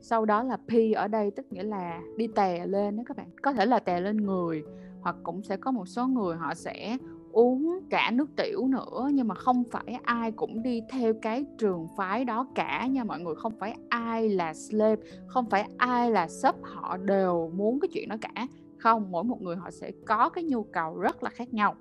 Sau 0.00 0.24
đó 0.24 0.42
là 0.42 0.56
P 0.56 0.72
ở 0.96 1.08
đây 1.08 1.30
tức 1.30 1.46
nghĩa 1.52 1.62
là 1.62 2.00
đi 2.16 2.26
tè 2.34 2.66
lên 2.66 2.96
đó 2.96 3.02
các 3.06 3.16
bạn. 3.16 3.26
Có 3.42 3.52
thể 3.52 3.66
là 3.66 3.78
tè 3.78 4.00
lên 4.00 4.16
người 4.16 4.62
hoặc 5.00 5.16
cũng 5.22 5.42
sẽ 5.42 5.56
có 5.56 5.70
một 5.70 5.88
số 5.88 6.06
người 6.06 6.36
họ 6.36 6.54
sẽ 6.54 6.96
uống 7.32 7.80
cả 7.90 8.10
nước 8.14 8.36
tiểu 8.36 8.66
nữa 8.66 9.08
nhưng 9.12 9.28
mà 9.28 9.34
không 9.34 9.64
phải 9.70 9.98
ai 10.02 10.32
cũng 10.32 10.62
đi 10.62 10.82
theo 10.90 11.14
cái 11.22 11.44
trường 11.58 11.86
phái 11.96 12.24
đó 12.24 12.46
cả 12.54 12.86
nha 12.86 13.04
mọi 13.04 13.20
người. 13.20 13.34
Không 13.34 13.52
phải 13.58 13.74
ai 13.88 14.28
là 14.28 14.54
slave 14.54 15.02
không 15.26 15.50
phải 15.50 15.68
ai 15.76 16.10
là 16.10 16.28
sub 16.28 16.54
họ 16.62 16.96
đều 16.96 17.50
muốn 17.54 17.80
cái 17.80 17.88
chuyện 17.92 18.08
đó 18.08 18.16
cả. 18.20 18.46
Không 18.78 19.10
mỗi 19.10 19.24
một 19.24 19.42
người 19.42 19.56
họ 19.56 19.70
sẽ 19.70 19.90
có 20.06 20.28
cái 20.28 20.44
nhu 20.44 20.62
cầu 20.62 20.98
rất 20.98 21.22
là 21.22 21.30
khác 21.30 21.54
nhau. 21.54 21.74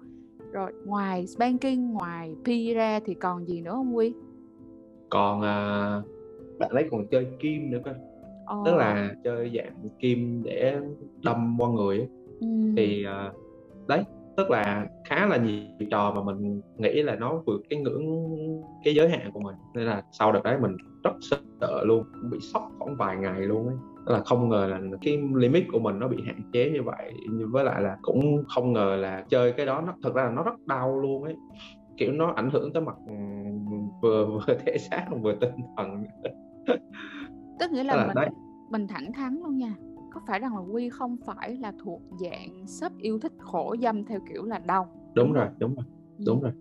Rồi 0.52 0.74
ngoài 0.86 1.28
spanking 1.28 1.92
ngoài 1.92 2.36
P 2.44 2.76
ra 2.76 3.00
thì 3.06 3.14
còn 3.14 3.48
gì 3.48 3.62
nữa 3.62 3.72
không 3.72 3.96
Quy? 3.96 4.14
Còn 5.10 5.42
à, 5.42 6.02
bạn 6.60 6.70
ấy 6.70 6.88
còn 6.92 7.08
chơi 7.08 7.28
kim 7.40 7.72
nữa 7.72 7.80
cơ 7.86 7.92
oh. 8.60 8.66
tức 8.66 8.76
là 8.76 9.16
chơi 9.24 9.52
dạng 9.56 9.90
kim 10.00 10.44
để 10.44 10.80
đâm 11.24 11.58
qua 11.60 11.70
người 11.70 11.98
ấy. 11.98 12.08
Ừ. 12.42 12.48
thì 12.78 13.04
à, 13.04 13.32
đấy 13.88 14.04
tức 14.40 14.50
là 14.52 14.88
khá 15.04 15.28
là 15.28 15.38
nhiều 15.38 15.88
trò 15.92 16.14
mà 16.16 16.34
mình 16.34 16.62
nghĩ 16.78 17.02
là 17.02 17.16
nó 17.16 17.42
vượt 17.46 17.62
cái 17.70 17.80
ngưỡng 17.80 18.04
cái 18.84 18.96
giới 18.96 19.10
hạn 19.10 19.32
của 19.32 19.40
mình. 19.40 19.56
Nên 19.76 19.86
là 19.86 20.04
sau 20.12 20.32
đợt 20.32 20.44
đấy 20.44 20.58
mình 20.62 20.78
rất 21.04 21.12
sợ 21.62 21.84
luôn 21.84 22.04
bị 22.32 22.40
sốc 22.54 22.72
khoảng 22.80 22.96
vài 22.96 23.18
ngày 23.18 23.42
luôn 23.42 23.68
ấy. 23.68 23.76
Là 24.06 24.24
không 24.24 24.50
ngờ 24.50 24.68
là 24.68 24.98
cái 25.02 25.18
limit 25.36 25.64
của 25.72 25.80
mình 25.80 26.00
nó 26.00 26.08
bị 26.08 26.24
hạn 26.26 26.42
chế 26.54 26.72
như 26.72 26.84
vậy 26.84 27.14
với 27.52 27.64
lại 27.64 27.82
là 27.82 27.98
cũng 28.02 28.44
không 28.48 28.74
ngờ 28.74 28.98
là 29.00 29.26
chơi 29.30 29.52
cái 29.52 29.66
đó 29.66 29.82
nó 29.82 29.94
thật 30.02 30.14
ra 30.16 30.24
là 30.24 30.32
nó 30.32 30.44
rất 30.44 30.68
đau 30.68 31.00
luôn 31.00 31.24
ấy. 31.24 31.36
Kiểu 31.98 32.12
nó 32.12 32.34
ảnh 32.36 32.50
hưởng 32.50 32.74
tới 32.74 32.84
mặt 32.84 32.96
vừa 34.02 34.26
vừa 34.26 34.56
thể 34.66 34.78
xác 34.78 35.06
vừa 35.22 35.36
tinh 35.36 35.52
thần 35.78 36.04
tức 37.60 37.72
nghĩa 37.72 37.84
là, 37.84 37.96
là 37.96 38.06
mình 38.08 38.16
đấy. 38.16 38.30
mình 38.70 38.88
thẳng 38.88 39.14
thắn 39.14 39.40
luôn 39.44 39.58
nha 39.58 39.76
có 40.12 40.22
phải 40.28 40.40
rằng 40.40 40.56
là 40.56 40.62
quy 40.62 40.90
không 40.90 41.18
phải 41.26 41.56
là 41.56 41.74
thuộc 41.84 42.02
dạng 42.20 42.68
sub 42.68 42.98
yêu 42.98 43.20
thích 43.20 43.34
khổ 43.40 43.76
dâm 43.82 44.06
theo 44.06 44.20
kiểu 44.30 44.44
là 44.44 44.60
đau 44.60 44.88
đúng 45.16 45.34
rồi 45.34 45.48
đúng 45.60 45.76
rồi 45.76 45.86
đúng 46.26 46.42
rồi. 46.42 46.52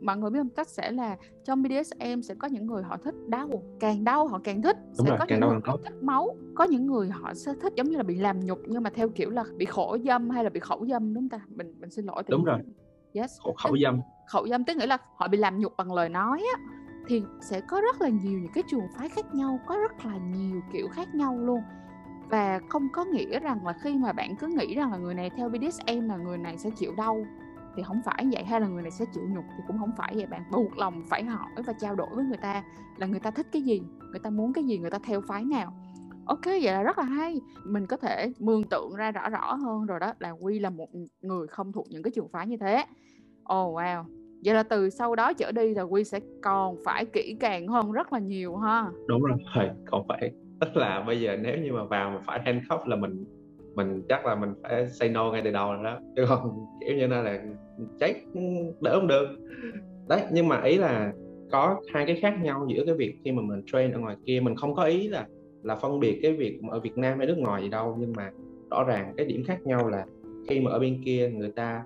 Mọi 0.00 0.16
người 0.16 0.30
biết 0.30 0.38
không? 0.38 0.48
Cách 0.48 0.68
sẽ 0.68 0.90
là 0.90 1.16
trong 1.44 1.62
BDSM 1.62 2.20
sẽ 2.22 2.34
có 2.34 2.48
những 2.48 2.66
người 2.66 2.82
họ 2.82 2.96
thích 2.96 3.14
đau 3.28 3.48
càng 3.80 4.04
đau 4.04 4.28
họ 4.28 4.40
càng 4.44 4.62
thích. 4.62 4.76
Đúng 4.98 5.06
sẽ 5.06 5.10
rồi, 5.10 5.18
có 5.18 5.24
càng 5.28 5.40
những 5.40 5.48
người 5.48 5.60
họ 5.64 5.76
thích 5.76 6.02
máu 6.02 6.36
có 6.54 6.64
những 6.64 6.86
người 6.86 7.08
họ 7.08 7.34
sẽ 7.34 7.52
thích 7.62 7.72
giống 7.76 7.88
như 7.88 7.96
là 7.96 8.02
bị 8.02 8.14
làm 8.14 8.40
nhục 8.40 8.58
nhưng 8.66 8.82
mà 8.82 8.90
theo 8.90 9.08
kiểu 9.08 9.30
là 9.30 9.44
bị 9.56 9.64
khổ 9.64 9.96
dâm 10.04 10.30
hay 10.30 10.44
là 10.44 10.50
bị 10.50 10.60
khẩu 10.60 10.86
dâm 10.86 11.14
đúng 11.14 11.22
không 11.22 11.28
ta? 11.28 11.40
Mình 11.48 11.74
mình 11.80 11.90
xin 11.90 12.04
lỗi 12.04 12.22
đúng 12.28 12.44
rồi. 12.44 12.58
yes. 13.12 13.40
Khẩu, 13.44 13.54
khẩu 13.54 13.76
dâm. 13.78 14.00
Khẩu 14.28 14.48
dâm 14.48 14.64
tức 14.64 14.76
nghĩa 14.76 14.86
là 14.86 14.98
họ 15.16 15.28
bị 15.28 15.38
làm 15.38 15.58
nhục 15.58 15.76
bằng 15.76 15.92
lời 15.92 16.08
nói 16.08 16.42
á 16.56 16.62
thì 17.08 17.22
sẽ 17.40 17.60
có 17.60 17.80
rất 17.80 18.02
là 18.02 18.08
nhiều 18.08 18.38
những 18.38 18.52
cái 18.54 18.64
trường 18.70 18.84
phái 18.96 19.08
khác 19.08 19.34
nhau 19.34 19.58
có 19.66 19.76
rất 19.76 20.06
là 20.06 20.18
nhiều 20.36 20.60
kiểu 20.72 20.88
khác 20.88 21.14
nhau 21.14 21.38
luôn 21.38 21.60
và 22.30 22.60
không 22.68 22.88
có 22.92 23.04
nghĩa 23.04 23.40
rằng 23.40 23.66
là 23.66 23.72
khi 23.72 23.98
mà 23.98 24.12
bạn 24.12 24.36
cứ 24.36 24.46
nghĩ 24.46 24.74
rằng 24.74 24.92
là 24.92 24.98
người 24.98 25.14
này 25.14 25.30
theo 25.36 25.48
BDSM 25.48 26.08
là 26.08 26.16
người 26.16 26.38
này 26.38 26.58
sẽ 26.58 26.70
chịu 26.70 26.94
đau, 26.96 27.26
thì 27.76 27.82
không 27.82 28.00
phải 28.04 28.26
vậy. 28.32 28.44
Hay 28.44 28.60
là 28.60 28.68
người 28.68 28.82
này 28.82 28.90
sẽ 28.90 29.04
chịu 29.14 29.24
nhục 29.28 29.44
thì 29.56 29.62
cũng 29.66 29.78
không 29.78 29.90
phải 29.96 30.12
vậy. 30.14 30.26
Bạn 30.26 30.42
buộc 30.52 30.78
lòng 30.78 31.02
phải 31.10 31.24
hỏi 31.24 31.50
và 31.66 31.72
trao 31.72 31.94
đổi 31.94 32.08
với 32.12 32.24
người 32.24 32.36
ta 32.36 32.62
là 32.96 33.06
người 33.06 33.20
ta 33.20 33.30
thích 33.30 33.46
cái 33.52 33.62
gì, 33.62 33.82
người 34.10 34.20
ta 34.22 34.30
muốn 34.30 34.52
cái 34.52 34.64
gì, 34.64 34.78
người 34.78 34.90
ta 34.90 34.98
theo 34.98 35.20
phái 35.20 35.44
nào. 35.44 35.72
Ok, 36.26 36.44
vậy 36.44 36.72
là 36.72 36.82
rất 36.82 36.98
là 36.98 37.04
hay. 37.04 37.40
Mình 37.64 37.86
có 37.86 37.96
thể 37.96 38.32
mường 38.38 38.64
tượng 38.64 38.94
ra 38.94 39.10
rõ 39.10 39.28
rõ 39.28 39.54
hơn 39.54 39.86
rồi 39.86 40.00
đó, 40.00 40.12
là 40.18 40.30
quy 40.30 40.58
là 40.58 40.70
một 40.70 40.88
người 41.20 41.46
không 41.46 41.72
thuộc 41.72 41.86
những 41.90 42.02
cái 42.02 42.10
trường 42.10 42.28
phái 42.28 42.46
như 42.46 42.56
thế. 42.56 42.84
Oh 43.42 43.76
wow. 43.76 44.04
Vậy 44.44 44.54
là 44.54 44.62
từ 44.62 44.90
sau 44.90 45.14
đó 45.14 45.32
trở 45.32 45.52
đi 45.52 45.74
là 45.74 45.82
quy 45.82 46.04
sẽ 46.04 46.20
còn 46.42 46.76
phải 46.84 47.04
kỹ 47.04 47.36
càng 47.40 47.68
hơn 47.68 47.92
rất 47.92 48.12
là 48.12 48.18
nhiều 48.18 48.56
ha. 48.56 48.86
Đúng 49.06 49.22
rồi, 49.22 49.38
còn 49.90 50.06
phải 50.08 50.32
tức 50.60 50.76
là 50.76 51.04
bây 51.06 51.20
giờ 51.20 51.36
nếu 51.42 51.58
như 51.58 51.72
mà 51.72 51.84
vào 51.84 52.10
mà 52.10 52.20
phải 52.26 52.40
handcuff 52.44 52.88
là 52.88 52.96
mình 52.96 53.24
mình 53.74 54.02
chắc 54.08 54.26
là 54.26 54.34
mình 54.34 54.54
phải 54.62 54.88
say 54.88 55.08
no 55.08 55.32
ngay 55.32 55.42
từ 55.44 55.50
đầu 55.50 55.72
rồi 55.72 55.84
đó. 55.84 55.98
Chứ 56.16 56.24
còn 56.28 56.66
kiểu 56.80 56.96
như 56.96 57.06
là 57.06 57.22
là 57.22 57.42
chết 58.00 58.14
đỡ 58.80 58.98
không 58.98 59.08
được. 59.08 59.28
Đấy 60.08 60.22
nhưng 60.32 60.48
mà 60.48 60.62
ý 60.62 60.76
là 60.76 61.12
có 61.50 61.80
hai 61.92 62.06
cái 62.06 62.16
khác 62.16 62.34
nhau 62.42 62.66
giữa 62.68 62.84
cái 62.86 62.94
việc 62.94 63.14
khi 63.24 63.32
mà 63.32 63.42
mình 63.42 63.62
train 63.66 63.92
ở 63.92 63.98
ngoài 64.00 64.16
kia. 64.26 64.40
Mình 64.40 64.56
không 64.56 64.74
có 64.74 64.84
ý 64.84 65.08
là 65.08 65.26
là 65.62 65.76
phân 65.76 66.00
biệt 66.00 66.18
cái 66.22 66.32
việc 66.32 66.60
ở 66.70 66.80
Việt 66.80 66.98
Nam 66.98 67.18
hay 67.18 67.26
nước 67.26 67.38
ngoài 67.38 67.62
gì 67.62 67.68
đâu 67.68 67.96
nhưng 68.00 68.12
mà 68.16 68.30
rõ 68.70 68.84
ràng 68.84 69.14
cái 69.16 69.26
điểm 69.26 69.44
khác 69.46 69.58
nhau 69.64 69.88
là 69.88 70.06
khi 70.48 70.60
mà 70.60 70.70
ở 70.70 70.78
bên 70.78 71.02
kia 71.04 71.30
người 71.30 71.50
ta 71.50 71.84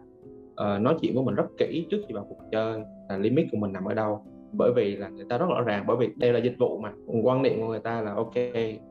uh, 0.50 0.82
nói 0.82 0.96
chuyện 1.02 1.14
với 1.14 1.24
mình 1.24 1.34
rất 1.34 1.46
kỹ 1.58 1.86
trước 1.90 1.98
khi 2.08 2.14
vào 2.14 2.26
cuộc 2.28 2.38
chơi 2.52 2.80
là 3.08 3.18
limit 3.18 3.46
của 3.52 3.58
mình 3.58 3.72
nằm 3.72 3.84
ở 3.84 3.94
đâu 3.94 4.24
bởi 4.56 4.72
vì 4.76 4.96
là 4.96 5.08
người 5.08 5.24
ta 5.28 5.38
rất 5.38 5.46
rõ 5.48 5.62
ràng 5.62 5.84
bởi 5.86 5.96
vì 5.96 6.08
đây 6.16 6.32
là 6.32 6.38
dịch 6.38 6.58
vụ 6.58 6.78
mà. 6.78 6.92
Quan 7.22 7.42
niệm 7.42 7.60
của 7.60 7.68
người 7.68 7.80
ta 7.80 8.00
là 8.00 8.14
ok 8.14 8.34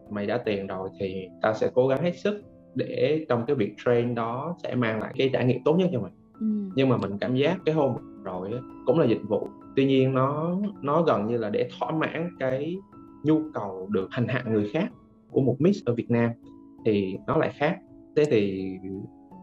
mày 0.09 0.27
đã 0.27 0.37
tiền 0.37 0.67
rồi 0.67 0.89
thì 0.99 1.27
ta 1.41 1.53
sẽ 1.53 1.69
cố 1.73 1.87
gắng 1.87 2.03
hết 2.03 2.17
sức 2.17 2.41
để 2.75 3.25
trong 3.29 3.45
cái 3.45 3.55
việc 3.55 3.75
train 3.85 4.15
đó 4.15 4.55
sẽ 4.63 4.75
mang 4.75 4.99
lại 4.99 5.13
cái 5.17 5.29
trải 5.33 5.45
nghiệm 5.45 5.63
tốt 5.63 5.73
nhất 5.73 5.89
cho 5.93 5.99
mình 5.99 6.13
ừ. 6.39 6.71
nhưng 6.75 6.89
mà 6.89 6.97
mình 6.97 7.17
cảm 7.17 7.35
giác 7.35 7.57
cái 7.65 7.75
hôm 7.75 7.93
rồi 8.23 8.51
cũng 8.85 8.99
là 8.99 9.05
dịch 9.05 9.21
vụ. 9.27 9.47
Tuy 9.75 9.85
nhiên 9.85 10.13
nó 10.13 10.55
nó 10.81 11.01
gần 11.01 11.27
như 11.27 11.37
là 11.37 11.49
để 11.49 11.69
thỏa 11.79 11.91
mãn 11.91 12.29
cái 12.39 12.77
nhu 13.23 13.41
cầu 13.53 13.87
được 13.91 14.07
hành 14.11 14.27
hạ 14.27 14.43
người 14.47 14.69
khác 14.73 14.87
của 15.31 15.41
một 15.41 15.55
miss 15.59 15.85
ở 15.85 15.93
Việt 15.93 16.11
Nam 16.11 16.31
thì 16.85 17.17
nó 17.27 17.37
lại 17.37 17.51
khác. 17.55 17.79
Thế 18.15 18.25
thì 18.25 18.71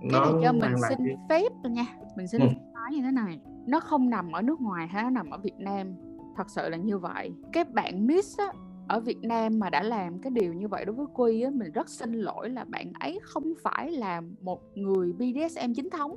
nó 0.03 0.25
cái 0.25 0.33
này 0.33 0.43
cho 0.43 0.53
mình 0.53 0.73
xin 0.89 0.99
cái... 1.07 1.17
phép 1.29 1.71
nha. 1.71 1.87
Mình 2.17 2.29
xin 2.29 2.41
ừ. 2.41 2.47
nói 2.75 2.91
như 2.93 3.03
thế 3.03 3.11
này. 3.11 3.41
Nó 3.67 3.81
không 3.81 4.11
nằm 4.11 4.33
ở 4.33 4.43
nước 4.43 4.61
ngoài 4.61 4.89
hay 4.89 5.03
nó 5.03 5.11
nằm 5.11 5.31
ở 5.31 5.39
Việt 5.39 5.59
Nam 5.59 5.95
thật 6.41 6.51
sự 6.51 6.69
là 6.69 6.77
như 6.77 6.99
vậy. 6.99 7.33
Cái 7.53 7.65
bạn 7.65 8.07
miss 8.07 8.39
á, 8.39 8.53
ở 8.89 9.01
Việt 9.01 9.19
Nam 9.23 9.59
mà 9.59 9.71
đã 9.71 9.83
làm 9.83 10.19
cái 10.19 10.31
điều 10.31 10.53
như 10.53 10.69
vậy 10.69 10.85
đối 10.85 10.97
với 10.97 11.07
Quy 11.15 11.43
á, 11.43 11.51
mình 11.51 11.73
rất 11.73 11.89
xin 11.89 12.13
lỗi 12.13 12.51
là 12.51 12.65
bạn 12.65 12.93
ấy 13.01 13.19
không 13.23 13.53
phải 13.63 13.91
là 13.91 14.23
một 14.41 14.63
người 14.75 15.13
BDSM 15.13 15.73
chính 15.77 15.91
thống. 15.91 16.17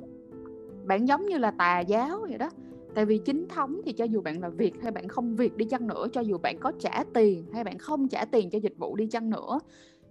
Bạn 0.86 1.08
giống 1.08 1.26
như 1.26 1.38
là 1.38 1.50
tà 1.50 1.80
giáo 1.80 2.20
vậy 2.28 2.38
đó. 2.38 2.50
Tại 2.94 3.04
vì 3.04 3.18
chính 3.18 3.48
thống 3.48 3.80
thì 3.84 3.92
cho 3.92 4.04
dù 4.04 4.20
bạn 4.20 4.40
là 4.40 4.48
việc 4.48 4.82
hay 4.82 4.92
bạn 4.92 5.08
không 5.08 5.36
việc 5.36 5.56
đi 5.56 5.64
chăng 5.64 5.86
nữa 5.86 6.06
cho 6.12 6.20
dù 6.20 6.38
bạn 6.38 6.58
có 6.60 6.72
trả 6.78 7.04
tiền 7.14 7.46
hay 7.52 7.64
bạn 7.64 7.78
không 7.78 8.08
trả 8.08 8.24
tiền 8.24 8.50
cho 8.50 8.58
dịch 8.58 8.78
vụ 8.78 8.96
đi 8.96 9.06
chăng 9.06 9.30
nữa 9.30 9.58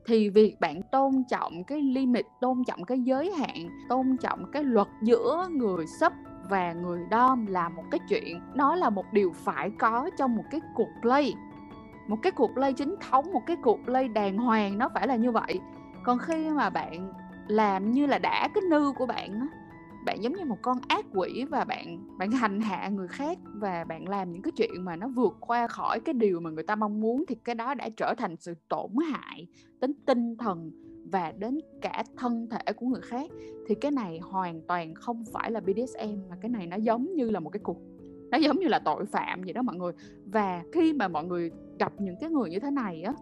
thì 0.05 0.29
việc 0.29 0.55
bạn 0.59 0.81
tôn 0.91 1.11
trọng 1.29 1.63
cái 1.63 1.81
limit 1.81 2.25
tôn 2.41 2.63
trọng 2.67 2.85
cái 2.85 2.99
giới 2.99 3.31
hạn 3.31 3.69
tôn 3.89 4.17
trọng 4.21 4.51
cái 4.51 4.63
luật 4.63 4.87
giữa 5.03 5.47
người 5.51 5.85
sub 5.99 6.13
và 6.49 6.73
người 6.73 7.01
dom 7.11 7.45
là 7.45 7.69
một 7.69 7.83
cái 7.91 7.99
chuyện, 8.09 8.39
nó 8.55 8.75
là 8.75 8.89
một 8.89 9.05
điều 9.13 9.33
phải 9.33 9.71
có 9.79 10.09
trong 10.17 10.35
một 10.35 10.43
cái 10.51 10.61
cuộc 10.75 10.89
play. 11.01 11.33
Một 12.07 12.17
cái 12.21 12.31
cuộc 12.31 12.51
play 12.53 12.73
chính 12.73 12.95
thống, 13.09 13.33
một 13.33 13.41
cái 13.45 13.57
cuộc 13.63 13.79
play 13.85 14.07
đàng 14.07 14.37
hoàng, 14.37 14.77
nó 14.77 14.89
phải 14.93 15.07
là 15.07 15.15
như 15.15 15.31
vậy. 15.31 15.59
Còn 16.03 16.19
khi 16.19 16.49
mà 16.49 16.69
bạn 16.69 17.13
làm 17.47 17.91
như 17.91 18.05
là 18.05 18.17
đã 18.17 18.49
cái 18.53 18.61
nư 18.69 18.91
của 18.91 19.05
bạn 19.05 19.39
á, 19.39 19.47
bạn 20.05 20.23
giống 20.23 20.33
như 20.33 20.45
một 20.45 20.57
con 20.61 20.77
ác 20.87 21.05
quỷ 21.13 21.45
và 21.49 21.63
bạn 21.63 22.17
bạn 22.17 22.31
hành 22.31 22.61
hạ 22.61 22.87
người 22.87 23.07
khác 23.07 23.37
và 23.53 23.83
bạn 23.83 24.09
làm 24.09 24.31
những 24.31 24.41
cái 24.41 24.51
chuyện 24.55 24.85
mà 24.85 24.95
nó 24.95 25.07
vượt 25.07 25.37
qua 25.39 25.67
khỏi 25.67 25.99
cái 25.99 26.13
điều 26.13 26.39
mà 26.39 26.49
người 26.49 26.63
ta 26.63 26.75
mong 26.75 27.01
muốn, 27.01 27.23
thì 27.27 27.35
cái 27.35 27.55
đó 27.55 27.73
đã 27.73 27.89
trở 27.97 28.13
thành 28.17 28.35
sự 28.39 28.53
tổn 28.69 28.91
hại 29.11 29.47
đến 29.81 29.93
tinh 30.05 30.37
thần 30.37 30.71
và 31.13 31.33
đến 31.39 31.59
cả 31.81 32.03
thân 32.17 32.47
thể 32.49 32.73
của 32.73 32.85
người 32.85 33.01
khác, 33.01 33.29
thì 33.67 33.75
cái 33.75 33.91
này 33.91 34.19
hoàn 34.19 34.61
toàn 34.61 34.93
không 34.95 35.23
phải 35.33 35.51
là 35.51 35.59
BDSM 35.59 36.29
mà 36.29 36.35
cái 36.41 36.49
này 36.49 36.67
nó 36.67 36.75
giống 36.75 37.15
như 37.15 37.29
là 37.29 37.39
một 37.39 37.49
cái 37.49 37.59
cuộc, 37.63 37.77
nó 38.31 38.37
giống 38.37 38.59
như 38.59 38.67
là 38.67 38.79
tội 38.79 39.05
phạm 39.05 39.41
vậy 39.41 39.53
đó 39.53 39.61
mọi 39.61 39.75
người. 39.75 39.91
Và 40.25 40.63
khi 40.71 40.93
mà 40.93 41.07
mọi 41.07 41.23
người 41.23 41.51
gặp 41.79 41.93
những 41.99 42.15
cái 42.21 42.29
người 42.29 42.49
như 42.49 42.59
thế 42.59 42.71
này 42.71 43.01
á 43.01 43.13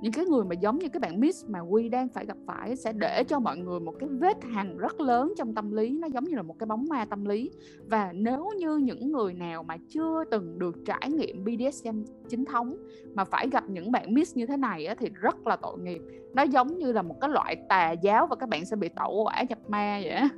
những 0.00 0.12
cái 0.12 0.24
người 0.24 0.44
mà 0.44 0.54
giống 0.54 0.78
như 0.78 0.88
cái 0.88 1.00
bạn 1.00 1.20
Miss 1.20 1.46
mà 1.48 1.60
Quy 1.60 1.88
đang 1.88 2.08
phải 2.08 2.26
gặp 2.26 2.36
phải 2.46 2.76
sẽ 2.76 2.92
để 2.92 3.24
cho 3.24 3.40
mọi 3.40 3.56
người 3.56 3.80
một 3.80 3.94
cái 4.00 4.08
vết 4.08 4.36
hằn 4.52 4.78
rất 4.78 5.00
lớn 5.00 5.32
trong 5.36 5.54
tâm 5.54 5.72
lý. 5.72 5.98
Nó 5.98 6.06
giống 6.06 6.24
như 6.24 6.36
là 6.36 6.42
một 6.42 6.58
cái 6.58 6.66
bóng 6.66 6.86
ma 6.88 7.04
tâm 7.04 7.24
lý. 7.24 7.50
Và 7.86 8.12
nếu 8.12 8.50
như 8.56 8.76
những 8.76 9.12
người 9.12 9.34
nào 9.34 9.62
mà 9.62 9.76
chưa 9.88 10.24
từng 10.30 10.58
được 10.58 10.76
trải 10.86 11.10
nghiệm 11.10 11.44
BDSM 11.44 12.02
chính 12.28 12.44
thống 12.44 12.76
mà 13.14 13.24
phải 13.24 13.48
gặp 13.52 13.64
những 13.68 13.92
bạn 13.92 14.14
Miss 14.14 14.36
như 14.36 14.46
thế 14.46 14.56
này 14.56 14.86
á, 14.86 14.94
thì 14.98 15.08
rất 15.14 15.46
là 15.46 15.56
tội 15.56 15.78
nghiệp. 15.78 16.00
Nó 16.34 16.42
giống 16.42 16.78
như 16.78 16.92
là 16.92 17.02
một 17.02 17.20
cái 17.20 17.30
loại 17.30 17.56
tà 17.68 17.90
giáo 17.90 18.26
và 18.26 18.36
các 18.36 18.48
bạn 18.48 18.64
sẽ 18.64 18.76
bị 18.76 18.88
tẩu 18.88 19.24
quả 19.24 19.42
nhập 19.48 19.58
ma 19.68 20.00
vậy 20.04 20.28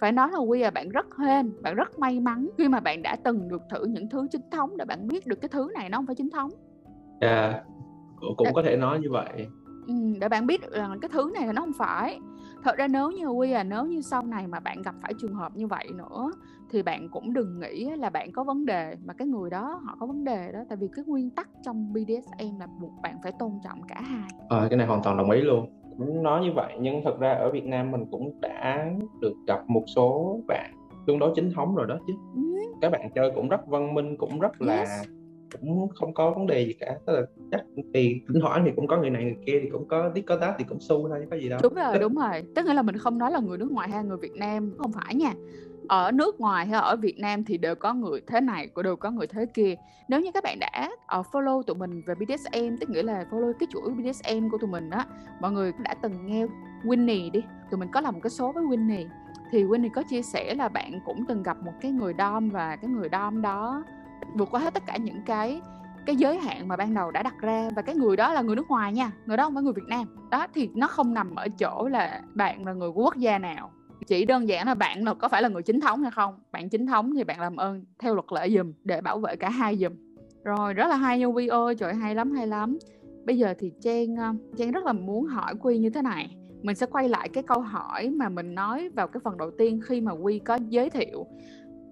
phải 0.00 0.12
nói 0.12 0.28
là 0.32 0.38
Quy 0.38 0.60
là 0.60 0.70
bạn 0.70 0.88
rất 0.88 1.06
hên 1.18 1.52
bạn 1.62 1.74
rất 1.74 1.98
may 1.98 2.20
mắn 2.20 2.48
khi 2.58 2.68
mà 2.68 2.80
bạn 2.80 3.02
đã 3.02 3.16
từng 3.24 3.48
được 3.48 3.62
thử 3.70 3.84
những 3.84 4.08
thứ 4.08 4.26
chính 4.30 4.50
thống 4.50 4.76
để 4.76 4.84
bạn 4.84 5.08
biết 5.08 5.26
được 5.26 5.40
cái 5.40 5.48
thứ 5.48 5.70
này 5.74 5.88
nó 5.88 5.98
không 5.98 6.06
phải 6.06 6.14
chính 6.14 6.30
thống. 6.30 6.50
Yeah, 7.20 7.54
cũng 8.36 8.48
có 8.54 8.62
thể 8.62 8.76
nói 8.76 9.00
như 9.00 9.10
vậy. 9.10 9.46
Ừ, 9.86 9.94
để 10.20 10.28
bạn 10.28 10.46
biết 10.46 10.60
được 10.60 10.72
là 10.72 10.96
cái 11.02 11.08
thứ 11.12 11.30
này 11.34 11.46
là 11.46 11.52
nó 11.52 11.62
không 11.62 11.72
phải. 11.78 12.20
Thật 12.62 12.76
ra 12.76 12.88
nếu 12.88 13.10
như 13.10 13.26
Quy 13.26 13.52
à 13.52 13.64
nếu 13.64 13.84
như 13.84 14.00
sau 14.00 14.22
này 14.22 14.46
mà 14.46 14.60
bạn 14.60 14.82
gặp 14.82 14.94
phải 15.02 15.12
trường 15.20 15.34
hợp 15.34 15.56
như 15.56 15.66
vậy 15.66 15.88
nữa 15.94 16.32
thì 16.70 16.82
bạn 16.82 17.08
cũng 17.08 17.32
đừng 17.32 17.60
nghĩ 17.60 17.84
là 17.84 18.10
bạn 18.10 18.32
có 18.32 18.44
vấn 18.44 18.66
đề 18.66 18.96
mà 19.04 19.14
cái 19.14 19.28
người 19.28 19.50
đó 19.50 19.80
họ 19.84 19.96
có 20.00 20.06
vấn 20.06 20.24
đề 20.24 20.52
đó. 20.52 20.60
Tại 20.68 20.78
vì 20.80 20.88
cái 20.96 21.04
nguyên 21.08 21.30
tắc 21.30 21.48
trong 21.64 21.92
BDSM 21.92 22.58
là 22.60 22.66
buộc 22.80 22.92
bạn 23.02 23.16
phải 23.22 23.32
tôn 23.38 23.52
trọng 23.64 23.82
cả 23.88 24.00
hai. 24.00 24.30
À, 24.48 24.66
cái 24.70 24.76
này 24.76 24.86
hoàn 24.86 25.02
toàn 25.02 25.16
đồng 25.16 25.30
ý 25.30 25.40
luôn. 25.40 25.66
Cũng 25.98 26.22
nói 26.22 26.44
như 26.44 26.52
vậy 26.54 26.76
nhưng 26.80 27.00
thật 27.04 27.18
ra 27.20 27.32
ở 27.32 27.50
Việt 27.50 27.64
Nam 27.64 27.90
mình 27.90 28.04
cũng 28.10 28.40
đã 28.40 28.90
được 29.20 29.34
gặp 29.46 29.70
một 29.70 29.84
số 29.86 30.38
bạn 30.48 30.74
tương 31.06 31.18
đối 31.18 31.32
chính 31.34 31.50
thống 31.50 31.74
rồi 31.74 31.86
đó 31.86 31.98
chứ. 32.06 32.12
Ừ. 32.34 32.42
các 32.80 32.92
bạn 32.92 33.10
chơi 33.14 33.30
cũng 33.34 33.48
rất 33.48 33.66
văn 33.66 33.94
minh 33.94 34.16
cũng 34.16 34.40
rất 34.40 34.62
là 34.62 34.78
yes. 34.78 35.08
Cũng 35.60 35.88
không 35.94 36.14
có 36.14 36.30
vấn 36.30 36.46
đề 36.46 36.66
gì 36.66 36.72
cả. 36.72 36.98
Tức 37.06 37.12
là 37.12 37.22
chắc 37.50 37.60
thì 37.94 38.20
thỉnh 38.28 38.40
thoảng 38.40 38.62
thì 38.64 38.70
cũng 38.76 38.86
có 38.86 38.96
người 38.96 39.10
này 39.10 39.24
người 39.24 39.36
kia 39.46 39.60
thì 39.62 39.68
cũng 39.70 39.88
có 39.88 40.10
tí 40.14 40.22
có 40.22 40.36
tát 40.36 40.54
thì 40.58 40.64
cũng 40.68 40.80
su 40.80 41.08
thôi 41.08 41.26
có 41.30 41.36
gì 41.36 41.48
đâu. 41.48 41.60
Đúng 41.62 41.74
rồi 41.74 41.98
đúng 41.98 42.14
rồi. 42.14 42.42
Tức 42.54 42.66
nghĩa 42.66 42.74
là 42.74 42.82
mình 42.82 42.96
không 42.96 43.18
nói 43.18 43.30
là 43.30 43.40
người 43.40 43.58
nước 43.58 43.72
ngoài 43.72 43.88
hay 43.88 44.04
người 44.04 44.16
Việt 44.16 44.36
Nam 44.36 44.72
không 44.78 44.92
phải 44.92 45.14
nha. 45.14 45.32
Ở 45.88 46.10
nước 46.12 46.40
ngoài 46.40 46.66
hay 46.66 46.80
ở 46.80 46.96
Việt 46.96 47.18
Nam 47.18 47.44
thì 47.44 47.58
đều 47.58 47.74
có 47.74 47.94
người 47.94 48.20
thế 48.26 48.40
này 48.40 48.66
cũng 48.66 48.84
đều 48.84 48.96
có 48.96 49.10
người 49.10 49.26
thế 49.26 49.46
kia. 49.46 49.74
Nếu 50.08 50.20
như 50.20 50.30
các 50.34 50.44
bạn 50.44 50.58
đã 50.60 50.90
uh, 51.18 51.26
follow 51.32 51.62
tụi 51.62 51.76
mình 51.76 52.02
về 52.06 52.14
BDSM 52.14 52.76
tức 52.80 52.90
nghĩa 52.90 53.02
là 53.02 53.24
follow 53.30 53.52
cái 53.52 53.66
chuỗi 53.70 53.90
BDSM 53.90 54.48
của 54.50 54.58
tụi 54.58 54.70
mình 54.70 54.90
á 54.90 55.06
mọi 55.40 55.52
người 55.52 55.72
đã 55.84 55.94
từng 56.02 56.26
nghe 56.26 56.46
Winnie 56.84 57.30
đi. 57.30 57.40
Tụi 57.70 57.80
mình 57.80 57.88
có 57.92 58.00
làm 58.00 58.14
một 58.14 58.20
cái 58.22 58.30
số 58.30 58.52
với 58.52 58.64
Winnie. 58.64 59.06
Thì 59.52 59.64
Winnie 59.64 59.90
có 59.94 60.02
chia 60.02 60.22
sẻ 60.22 60.54
là 60.54 60.68
bạn 60.68 61.00
cũng 61.04 61.24
từng 61.28 61.42
gặp 61.42 61.56
một 61.64 61.72
cái 61.80 61.92
người 61.92 62.14
dom 62.18 62.50
và 62.50 62.76
cái 62.76 62.90
người 62.90 63.08
dom 63.12 63.42
đó 63.42 63.84
vượt 64.34 64.48
qua 64.50 64.60
hết 64.60 64.74
tất 64.74 64.82
cả 64.86 64.96
những 64.96 65.22
cái 65.26 65.60
cái 66.06 66.16
giới 66.16 66.38
hạn 66.38 66.68
mà 66.68 66.76
ban 66.76 66.94
đầu 66.94 67.10
đã 67.10 67.22
đặt 67.22 67.34
ra. 67.40 67.70
Và 67.76 67.82
cái 67.82 67.94
người 67.94 68.16
đó 68.16 68.32
là 68.32 68.42
người 68.42 68.56
nước 68.56 68.68
ngoài 68.68 68.92
nha, 68.92 69.10
người 69.26 69.36
đó 69.36 69.44
không 69.44 69.54
phải 69.54 69.62
người 69.62 69.72
Việt 69.72 69.88
Nam. 69.88 70.06
Đó, 70.30 70.46
thì 70.54 70.70
nó 70.74 70.86
không 70.86 71.14
nằm 71.14 71.34
ở 71.34 71.48
chỗ 71.58 71.88
là 71.88 72.22
bạn 72.34 72.66
là 72.66 72.72
người 72.72 72.90
của 72.90 73.02
quốc 73.02 73.16
gia 73.16 73.38
nào. 73.38 73.70
Chỉ 74.06 74.24
đơn 74.24 74.48
giản 74.48 74.66
là 74.66 74.74
bạn 74.74 75.04
là, 75.04 75.14
có 75.14 75.28
phải 75.28 75.42
là 75.42 75.48
người 75.48 75.62
chính 75.62 75.80
thống 75.80 76.02
hay 76.02 76.10
không? 76.10 76.34
Bạn 76.52 76.68
chính 76.68 76.86
thống 76.86 77.14
thì 77.16 77.24
bạn 77.24 77.40
làm 77.40 77.56
ơn 77.56 77.84
theo 77.98 78.14
luật 78.14 78.32
lệ 78.32 78.50
dùm 78.50 78.72
để 78.84 79.00
bảo 79.00 79.18
vệ 79.18 79.36
cả 79.36 79.50
hai 79.50 79.76
dùm 79.76 79.92
rồi, 80.44 80.74
rất 80.74 80.86
là 80.86 80.96
hay 80.96 81.18
nha 81.18 81.28
vi 81.28 81.46
ơi, 81.46 81.74
trời 81.74 81.94
hay 81.94 82.14
lắm 82.14 82.32
hay 82.32 82.46
lắm. 82.46 82.78
Bây 83.24 83.38
giờ 83.38 83.54
thì 83.58 83.72
Trang 83.80 84.16
ờ, 84.16 84.32
Trang 84.56 84.70
rất 84.70 84.84
là 84.84 84.92
muốn 84.92 85.24
hỏi 85.24 85.54
Quy 85.60 85.78
như 85.78 85.90
thế 85.90 86.02
này. 86.02 86.36
Mình 86.62 86.76
sẽ 86.76 86.86
quay 86.86 87.08
lại 87.08 87.28
cái 87.28 87.42
câu 87.42 87.60
hỏi 87.60 88.10
mà 88.10 88.28
mình 88.28 88.54
nói 88.54 88.88
vào 88.88 89.08
cái 89.08 89.20
phần 89.24 89.38
đầu 89.38 89.50
tiên 89.58 89.80
khi 89.84 90.00
mà 90.00 90.12
Quy 90.12 90.38
có 90.38 90.58
giới 90.68 90.90
thiệu 90.90 91.26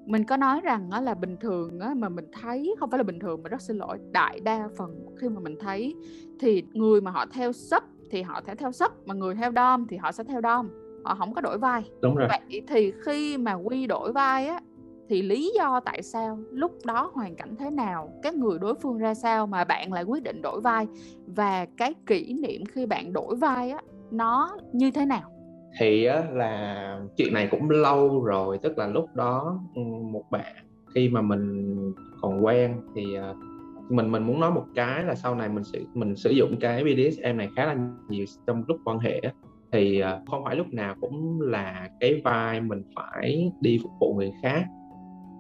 mình 0.07 0.25
có 0.25 0.37
nói 0.37 0.61
rằng 0.61 0.91
là 1.03 1.15
bình 1.15 1.37
thường 1.41 1.81
á, 1.81 1.95
mà 1.97 2.09
mình 2.09 2.25
thấy 2.43 2.75
không 2.81 2.91
phải 2.91 2.99
là 2.99 3.05
bình 3.05 3.19
thường 3.19 3.43
mà 3.43 3.49
rất 3.49 3.61
xin 3.61 3.77
lỗi 3.77 3.99
đại 4.13 4.41
đa 4.41 4.69
phần 4.77 5.07
khi 5.21 5.29
mà 5.29 5.41
mình 5.41 5.57
thấy 5.61 5.95
thì 6.41 6.63
người 6.73 7.01
mà 7.01 7.11
họ 7.11 7.27
theo 7.33 7.53
sub 7.53 7.83
thì 8.11 8.23
họ 8.23 8.41
sẽ 8.47 8.55
theo 8.55 8.73
sub 8.73 8.91
mà 9.07 9.15
người 9.15 9.35
theo 9.35 9.53
dom 9.57 9.87
thì 9.87 9.97
họ 9.97 10.13
sẽ 10.13 10.25
theo 10.25 10.41
dom 10.43 10.69
họ 11.05 11.15
không 11.15 11.35
có 11.35 11.41
đổi 11.41 11.59
vai. 11.59 11.91
Đúng 12.03 12.15
rồi. 12.17 12.29
Vậy 12.29 12.63
thì 12.69 12.93
khi 13.05 13.39
mà 13.39 13.53
quy 13.53 13.87
đổi 13.87 14.13
vai 14.13 14.47
á 14.47 14.61
thì 15.09 15.23
lý 15.23 15.53
do 15.59 15.81
tại 15.81 16.03
sao 16.03 16.39
lúc 16.51 16.73
đó 16.85 17.11
hoàn 17.15 17.37
cảnh 17.37 17.57
thế 17.57 17.71
nào 17.71 18.13
các 18.23 18.35
người 18.35 18.59
đối 18.59 18.75
phương 18.75 18.99
ra 18.99 19.15
sao 19.15 19.47
mà 19.47 19.65
bạn 19.65 19.93
lại 19.93 20.05
quyết 20.05 20.23
định 20.23 20.43
đổi 20.43 20.61
vai 20.61 20.87
và 21.27 21.67
cái 21.77 21.95
kỷ 22.07 22.33
niệm 22.33 22.65
khi 22.67 22.87
bạn 22.87 23.13
đổi 23.13 23.37
vai 23.37 23.71
á 23.71 23.81
nó 24.11 24.57
như 24.73 24.91
thế 24.91 25.07
nào 25.07 25.31
thì 25.79 26.05
á, 26.05 26.25
là 26.33 27.01
chuyện 27.17 27.35
này 27.35 27.49
cũng 27.51 27.71
lâu 27.71 28.25
rồi 28.25 28.59
tức 28.59 28.79
là 28.79 28.87
lúc 28.87 29.07
đó 29.15 29.61
ừ, 29.75 29.83
một 30.13 30.25
bạn 30.31 30.55
khi 30.95 31.09
mà 31.09 31.23
mình 31.23 31.77
còn 32.21 32.45
quen 32.45 32.81
thì 32.95 33.15
ờ, 33.15 33.35
mình 33.89 34.13
mình 34.13 34.23
muốn 34.23 34.41
nói 34.41 34.51
một 34.51 34.65
cái 34.75 35.05
là 35.05 35.15
sau 35.15 35.35
này 35.35 35.49
mình 35.49 35.65
sử 35.65 35.85
mình 35.95 36.17
sử 36.17 36.31
dụng 36.31 36.57
cái 36.61 36.85
BDSM 36.85 37.37
này 37.37 37.49
khá 37.57 37.67
là 37.67 37.77
nhiều 38.09 38.25
trong 38.47 38.65
lúc 38.69 38.79
quan 38.85 38.99
hệ 38.99 39.21
thì 39.73 40.03
uh, 40.03 40.29
không 40.31 40.45
phải 40.45 40.57
lúc 40.57 40.67
nào 40.73 40.95
cũng 41.01 41.41
là 41.41 41.89
cái 42.01 42.21
vai 42.25 42.61
mình 42.61 42.83
phải 42.97 43.53
đi 43.61 43.79
phục 43.83 43.93
vụ 44.01 44.15
người 44.15 44.33
khác. 44.43 44.65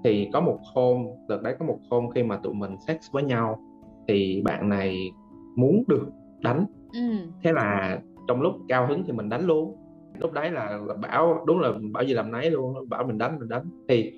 Thì 0.04 0.28
có 0.32 0.40
một 0.40 0.58
hôm 0.74 1.06
đợt 1.28 1.42
đấy 1.42 1.54
có 1.58 1.66
một 1.66 1.78
hôm 1.90 2.10
khi 2.10 2.22
mà 2.22 2.36
tụi 2.36 2.54
mình 2.54 2.76
sex 2.86 2.96
với 3.12 3.22
nhau 3.22 3.60
thì 4.08 4.42
bạn 4.44 4.68
này 4.68 5.10
muốn 5.56 5.84
được 5.88 6.08
đánh. 6.40 6.66
Ừ. 6.92 7.30
thế 7.42 7.52
là 7.52 7.98
trong 8.28 8.40
lúc 8.40 8.54
cao 8.68 8.86
hứng 8.86 9.04
thì 9.06 9.12
mình 9.12 9.28
đánh 9.28 9.46
luôn 9.46 9.76
lúc 10.18 10.32
đấy 10.32 10.50
là, 10.50 10.78
là 10.86 10.94
bảo 10.94 11.44
đúng 11.46 11.60
là 11.60 11.72
bảo 11.92 12.04
gì 12.04 12.14
làm 12.14 12.32
nấy 12.32 12.50
luôn 12.50 12.88
bảo 12.88 13.04
mình 13.04 13.18
đánh 13.18 13.38
mình 13.40 13.48
đánh 13.48 13.64
thì 13.88 14.12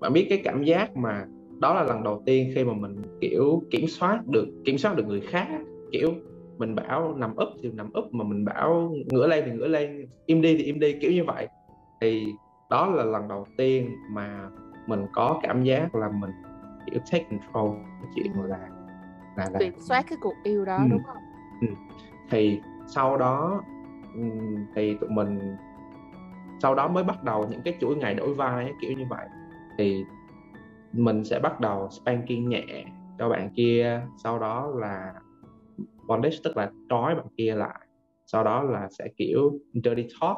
bạn 0.00 0.12
biết 0.12 0.26
cái 0.30 0.40
cảm 0.44 0.62
giác 0.64 0.96
mà 0.96 1.26
đó 1.60 1.74
là 1.74 1.82
lần 1.82 2.02
đầu 2.02 2.22
tiên 2.26 2.52
khi 2.54 2.64
mà 2.64 2.72
mình 2.72 3.02
kiểu 3.20 3.62
kiểm 3.70 3.86
soát 3.86 4.20
được 4.26 4.46
kiểm 4.64 4.78
soát 4.78 4.96
được 4.96 5.06
người 5.06 5.20
khác 5.20 5.48
kiểu 5.92 6.10
mình 6.58 6.74
bảo 6.74 7.14
nằm 7.14 7.36
úp 7.36 7.48
thì 7.62 7.70
nằm 7.72 7.92
úp 7.92 8.14
mà 8.14 8.24
mình 8.24 8.44
bảo 8.44 8.94
ngửa 9.06 9.26
lên 9.26 9.44
thì 9.46 9.52
ngửa 9.52 9.68
lên 9.68 10.06
im 10.26 10.42
đi 10.42 10.56
thì 10.56 10.64
im 10.64 10.80
đi 10.80 10.92
kiểu 11.00 11.12
như 11.12 11.24
vậy 11.24 11.48
thì 12.00 12.34
đó 12.70 12.86
là 12.86 13.04
lần 13.04 13.28
đầu 13.28 13.46
tiên 13.56 13.96
mà 14.10 14.48
mình 14.86 15.06
có 15.12 15.40
cảm 15.42 15.62
giác 15.62 15.94
là 15.94 16.08
mình 16.08 16.30
kiểu 16.86 17.00
take 17.12 17.24
control 17.30 17.76
cái 18.02 18.10
chuyện 18.14 18.32
là 18.44 18.68
là 19.36 19.50
là 19.52 19.58
kiểm 19.58 19.72
soát 19.78 20.06
cái 20.08 20.18
cuộc 20.20 20.34
yêu 20.42 20.64
đó 20.64 20.76
ừ. 20.76 20.88
đúng 20.90 21.02
không 21.06 21.16
ừ. 21.60 21.66
thì 22.30 22.60
sau 22.86 23.16
đó 23.16 23.62
thì 24.74 24.96
tụi 25.00 25.10
mình 25.10 25.56
sau 26.62 26.74
đó 26.74 26.88
mới 26.88 27.04
bắt 27.04 27.24
đầu 27.24 27.46
những 27.50 27.60
cái 27.64 27.76
chuỗi 27.80 27.96
ngày 27.96 28.14
đổi 28.14 28.34
vai 28.34 28.64
ấy, 28.64 28.72
kiểu 28.80 28.92
như 28.92 29.04
vậy. 29.10 29.26
Thì 29.78 30.04
mình 30.92 31.24
sẽ 31.24 31.40
bắt 31.40 31.60
đầu 31.60 31.88
spanking 31.90 32.48
nhẹ 32.48 32.84
cho 33.18 33.28
bạn 33.28 33.50
kia 33.56 34.00
sau 34.24 34.38
đó 34.38 34.72
là 34.76 35.14
bondage 36.06 36.36
tức 36.44 36.56
là 36.56 36.70
trói 36.88 37.14
bạn 37.14 37.26
kia 37.36 37.54
lại. 37.54 37.80
Sau 38.26 38.44
đó 38.44 38.62
là 38.62 38.88
sẽ 38.98 39.08
kiểu 39.16 39.58
dirty 39.72 40.06
talk 40.20 40.36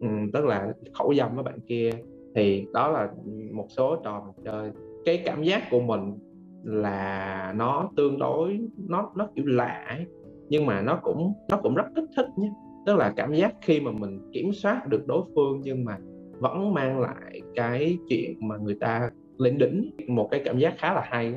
ừ, 0.00 0.08
tức 0.32 0.44
là 0.44 0.72
khẩu 0.94 1.14
dâm 1.14 1.34
với 1.34 1.44
bạn 1.44 1.58
kia. 1.68 1.90
Thì 2.34 2.66
đó 2.72 2.88
là 2.88 3.08
một 3.52 3.66
số 3.68 3.96
trò 4.04 4.22
mình 4.26 4.44
chơi. 4.44 4.70
Cái 5.04 5.22
cảm 5.24 5.42
giác 5.42 5.62
của 5.70 5.80
mình 5.80 6.18
là 6.62 7.52
nó 7.56 7.90
tương 7.96 8.18
đối 8.18 8.60
nó 8.88 9.10
nó 9.14 9.28
kiểu 9.36 9.46
lạ 9.46 9.84
ấy. 9.88 10.06
nhưng 10.48 10.66
mà 10.66 10.82
nó 10.82 10.98
cũng 11.02 11.32
nó 11.50 11.56
cũng 11.62 11.74
rất 11.74 11.84
kích 11.96 12.04
thích 12.16 12.26
nhé 12.36 12.50
tức 12.88 12.96
là 12.96 13.12
cảm 13.16 13.34
giác 13.34 13.54
khi 13.62 13.80
mà 13.80 13.90
mình 13.90 14.30
kiểm 14.32 14.52
soát 14.52 14.86
được 14.88 15.06
đối 15.06 15.22
phương 15.34 15.60
nhưng 15.64 15.84
mà 15.84 15.98
vẫn 16.40 16.74
mang 16.74 17.00
lại 17.00 17.40
cái 17.54 17.98
chuyện 18.08 18.48
mà 18.48 18.56
người 18.56 18.76
ta 18.80 19.10
lên 19.38 19.58
đỉnh 19.58 19.90
một 20.08 20.28
cái 20.30 20.42
cảm 20.44 20.58
giác 20.58 20.74
khá 20.78 20.94
là 20.94 21.02
hay 21.04 21.34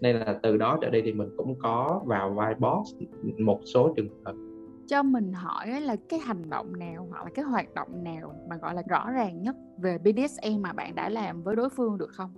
nên 0.00 0.16
là 0.16 0.38
từ 0.42 0.56
đó 0.56 0.78
trở 0.82 0.90
đi 0.90 1.02
thì 1.02 1.12
mình 1.12 1.28
cũng 1.36 1.54
có 1.58 2.02
vào 2.06 2.30
vai 2.30 2.54
boss 2.54 2.94
một 3.38 3.60
số 3.64 3.94
trường 3.96 4.08
hợp 4.24 4.34
cho 4.86 5.02
mình 5.02 5.32
hỏi 5.32 5.80
là 5.80 5.96
cái 6.08 6.20
hành 6.20 6.50
động 6.50 6.72
nào 6.78 7.06
hoặc 7.10 7.24
là 7.24 7.30
cái 7.34 7.44
hoạt 7.44 7.74
động 7.74 8.04
nào 8.04 8.34
mà 8.48 8.56
gọi 8.56 8.74
là 8.74 8.82
rõ 8.88 9.10
ràng 9.10 9.42
nhất 9.42 9.56
về 9.78 9.98
BDSM 9.98 10.62
mà 10.62 10.72
bạn 10.72 10.94
đã 10.94 11.08
làm 11.08 11.42
với 11.42 11.56
đối 11.56 11.68
phương 11.68 11.98
được 11.98 12.10
không? 12.10 12.30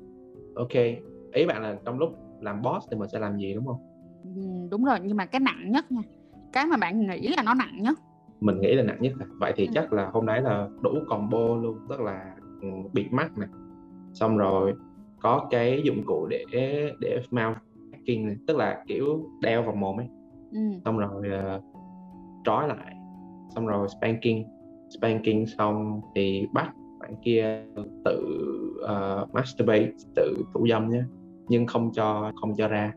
Ok, 0.54 0.72
ý 1.32 1.46
bạn 1.48 1.62
là 1.62 1.76
trong 1.84 1.98
lúc 1.98 2.10
làm 2.40 2.62
boss 2.62 2.86
thì 2.90 2.96
mình 2.96 3.08
sẽ 3.08 3.18
làm 3.18 3.38
gì 3.38 3.54
đúng 3.54 3.66
không? 3.66 3.78
Ừ, 4.24 4.68
đúng 4.70 4.84
rồi, 4.84 4.98
nhưng 5.02 5.16
mà 5.16 5.26
cái 5.26 5.40
nặng 5.40 5.72
nhất 5.72 5.92
nha, 5.92 6.02
cái 6.52 6.66
mà 6.66 6.76
bạn 6.76 7.06
nghĩ 7.06 7.28
là 7.36 7.42
nó 7.42 7.54
nặng 7.54 7.82
nhất. 7.82 7.98
Mình 8.44 8.60
nghĩ 8.60 8.74
là 8.74 8.82
nặng 8.82 8.98
nhất 9.00 9.12
à. 9.20 9.26
Vậy 9.40 9.52
thì 9.56 9.66
ừ. 9.66 9.70
chắc 9.74 9.92
là 9.92 10.10
hôm 10.12 10.26
nay 10.26 10.42
là 10.42 10.68
đủ 10.82 10.90
combo 11.08 11.56
luôn, 11.56 11.78
tức 11.88 12.00
là 12.00 12.34
ừ, 12.60 12.68
bịt 12.92 13.12
mắt 13.12 13.38
này, 13.38 13.48
xong 14.14 14.36
rồi 14.36 14.74
có 15.24 15.46
cái 15.50 15.82
dụng 15.84 16.02
cụ 16.06 16.26
để 16.30 16.44
để 17.00 17.22
mount 17.30 17.56
hacking 17.92 18.26
này 18.26 18.36
tức 18.46 18.56
là 18.56 18.84
kiểu 18.86 19.30
đeo 19.40 19.62
vào 19.62 19.74
mồm 19.74 20.00
ấy 20.00 20.06
ừ. 20.52 20.60
xong 20.84 20.98
rồi 20.98 21.22
uh, 21.56 21.62
trói 22.44 22.68
lại 22.68 22.96
xong 23.54 23.66
rồi 23.66 23.88
spanking 23.88 24.42
spanking 24.98 25.46
xong 25.58 26.00
thì 26.14 26.46
bắt 26.52 26.74
bạn 27.00 27.14
kia 27.22 27.64
tự 28.04 28.24
uh, 28.82 29.34
masturbate 29.34 29.90
tự 30.16 30.44
thủ 30.54 30.66
dâm 30.68 30.90
nhé 30.90 31.02
nhưng 31.48 31.66
không 31.66 31.90
cho 31.92 32.32
không 32.40 32.54
cho 32.56 32.68
ra 32.68 32.92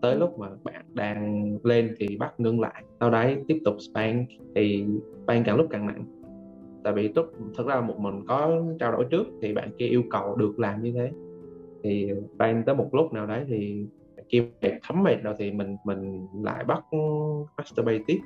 tới 0.00 0.12
ừ. 0.12 0.18
lúc 0.18 0.38
mà 0.38 0.48
bạn 0.64 0.84
đang 0.94 1.50
lên 1.62 1.94
thì 1.98 2.16
bắt 2.16 2.40
ngưng 2.40 2.60
lại 2.60 2.84
sau 3.00 3.10
đấy 3.10 3.36
tiếp 3.48 3.60
tục 3.64 3.76
spank 3.78 4.28
thì 4.54 4.84
spank 5.24 5.46
càng 5.46 5.56
lúc 5.56 5.66
càng 5.70 5.86
nặng 5.86 6.04
tại 6.84 6.92
vì 6.92 7.08
lúc 7.14 7.32
thật 7.56 7.66
ra 7.66 7.80
một 7.80 8.00
mình 8.00 8.22
có 8.26 8.62
trao 8.80 8.92
đổi 8.92 9.04
trước 9.10 9.26
thì 9.42 9.54
bạn 9.54 9.70
kia 9.78 9.86
yêu 9.86 10.02
cầu 10.10 10.36
được 10.36 10.58
làm 10.58 10.82
như 10.82 10.92
thế 10.92 11.10
thì 11.82 12.10
ban 12.38 12.62
tới 12.64 12.74
một 12.74 12.88
lúc 12.92 13.12
nào 13.12 13.26
đấy 13.26 13.44
thì 13.48 13.86
kia 14.28 14.44
thấm 14.82 15.02
mệt 15.02 15.16
rồi 15.22 15.34
thì 15.38 15.50
mình 15.50 15.76
mình 15.84 16.26
lại 16.42 16.64
bắt 16.64 16.84
masturbate 17.56 18.02
tiếp 18.06 18.18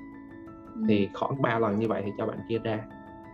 ừ. 0.74 0.82
thì 0.88 1.08
khoảng 1.14 1.42
3 1.42 1.58
lần 1.58 1.78
như 1.78 1.88
vậy 1.88 2.02
thì 2.04 2.10
cho 2.18 2.26
bạn 2.26 2.38
kia 2.48 2.58
ra 2.64 2.84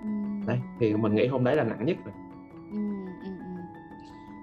ừ. 0.03 0.09
đấy 0.47 0.59
thì 0.81 0.95
mình 0.95 1.15
nghĩ 1.15 1.27
hôm 1.27 1.45
đấy 1.45 1.57
là 1.57 1.65
nặng 1.65 1.85
nhất 1.85 1.97
rồi 2.05 2.15
ừ, 2.15 2.21
ừ, 2.21 2.23
ừ 2.23 2.26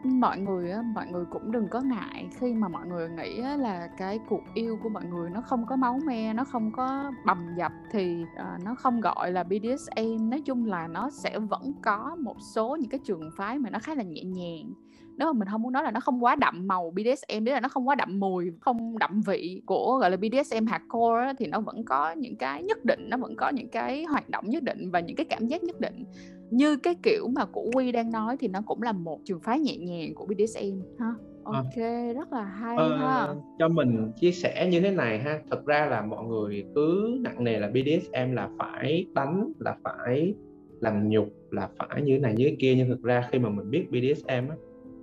mọi 0.03 0.39
người 0.39 0.71
á 0.71 0.81
mọi 0.81 1.07
người 1.07 1.25
cũng 1.29 1.51
đừng 1.51 1.67
có 1.67 1.81
ngại 1.81 2.29
khi 2.39 2.53
mà 2.53 2.67
mọi 2.67 2.87
người 2.87 3.09
nghĩ 3.09 3.41
á, 3.41 3.57
là 3.57 3.87
cái 3.97 4.19
cuộc 4.29 4.41
yêu 4.53 4.77
của 4.83 4.89
mọi 4.89 5.05
người 5.05 5.29
nó 5.29 5.41
không 5.41 5.65
có 5.65 5.75
máu 5.75 5.99
me 6.05 6.33
nó 6.33 6.43
không 6.43 6.71
có 6.71 7.11
bầm 7.25 7.55
dập 7.57 7.71
thì 7.91 8.23
uh, 8.23 8.63
nó 8.65 8.75
không 8.75 9.01
gọi 9.01 9.31
là 9.31 9.43
BDSM 9.43 10.29
nói 10.29 10.41
chung 10.45 10.65
là 10.65 10.87
nó 10.87 11.09
sẽ 11.09 11.39
vẫn 11.39 11.73
có 11.81 12.15
một 12.19 12.35
số 12.55 12.75
những 12.75 12.89
cái 12.89 12.99
trường 13.03 13.29
phái 13.37 13.59
mà 13.59 13.69
nó 13.69 13.79
khá 13.79 13.95
là 13.95 14.03
nhẹ 14.03 14.23
nhàng. 14.23 14.73
Nếu 15.17 15.33
mà 15.33 15.39
mình 15.39 15.47
không 15.51 15.61
muốn 15.61 15.73
nói 15.73 15.83
là 15.83 15.91
nó 15.91 15.99
không 15.99 16.23
quá 16.23 16.35
đậm 16.35 16.67
màu 16.67 16.91
BDSM 16.91 17.43
đấy 17.43 17.53
là 17.53 17.59
nó 17.59 17.67
không 17.69 17.87
quá 17.87 17.95
đậm 17.95 18.19
mùi 18.19 18.51
không 18.61 18.99
đậm 18.99 19.21
vị 19.21 19.61
của 19.65 19.97
gọi 20.01 20.11
là 20.11 20.17
BDSM 20.17 20.65
hardcore 20.65 21.25
á, 21.25 21.33
thì 21.37 21.47
nó 21.47 21.59
vẫn 21.59 21.85
có 21.85 22.11
những 22.11 22.35
cái 22.35 22.63
nhất 22.63 22.85
định 22.85 23.09
nó 23.09 23.17
vẫn 23.17 23.35
có 23.35 23.49
những 23.49 23.69
cái 23.69 24.03
hoạt 24.03 24.29
động 24.29 24.49
nhất 24.49 24.63
định 24.63 24.91
và 24.91 24.99
những 24.99 25.15
cái 25.15 25.25
cảm 25.25 25.47
giác 25.47 25.63
nhất 25.63 25.79
định 25.79 26.05
như 26.49 26.77
cái 26.77 26.95
kiểu 27.03 27.27
mà 27.27 27.45
của 27.45 27.65
Quy 27.75 27.91
đang 27.91 28.11
nói 28.11 28.37
thì 28.39 28.47
nó 28.47 28.61
cũng 28.65 28.81
là 28.81 28.91
một 28.91 29.19
trường 29.23 29.39
phái 29.39 29.59
nhẹ 29.59 29.77
nhàng 29.77 30.15
của 30.15 30.25
BDSM 30.25 30.81
ha 30.99 31.13
ờ. 31.43 31.53
ok 31.53 31.77
à. 31.77 32.13
rất 32.15 32.33
là 32.33 32.43
hay 32.43 32.77
ờ, 32.77 32.97
ha 32.97 33.35
cho 33.59 33.67
mình 33.67 34.11
chia 34.15 34.31
sẻ 34.31 34.67
như 34.71 34.81
thế 34.81 34.91
này 34.91 35.19
ha 35.19 35.39
thật 35.49 35.65
ra 35.65 35.85
là 35.85 36.01
mọi 36.01 36.25
người 36.25 36.65
cứ 36.75 37.17
nặng 37.21 37.43
nề 37.43 37.59
là 37.59 37.67
BDSM 37.67 38.31
là 38.31 38.49
phải 38.57 39.05
đánh 39.13 39.51
là 39.59 39.75
phải 39.83 40.33
làm 40.79 41.09
nhục 41.09 41.27
là 41.51 41.69
phải 41.77 42.01
như 42.01 42.13
thế 42.13 42.19
này 42.19 42.33
như 42.37 42.49
thế 42.49 42.55
kia 42.59 42.75
nhưng 42.77 42.87
thực 42.87 43.03
ra 43.03 43.27
khi 43.31 43.39
mà 43.39 43.49
mình 43.49 43.69
biết 43.69 43.85
BDSM 43.91 44.49
á 44.49 44.55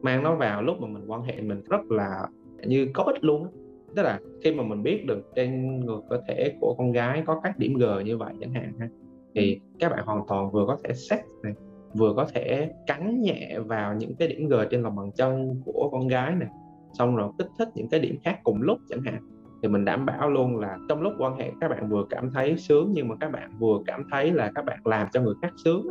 mang 0.02 0.22
nó 0.22 0.34
vào 0.34 0.62
lúc 0.62 0.80
mà 0.80 0.88
mình 0.88 1.04
quan 1.06 1.22
hệ 1.22 1.40
mình 1.40 1.62
rất 1.68 1.90
là 1.90 2.26
như 2.66 2.88
có 2.94 3.02
ích 3.02 3.24
luôn 3.24 3.46
tức 3.96 4.02
là 4.02 4.20
khi 4.44 4.54
mà 4.54 4.62
mình 4.62 4.82
biết 4.82 5.06
được 5.06 5.32
trên 5.36 5.80
người 5.80 5.98
cơ 6.10 6.20
thể 6.28 6.54
của 6.60 6.74
con 6.78 6.92
gái 6.92 7.22
có 7.26 7.40
các 7.42 7.58
điểm 7.58 7.74
G 7.74 7.84
như 8.04 8.18
vậy 8.18 8.34
chẳng 8.40 8.52
hạn 8.52 8.72
ha 8.78 8.88
thì 9.34 9.54
ừ. 9.54 9.60
các 9.78 9.88
bạn 9.88 10.06
hoàn 10.06 10.22
toàn 10.28 10.50
vừa 10.50 10.66
có 10.66 10.76
thể 10.84 10.94
sex 10.94 11.20
này 11.42 11.52
vừa 11.94 12.14
có 12.16 12.26
thể 12.34 12.70
cắn 12.86 13.20
nhẹ 13.20 13.58
vào 13.58 13.94
những 13.94 14.14
cái 14.14 14.28
điểm 14.28 14.48
G 14.48 14.54
trên 14.70 14.82
lòng 14.82 14.96
bàn 14.96 15.10
chân 15.16 15.62
của 15.64 15.88
con 15.92 16.08
gái 16.08 16.34
này 16.34 16.48
xong 16.92 17.16
rồi 17.16 17.30
kích 17.38 17.48
thích 17.58 17.68
những 17.74 17.88
cái 17.88 18.00
điểm 18.00 18.18
khác 18.24 18.40
cùng 18.44 18.62
lúc 18.62 18.78
chẳng 18.88 19.02
hạn 19.02 19.22
thì 19.62 19.68
mình 19.68 19.84
đảm 19.84 20.06
bảo 20.06 20.30
luôn 20.30 20.56
là 20.56 20.78
trong 20.88 21.02
lúc 21.02 21.12
quan 21.18 21.36
hệ 21.36 21.52
các 21.60 21.68
bạn 21.68 21.88
vừa 21.88 22.04
cảm 22.10 22.30
thấy 22.30 22.56
sướng 22.56 22.92
nhưng 22.92 23.08
mà 23.08 23.16
các 23.20 23.32
bạn 23.32 23.50
vừa 23.58 23.78
cảm 23.86 24.04
thấy 24.10 24.32
là 24.32 24.52
các 24.54 24.64
bạn 24.64 24.78
làm 24.84 25.08
cho 25.12 25.22
người 25.22 25.34
khác 25.42 25.52
sướng 25.64 25.86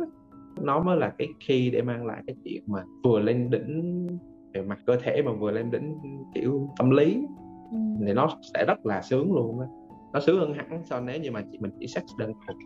nó 0.60 0.82
mới 0.82 0.96
là 0.96 1.12
cái 1.18 1.28
khi 1.40 1.70
để 1.70 1.82
mang 1.82 2.06
lại 2.06 2.22
cái 2.26 2.36
chuyện 2.44 2.62
mà 2.66 2.84
vừa 3.04 3.20
lên 3.20 3.50
đỉnh 3.50 4.06
về 4.54 4.62
mặt 4.62 4.78
cơ 4.86 4.96
thể 4.96 5.22
mà 5.22 5.32
vừa 5.32 5.50
lên 5.50 5.70
đỉnh 5.70 5.98
kiểu 6.34 6.68
tâm 6.78 6.90
lý 6.90 7.26
ừ. 7.70 7.78
thì 8.06 8.12
nó 8.12 8.28
sẽ 8.54 8.64
rất 8.64 8.86
là 8.86 9.02
sướng 9.02 9.34
luôn 9.34 9.60
á 9.60 9.66
nó 10.12 10.20
sướng 10.20 10.38
hơn 10.38 10.54
hẳn 10.54 10.82
so 10.84 11.00
nếu 11.00 11.20
như 11.20 11.30
mà 11.30 11.42
chị 11.52 11.58
mình 11.58 11.70
chỉ 11.78 11.86
sex 11.86 12.02
đơn 12.18 12.32
thuần 12.46 12.58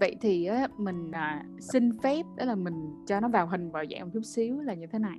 vậy 0.00 0.16
thì 0.20 0.44
á, 0.44 0.68
mình 0.78 1.10
à, 1.12 1.44
xin 1.60 1.98
phép 2.02 2.26
đó 2.36 2.44
là 2.44 2.54
mình 2.54 3.04
cho 3.06 3.20
nó 3.20 3.28
vào 3.28 3.46
hình 3.46 3.70
vào 3.70 3.84
dạng 3.90 4.00
một 4.00 4.10
chút 4.14 4.24
xíu 4.24 4.60
là 4.60 4.74
như 4.74 4.86
thế 4.86 4.98
này. 4.98 5.18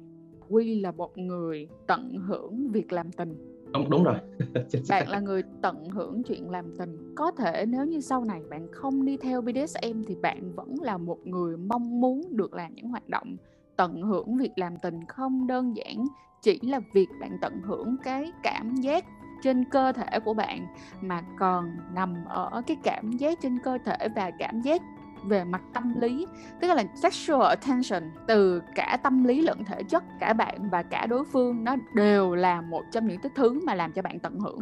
Quy 0.50 0.80
là 0.80 0.92
một 0.92 1.18
người 1.18 1.68
tận 1.88 2.18
hưởng 2.28 2.72
việc 2.72 2.92
làm 2.92 3.12
tình. 3.12 3.36
Đúng 3.74 3.90
đúng 3.90 4.04
rồi. 4.04 4.16
Bạn 4.90 5.10
là 5.10 5.20
người 5.20 5.44
tận 5.62 5.90
hưởng 5.90 6.24
chuyện 6.24 6.50
làm 6.50 6.78
tình. 6.78 7.14
Có 7.16 7.32
thể 7.32 7.66
nếu 7.66 7.86
như 7.86 8.00
sau 8.02 8.26
này 8.26 8.42
bạn 8.50 8.68
không 8.72 9.06
đi 9.06 9.18
theo 9.18 9.42
BDSM 9.42 10.04
thì 10.08 10.16
bạn 10.22 10.52
vẫn 10.56 10.76
là 10.82 10.98
một 10.98 11.28
người 11.28 11.58
mong 11.58 12.02
muốn 12.02 12.22
được 12.32 12.54
làm 12.54 12.76
những 12.76 12.90
hoạt 12.90 13.10
động 13.10 13.38
tận 13.76 14.02
hưởng 14.02 14.38
việc 14.38 14.52
làm 14.56 14.78
tình. 14.78 15.06
Không 15.08 15.48
đơn 15.48 15.76
giản 15.76 16.06
chỉ 16.42 16.60
là 16.62 16.80
việc 16.94 17.08
bạn 17.22 17.38
tận 17.42 17.62
hưởng 17.64 17.96
cái 18.04 18.32
cảm 18.44 18.76
giác 18.76 19.06
trên 19.42 19.66
cơ 19.66 19.92
thể 19.92 20.20
của 20.20 20.34
bạn 20.34 20.68
mà 21.02 21.22
còn 21.40 21.78
nằm 21.94 22.26
ở 22.26 22.62
cái 22.68 22.78
cảm 22.84 23.12
giác 23.12 23.42
trên 23.42 23.60
cơ 23.60 23.78
thể 23.86 24.08
và 24.16 24.32
cảm 24.40 24.62
giác 24.62 24.82
về 25.26 25.44
mặt 25.44 25.62
tâm 25.74 25.94
lý 26.02 26.28
tức 26.62 26.68
là 26.68 26.84
sexual 26.96 27.42
attention 27.42 28.04
từ 28.28 28.62
cả 28.76 28.98
tâm 29.04 29.24
lý 29.24 29.42
lẫn 29.42 29.66
thể 29.66 29.84
chất 29.84 30.04
cả 30.20 30.34
bạn 30.34 30.70
và 30.70 30.84
cả 30.84 31.06
đối 31.06 31.26
phương 31.26 31.64
nó 31.64 31.76
đều 31.96 32.36
là 32.36 32.62
một 32.62 32.84
trong 32.92 33.08
những 33.08 33.22
cái 33.22 33.32
thứ 33.36 33.60
mà 33.66 33.76
làm 33.76 33.92
cho 33.92 34.02
bạn 34.02 34.20
tận 34.20 34.40
hưởng 34.40 34.60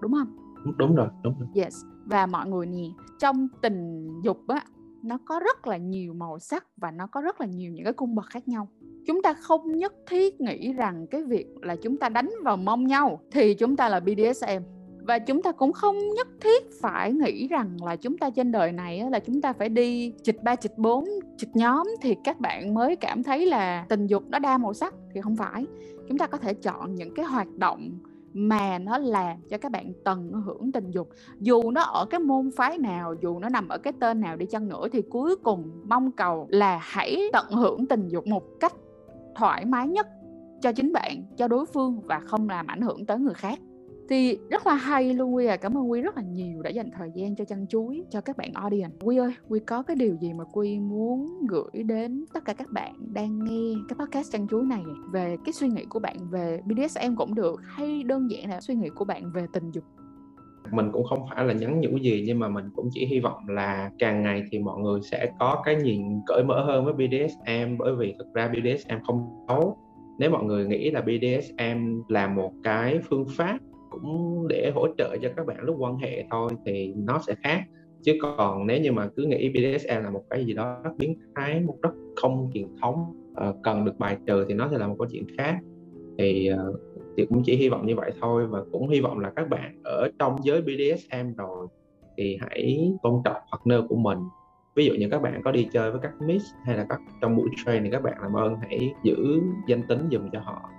đúng 0.00 0.12
không? 0.12 0.36
Đúng 0.78 0.94
rồi 0.94 1.08
đúng 1.22 1.38
rồi. 1.38 1.48
Yes. 1.54 1.74
Và 2.04 2.26
mọi 2.26 2.46
người 2.48 2.66
nè 2.66 2.84
trong 3.18 3.48
tình 3.62 4.08
dục 4.22 4.48
á 4.48 4.60
nó 5.08 5.18
có 5.24 5.40
rất 5.40 5.66
là 5.66 5.76
nhiều 5.76 6.14
màu 6.14 6.38
sắc 6.38 6.64
và 6.76 6.90
nó 6.90 7.06
có 7.06 7.20
rất 7.20 7.40
là 7.40 7.46
nhiều 7.46 7.72
những 7.72 7.84
cái 7.84 7.92
cung 7.92 8.14
bậc 8.14 8.26
khác 8.26 8.48
nhau. 8.48 8.68
Chúng 9.06 9.22
ta 9.22 9.32
không 9.32 9.78
nhất 9.78 9.92
thiết 10.06 10.40
nghĩ 10.40 10.72
rằng 10.72 11.06
cái 11.06 11.22
việc 11.22 11.46
là 11.62 11.76
chúng 11.76 11.96
ta 11.96 12.08
đánh 12.08 12.30
vào 12.44 12.56
mông 12.56 12.86
nhau 12.86 13.20
thì 13.30 13.54
chúng 13.54 13.76
ta 13.76 13.88
là 13.88 14.00
BDSM 14.00 14.62
và 15.08 15.18
chúng 15.18 15.42
ta 15.42 15.52
cũng 15.52 15.72
không 15.72 15.98
nhất 16.16 16.28
thiết 16.40 16.80
phải 16.80 17.12
nghĩ 17.12 17.48
rằng 17.48 17.76
là 17.84 17.96
chúng 17.96 18.18
ta 18.18 18.30
trên 18.30 18.52
đời 18.52 18.72
này 18.72 19.04
là 19.10 19.18
chúng 19.18 19.40
ta 19.40 19.52
phải 19.52 19.68
đi 19.68 20.12
chịch 20.22 20.42
ba, 20.42 20.56
chịch 20.56 20.78
bốn, 20.78 21.04
chịch 21.36 21.56
nhóm 21.56 21.88
thì 22.02 22.16
các 22.24 22.40
bạn 22.40 22.74
mới 22.74 22.96
cảm 22.96 23.22
thấy 23.22 23.46
là 23.46 23.86
tình 23.88 24.06
dục 24.06 24.22
nó 24.28 24.38
đa 24.38 24.58
màu 24.58 24.74
sắc. 24.74 24.94
Thì 25.14 25.20
không 25.20 25.36
phải. 25.36 25.66
Chúng 26.08 26.18
ta 26.18 26.26
có 26.26 26.38
thể 26.38 26.54
chọn 26.54 26.94
những 26.94 27.14
cái 27.14 27.24
hoạt 27.24 27.48
động 27.56 27.98
mà 28.32 28.78
nó 28.78 28.98
làm 28.98 29.36
cho 29.50 29.58
các 29.58 29.72
bạn 29.72 29.92
tận 30.04 30.32
hưởng 30.32 30.72
tình 30.72 30.90
dục. 30.90 31.08
Dù 31.40 31.70
nó 31.70 31.82
ở 31.82 32.06
cái 32.10 32.20
môn 32.20 32.50
phái 32.56 32.78
nào, 32.78 33.14
dù 33.22 33.38
nó 33.38 33.48
nằm 33.48 33.68
ở 33.68 33.78
cái 33.78 33.92
tên 34.00 34.20
nào 34.20 34.36
đi 34.36 34.46
chăng 34.46 34.68
nữa, 34.68 34.88
thì 34.92 35.02
cuối 35.02 35.36
cùng 35.36 35.70
mong 35.84 36.12
cầu 36.12 36.46
là 36.50 36.78
hãy 36.82 37.22
tận 37.32 37.46
hưởng 37.50 37.86
tình 37.86 38.08
dục 38.08 38.26
một 38.26 38.42
cách 38.60 38.72
thoải 39.36 39.64
mái 39.64 39.88
nhất 39.88 40.06
cho 40.60 40.72
chính 40.72 40.92
bạn, 40.92 41.22
cho 41.36 41.48
đối 41.48 41.66
phương 41.66 42.00
và 42.04 42.20
không 42.20 42.48
làm 42.48 42.66
ảnh 42.66 42.80
hưởng 42.80 43.06
tới 43.06 43.18
người 43.18 43.34
khác 43.34 43.58
thì 44.08 44.38
rất 44.50 44.66
là 44.66 44.74
hay 44.74 45.14
luôn 45.14 45.34
Quy 45.34 45.46
à 45.46 45.56
cảm 45.56 45.78
ơn 45.78 45.90
Quy 45.90 46.00
rất 46.00 46.16
là 46.16 46.22
nhiều 46.22 46.62
đã 46.62 46.70
dành 46.70 46.90
thời 46.90 47.10
gian 47.14 47.36
cho 47.36 47.44
chăn 47.44 47.66
chuối, 47.66 48.04
cho 48.10 48.20
các 48.20 48.36
bạn 48.36 48.52
audience. 48.54 48.96
Quy 49.00 49.16
ơi 49.16 49.34
Quy 49.48 49.60
có 49.60 49.82
cái 49.82 49.96
điều 49.96 50.14
gì 50.14 50.32
mà 50.32 50.44
Quy 50.52 50.78
muốn 50.78 51.46
gửi 51.48 51.82
đến 51.82 52.24
tất 52.34 52.44
cả 52.44 52.52
các 52.52 52.70
bạn 52.72 52.94
đang 53.12 53.44
nghe 53.44 53.74
cái 53.88 53.96
podcast 53.98 54.32
chăn 54.32 54.48
chuối 54.48 54.62
này 54.62 54.82
về 55.12 55.36
cái 55.44 55.52
suy 55.52 55.68
nghĩ 55.68 55.84
của 55.88 55.98
bạn 55.98 56.16
về 56.30 56.60
BDSM 56.66 57.14
cũng 57.16 57.34
được 57.34 57.60
hay 57.64 58.02
đơn 58.02 58.30
giản 58.30 58.50
là 58.50 58.60
suy 58.60 58.74
nghĩ 58.74 58.88
của 58.88 59.04
bạn 59.04 59.32
về 59.32 59.46
tình 59.52 59.70
dục? 59.70 59.84
Mình 60.72 60.90
cũng 60.92 61.04
không 61.04 61.26
phải 61.30 61.44
là 61.44 61.52
nhắn 61.52 61.80
nhủ 61.80 61.96
gì 61.96 62.24
nhưng 62.26 62.38
mà 62.38 62.48
mình 62.48 62.70
cũng 62.76 62.88
chỉ 62.92 63.06
hy 63.06 63.20
vọng 63.20 63.48
là 63.48 63.90
càng 63.98 64.22
ngày 64.22 64.42
thì 64.50 64.58
mọi 64.58 64.80
người 64.80 65.00
sẽ 65.02 65.32
có 65.38 65.62
cái 65.64 65.76
nhìn 65.76 66.02
cởi 66.26 66.44
mở 66.44 66.64
hơn 66.64 66.84
với 66.84 66.94
BDSM 66.94 67.76
bởi 67.78 67.96
vì 67.96 68.14
thực 68.18 68.34
ra 68.34 68.48
BDSM 68.48 68.94
không 69.06 69.44
xấu. 69.48 69.76
Nếu 70.18 70.30
mọi 70.30 70.44
người 70.44 70.66
nghĩ 70.66 70.90
là 70.90 71.00
BDSM 71.00 72.00
là 72.08 72.26
một 72.26 72.52
cái 72.62 72.98
phương 73.08 73.26
pháp 73.36 73.58
cũng 73.90 74.46
để 74.48 74.70
hỗ 74.74 74.88
trợ 74.98 75.16
cho 75.22 75.28
các 75.36 75.46
bạn 75.46 75.60
lúc 75.60 75.76
quan 75.78 75.96
hệ 75.96 76.24
thôi 76.30 76.50
thì 76.66 76.94
nó 76.96 77.20
sẽ 77.26 77.34
khác. 77.42 77.62
Chứ 78.02 78.12
còn 78.22 78.66
nếu 78.66 78.80
như 78.80 78.92
mà 78.92 79.08
cứ 79.16 79.24
nghĩ 79.24 79.48
BDSM 79.48 80.02
là 80.02 80.10
một 80.10 80.24
cái 80.30 80.44
gì 80.44 80.54
đó 80.54 80.80
rất 80.84 80.90
biến 80.98 81.18
thái 81.34 81.60
một 81.60 81.76
rất 81.82 81.90
không 82.16 82.50
truyền 82.54 82.66
thống 82.80 83.14
uh, 83.48 83.56
cần 83.62 83.84
được 83.84 83.98
bài 83.98 84.16
trừ 84.26 84.44
thì 84.48 84.54
nó 84.54 84.68
sẽ 84.70 84.78
là 84.78 84.86
một 84.86 84.94
câu 84.98 85.08
chuyện 85.10 85.24
khác. 85.38 85.56
Thì 86.18 86.50
uh, 86.68 86.80
thì 87.16 87.26
cũng 87.26 87.42
chỉ 87.44 87.56
hy 87.56 87.68
vọng 87.68 87.86
như 87.86 87.96
vậy 87.96 88.12
thôi 88.20 88.46
và 88.46 88.62
cũng 88.72 88.88
hy 88.88 89.00
vọng 89.00 89.18
là 89.18 89.30
các 89.36 89.48
bạn 89.48 89.80
ở 89.84 90.08
trong 90.18 90.36
giới 90.42 90.62
BDSM 90.62 91.34
rồi 91.36 91.66
thì 92.16 92.38
hãy 92.40 92.92
tôn 93.02 93.22
trọng 93.24 93.42
partner 93.52 93.80
của 93.88 93.96
mình. 93.96 94.18
Ví 94.74 94.84
dụ 94.84 94.92
như 94.94 95.08
các 95.10 95.22
bạn 95.22 95.40
có 95.44 95.52
đi 95.52 95.68
chơi 95.72 95.90
với 95.90 96.00
các 96.02 96.12
miss 96.20 96.44
hay 96.64 96.76
là 96.76 96.86
các 96.88 97.00
trong 97.20 97.36
buổi 97.36 97.48
train 97.64 97.84
thì 97.84 97.90
các 97.90 98.02
bạn 98.02 98.14
làm 98.22 98.36
ơn 98.36 98.56
hãy 98.60 98.94
giữ 99.02 99.40
danh 99.68 99.82
tính 99.82 100.08
dùm 100.12 100.30
cho 100.32 100.40
họ 100.40 100.70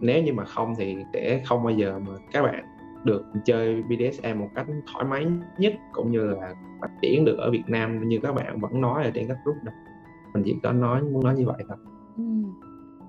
nếu 0.00 0.22
như 0.22 0.32
mà 0.32 0.44
không 0.44 0.74
thì 0.78 0.96
sẽ 1.12 1.42
không 1.44 1.64
bao 1.64 1.74
giờ 1.74 1.98
mà 2.06 2.12
các 2.32 2.42
bạn 2.42 2.64
được 3.04 3.24
chơi 3.44 3.82
BDSM 3.82 4.38
một 4.38 4.48
cách 4.54 4.66
thoải 4.92 5.04
mái 5.04 5.26
nhất 5.58 5.72
cũng 5.92 6.10
như 6.10 6.26
là 6.26 6.54
phát 6.80 6.90
triển 7.02 7.24
được 7.24 7.38
ở 7.38 7.50
Việt 7.50 7.64
Nam 7.66 8.08
như 8.08 8.20
các 8.22 8.34
bạn 8.34 8.60
vẫn 8.60 8.80
nói 8.80 9.04
ở 9.04 9.10
trên 9.14 9.28
các 9.28 9.36
group 9.44 9.56
đó 9.64 9.72
mình 10.34 10.42
chỉ 10.46 10.56
có 10.62 10.72
nói 10.72 11.02
muốn 11.02 11.24
nói 11.24 11.34
như 11.34 11.46
vậy 11.46 11.64
thôi 11.68 11.76
ừ. 12.16 12.22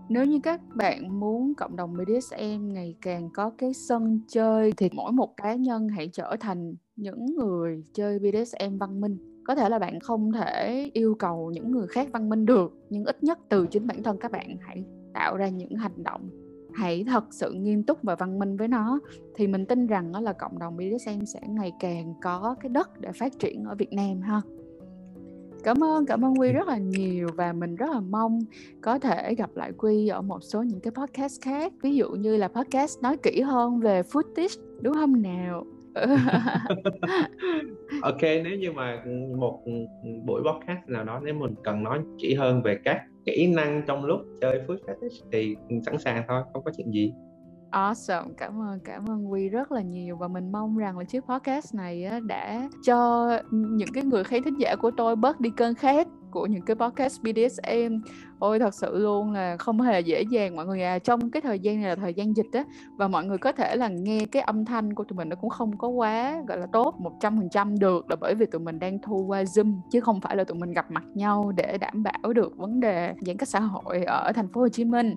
Nếu 0.09 0.25
như 0.25 0.39
các 0.43 0.61
bạn 0.75 1.19
muốn 1.19 1.53
cộng 1.55 1.75
đồng 1.75 1.93
BDSM 1.93 2.73
ngày 2.73 2.95
càng 3.01 3.29
có 3.33 3.49
cái 3.57 3.73
sân 3.73 4.21
chơi 4.27 4.73
thì 4.77 4.89
mỗi 4.93 5.11
một 5.11 5.37
cá 5.37 5.55
nhân 5.55 5.89
hãy 5.89 6.09
trở 6.13 6.35
thành 6.39 6.75
những 6.95 7.25
người 7.25 7.83
chơi 7.93 8.19
BDSM 8.19 8.77
văn 8.77 9.01
minh. 9.01 9.43
Có 9.47 9.55
thể 9.55 9.69
là 9.69 9.79
bạn 9.79 9.99
không 9.99 10.31
thể 10.31 10.89
yêu 10.93 11.15
cầu 11.19 11.51
những 11.51 11.71
người 11.71 11.87
khác 11.87 12.09
văn 12.13 12.29
minh 12.29 12.45
được, 12.45 12.73
nhưng 12.89 13.05
ít 13.05 13.23
nhất 13.23 13.39
từ 13.49 13.67
chính 13.67 13.87
bản 13.87 14.03
thân 14.03 14.17
các 14.17 14.31
bạn 14.31 14.57
hãy 14.59 14.83
tạo 15.13 15.37
ra 15.37 15.49
những 15.49 15.75
hành 15.75 16.03
động 16.03 16.29
hãy 16.77 17.03
thật 17.07 17.23
sự 17.31 17.53
nghiêm 17.53 17.83
túc 17.83 18.03
và 18.03 18.15
văn 18.15 18.39
minh 18.39 18.57
với 18.57 18.67
nó. 18.67 18.99
Thì 19.35 19.47
mình 19.47 19.65
tin 19.65 19.87
rằng 19.87 20.11
đó 20.11 20.19
là 20.19 20.33
cộng 20.33 20.59
đồng 20.59 20.77
BDSM 20.77 21.25
sẽ 21.25 21.39
ngày 21.47 21.71
càng 21.79 22.13
có 22.21 22.55
cái 22.59 22.69
đất 22.69 22.99
để 22.99 23.11
phát 23.11 23.39
triển 23.39 23.63
ở 23.63 23.75
Việt 23.75 23.93
Nam 23.93 24.21
ha. 24.21 24.41
Cảm 25.63 25.83
ơn 25.83 26.05
cảm 26.05 26.25
ơn 26.25 26.33
quy 26.39 26.51
rất 26.51 26.67
là 26.67 26.77
nhiều 26.77 27.27
và 27.35 27.53
mình 27.53 27.75
rất 27.75 27.89
là 27.89 27.99
mong 27.99 28.39
có 28.81 28.99
thể 28.99 29.35
gặp 29.35 29.49
lại 29.55 29.71
quy 29.77 30.07
ở 30.07 30.21
một 30.21 30.39
số 30.43 30.63
những 30.63 30.79
cái 30.79 30.91
podcast 30.91 31.41
khác. 31.41 31.73
Ví 31.81 31.95
dụ 31.95 32.11
như 32.11 32.37
là 32.37 32.47
podcast 32.47 33.01
nói 33.01 33.17
kỹ 33.17 33.41
hơn 33.41 33.79
về 33.79 34.01
footage 34.01 34.61
đúng 34.81 34.93
không 34.93 35.21
nào? 35.21 35.65
Ok 38.01 38.21
nếu 38.21 38.57
như 38.59 38.71
mà 38.71 39.03
một 39.37 39.63
buổi 40.25 40.41
podcast 40.41 40.89
nào 40.89 41.03
đó 41.03 41.21
nếu 41.23 41.33
mình 41.33 41.55
cần 41.63 41.83
nói 41.83 41.99
kỹ 42.19 42.33
hơn 42.33 42.61
về 42.63 42.79
các 42.83 43.01
kỹ 43.27 43.47
năng 43.47 43.81
trong 43.87 44.05
lúc 44.05 44.19
chơi 44.41 44.61
food 44.67 44.77
fetish 44.77 45.29
thì 45.31 45.55
sẵn 45.85 45.97
sàng 45.99 46.23
thôi 46.27 46.43
không 46.53 46.63
có 46.63 46.71
chuyện 46.77 46.91
gì. 46.91 47.13
Awesome, 47.71 48.33
cảm 48.37 48.61
ơn 48.61 48.79
cảm 48.79 49.09
ơn 49.09 49.31
Quy 49.31 49.49
rất 49.49 49.71
là 49.71 49.81
nhiều 49.81 50.17
và 50.17 50.27
mình 50.27 50.51
mong 50.51 50.77
rằng 50.77 50.97
là 50.97 51.03
chiếc 51.03 51.23
podcast 51.25 51.75
này 51.75 52.09
đã 52.27 52.69
cho 52.85 53.29
những 53.51 53.89
cái 53.93 54.03
người 54.03 54.23
khán 54.23 54.43
thính 54.43 54.59
giả 54.59 54.75
của 54.75 54.91
tôi 54.97 55.15
bớt 55.15 55.39
đi 55.39 55.49
cơn 55.57 55.75
khát 55.75 56.07
của 56.31 56.45
những 56.45 56.61
cái 56.61 56.75
podcast 56.75 57.21
BDSM 57.21 57.95
ôi 58.39 58.59
thật 58.59 58.73
sự 58.73 58.97
luôn 58.97 59.31
là 59.31 59.57
không 59.57 59.81
hề 59.81 59.99
dễ 59.99 60.21
dàng 60.21 60.55
mọi 60.55 60.65
người 60.65 60.83
à. 60.83 60.99
Trong 60.99 61.31
cái 61.31 61.41
thời 61.41 61.59
gian 61.59 61.81
này 61.81 61.89
là 61.89 61.95
thời 61.95 62.13
gian 62.13 62.35
dịch 62.35 62.45
á 62.51 62.63
và 62.97 63.07
mọi 63.07 63.25
người 63.25 63.37
có 63.37 63.51
thể 63.51 63.75
là 63.75 63.87
nghe 63.87 64.25
cái 64.31 64.41
âm 64.41 64.65
thanh 64.65 64.93
của 64.93 65.03
tụi 65.03 65.17
mình 65.17 65.29
nó 65.29 65.35
cũng 65.35 65.49
không 65.49 65.77
có 65.77 65.87
quá 65.87 66.43
gọi 66.47 66.57
là 66.57 66.67
tốt 66.73 66.95
một 66.99 67.11
trăm 67.21 67.37
phần 67.37 67.49
trăm 67.49 67.79
được 67.79 68.09
là 68.09 68.15
bởi 68.15 68.35
vì 68.35 68.45
tụi 68.45 68.61
mình 68.61 68.79
đang 68.79 68.99
thu 69.01 69.25
qua 69.27 69.43
zoom 69.43 69.79
chứ 69.91 69.99
không 69.99 70.21
phải 70.21 70.35
là 70.35 70.43
tụi 70.43 70.57
mình 70.57 70.73
gặp 70.73 70.91
mặt 70.91 71.03
nhau 71.13 71.51
để 71.57 71.77
đảm 71.77 72.03
bảo 72.03 72.33
được 72.33 72.57
vấn 72.57 72.79
đề 72.79 73.13
giãn 73.21 73.37
cách 73.37 73.49
xã 73.49 73.59
hội 73.59 74.03
ở 74.03 74.31
thành 74.35 74.47
phố 74.47 74.61
Hồ 74.61 74.69
Chí 74.69 74.85
Minh. 74.85 75.15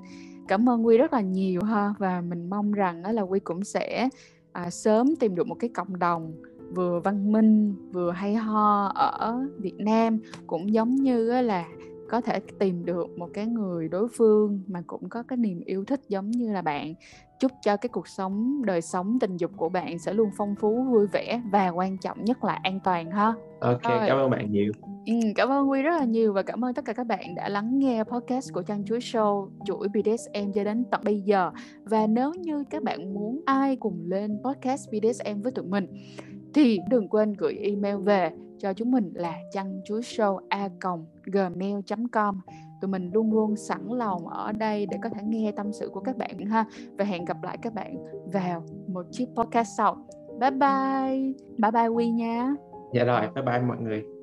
Cảm 0.48 0.68
ơn 0.68 0.86
Quy 0.86 0.98
rất 0.98 1.12
là 1.12 1.20
nhiều 1.20 1.62
ha 1.62 1.94
và 1.98 2.20
mình 2.20 2.50
mong 2.50 2.72
rằng 2.72 3.14
là 3.14 3.22
Quy 3.22 3.40
cũng 3.40 3.64
sẽ 3.64 4.08
à, 4.52 4.70
sớm 4.70 5.16
tìm 5.20 5.34
được 5.34 5.46
một 5.46 5.56
cái 5.60 5.70
cộng 5.74 5.98
đồng 5.98 6.32
vừa 6.74 7.00
văn 7.00 7.32
minh 7.32 7.74
vừa 7.92 8.10
hay 8.10 8.34
ho 8.34 8.92
ở 8.94 9.40
Việt 9.58 9.78
Nam 9.78 10.18
cũng 10.46 10.72
giống 10.72 10.94
như 10.94 11.42
là 11.42 11.66
có 12.10 12.20
thể 12.20 12.40
tìm 12.58 12.84
được 12.84 13.18
một 13.18 13.28
cái 13.34 13.46
người 13.46 13.88
đối 13.88 14.08
phương 14.08 14.60
mà 14.66 14.82
cũng 14.86 15.08
có 15.08 15.22
cái 15.22 15.36
niềm 15.36 15.60
yêu 15.64 15.84
thích 15.84 16.00
giống 16.08 16.30
như 16.30 16.52
là 16.52 16.62
bạn. 16.62 16.94
Chúc 17.40 17.52
cho 17.62 17.76
cái 17.76 17.88
cuộc 17.88 18.08
sống 18.08 18.64
đời 18.64 18.82
sống 18.82 19.18
tình 19.20 19.36
dục 19.36 19.50
của 19.56 19.68
bạn 19.68 19.98
sẽ 19.98 20.12
luôn 20.12 20.30
phong 20.36 20.54
phú 20.60 20.84
vui 20.90 21.06
vẻ 21.06 21.42
và 21.52 21.68
quan 21.68 21.98
trọng 21.98 22.24
nhất 22.24 22.44
là 22.44 22.58
an 22.62 22.80
toàn 22.84 23.10
ha. 23.10 23.34
Ok 23.60 23.82
Rồi. 23.82 24.08
cảm 24.08 24.18
ơn 24.18 24.30
bạn 24.30 24.52
nhiều. 24.52 24.72
Ừ, 25.06 25.12
cảm 25.36 25.48
ơn 25.48 25.70
Quy 25.70 25.82
rất 25.82 25.98
là 25.98 26.04
nhiều 26.04 26.32
và 26.32 26.42
cảm 26.42 26.64
ơn 26.64 26.74
tất 26.74 26.84
cả 26.84 26.92
các 26.92 27.06
bạn 27.06 27.34
đã 27.34 27.48
lắng 27.48 27.78
nghe 27.78 28.04
podcast 28.04 28.52
của 28.52 28.62
Trang 28.62 28.84
Chuối 28.84 28.98
Show 28.98 29.48
chuỗi 29.64 29.88
BDSM 29.88 30.52
cho 30.54 30.64
đến 30.64 30.84
tận 30.90 31.00
bây 31.04 31.20
giờ. 31.20 31.50
Và 31.84 32.06
nếu 32.06 32.32
như 32.34 32.64
các 32.70 32.82
bạn 32.82 33.14
muốn 33.14 33.40
ai 33.46 33.76
cùng 33.76 34.04
lên 34.06 34.38
podcast 34.44 34.90
BDSM 34.90 35.42
với 35.42 35.52
tụi 35.52 35.64
mình 35.64 35.86
thì 36.54 36.78
đừng 36.88 37.08
quên 37.08 37.32
gửi 37.32 37.54
email 37.62 37.96
về 37.96 38.30
cho 38.58 38.72
chúng 38.72 38.90
mình 38.90 39.12
là 39.14 39.36
chăn 39.52 39.80
chuối 39.84 40.00
show 40.00 40.38
a 40.48 40.68
gmail.com 41.24 42.40
tụi 42.80 42.88
mình 42.88 43.10
luôn 43.14 43.32
luôn 43.32 43.56
sẵn 43.56 43.86
lòng 43.86 44.28
ở 44.28 44.52
đây 44.52 44.86
để 44.86 44.98
có 45.02 45.08
thể 45.08 45.20
nghe 45.24 45.52
tâm 45.52 45.72
sự 45.72 45.88
của 45.88 46.00
các 46.00 46.16
bạn 46.16 46.38
ha. 46.38 46.64
Và 46.98 47.04
hẹn 47.04 47.24
gặp 47.24 47.42
lại 47.42 47.58
các 47.62 47.74
bạn 47.74 47.96
vào 48.32 48.64
một 48.86 49.06
chiếc 49.10 49.26
podcast 49.36 49.68
sau. 49.76 50.06
Bye 50.40 50.50
bye. 50.50 51.32
Bye 51.58 51.70
bye 51.72 51.88
quy 51.88 52.10
nha. 52.10 52.54
Dạ 52.92 53.04
rồi, 53.04 53.20
bye 53.34 53.44
bye 53.44 53.60
mọi 53.60 53.76
người. 53.80 54.19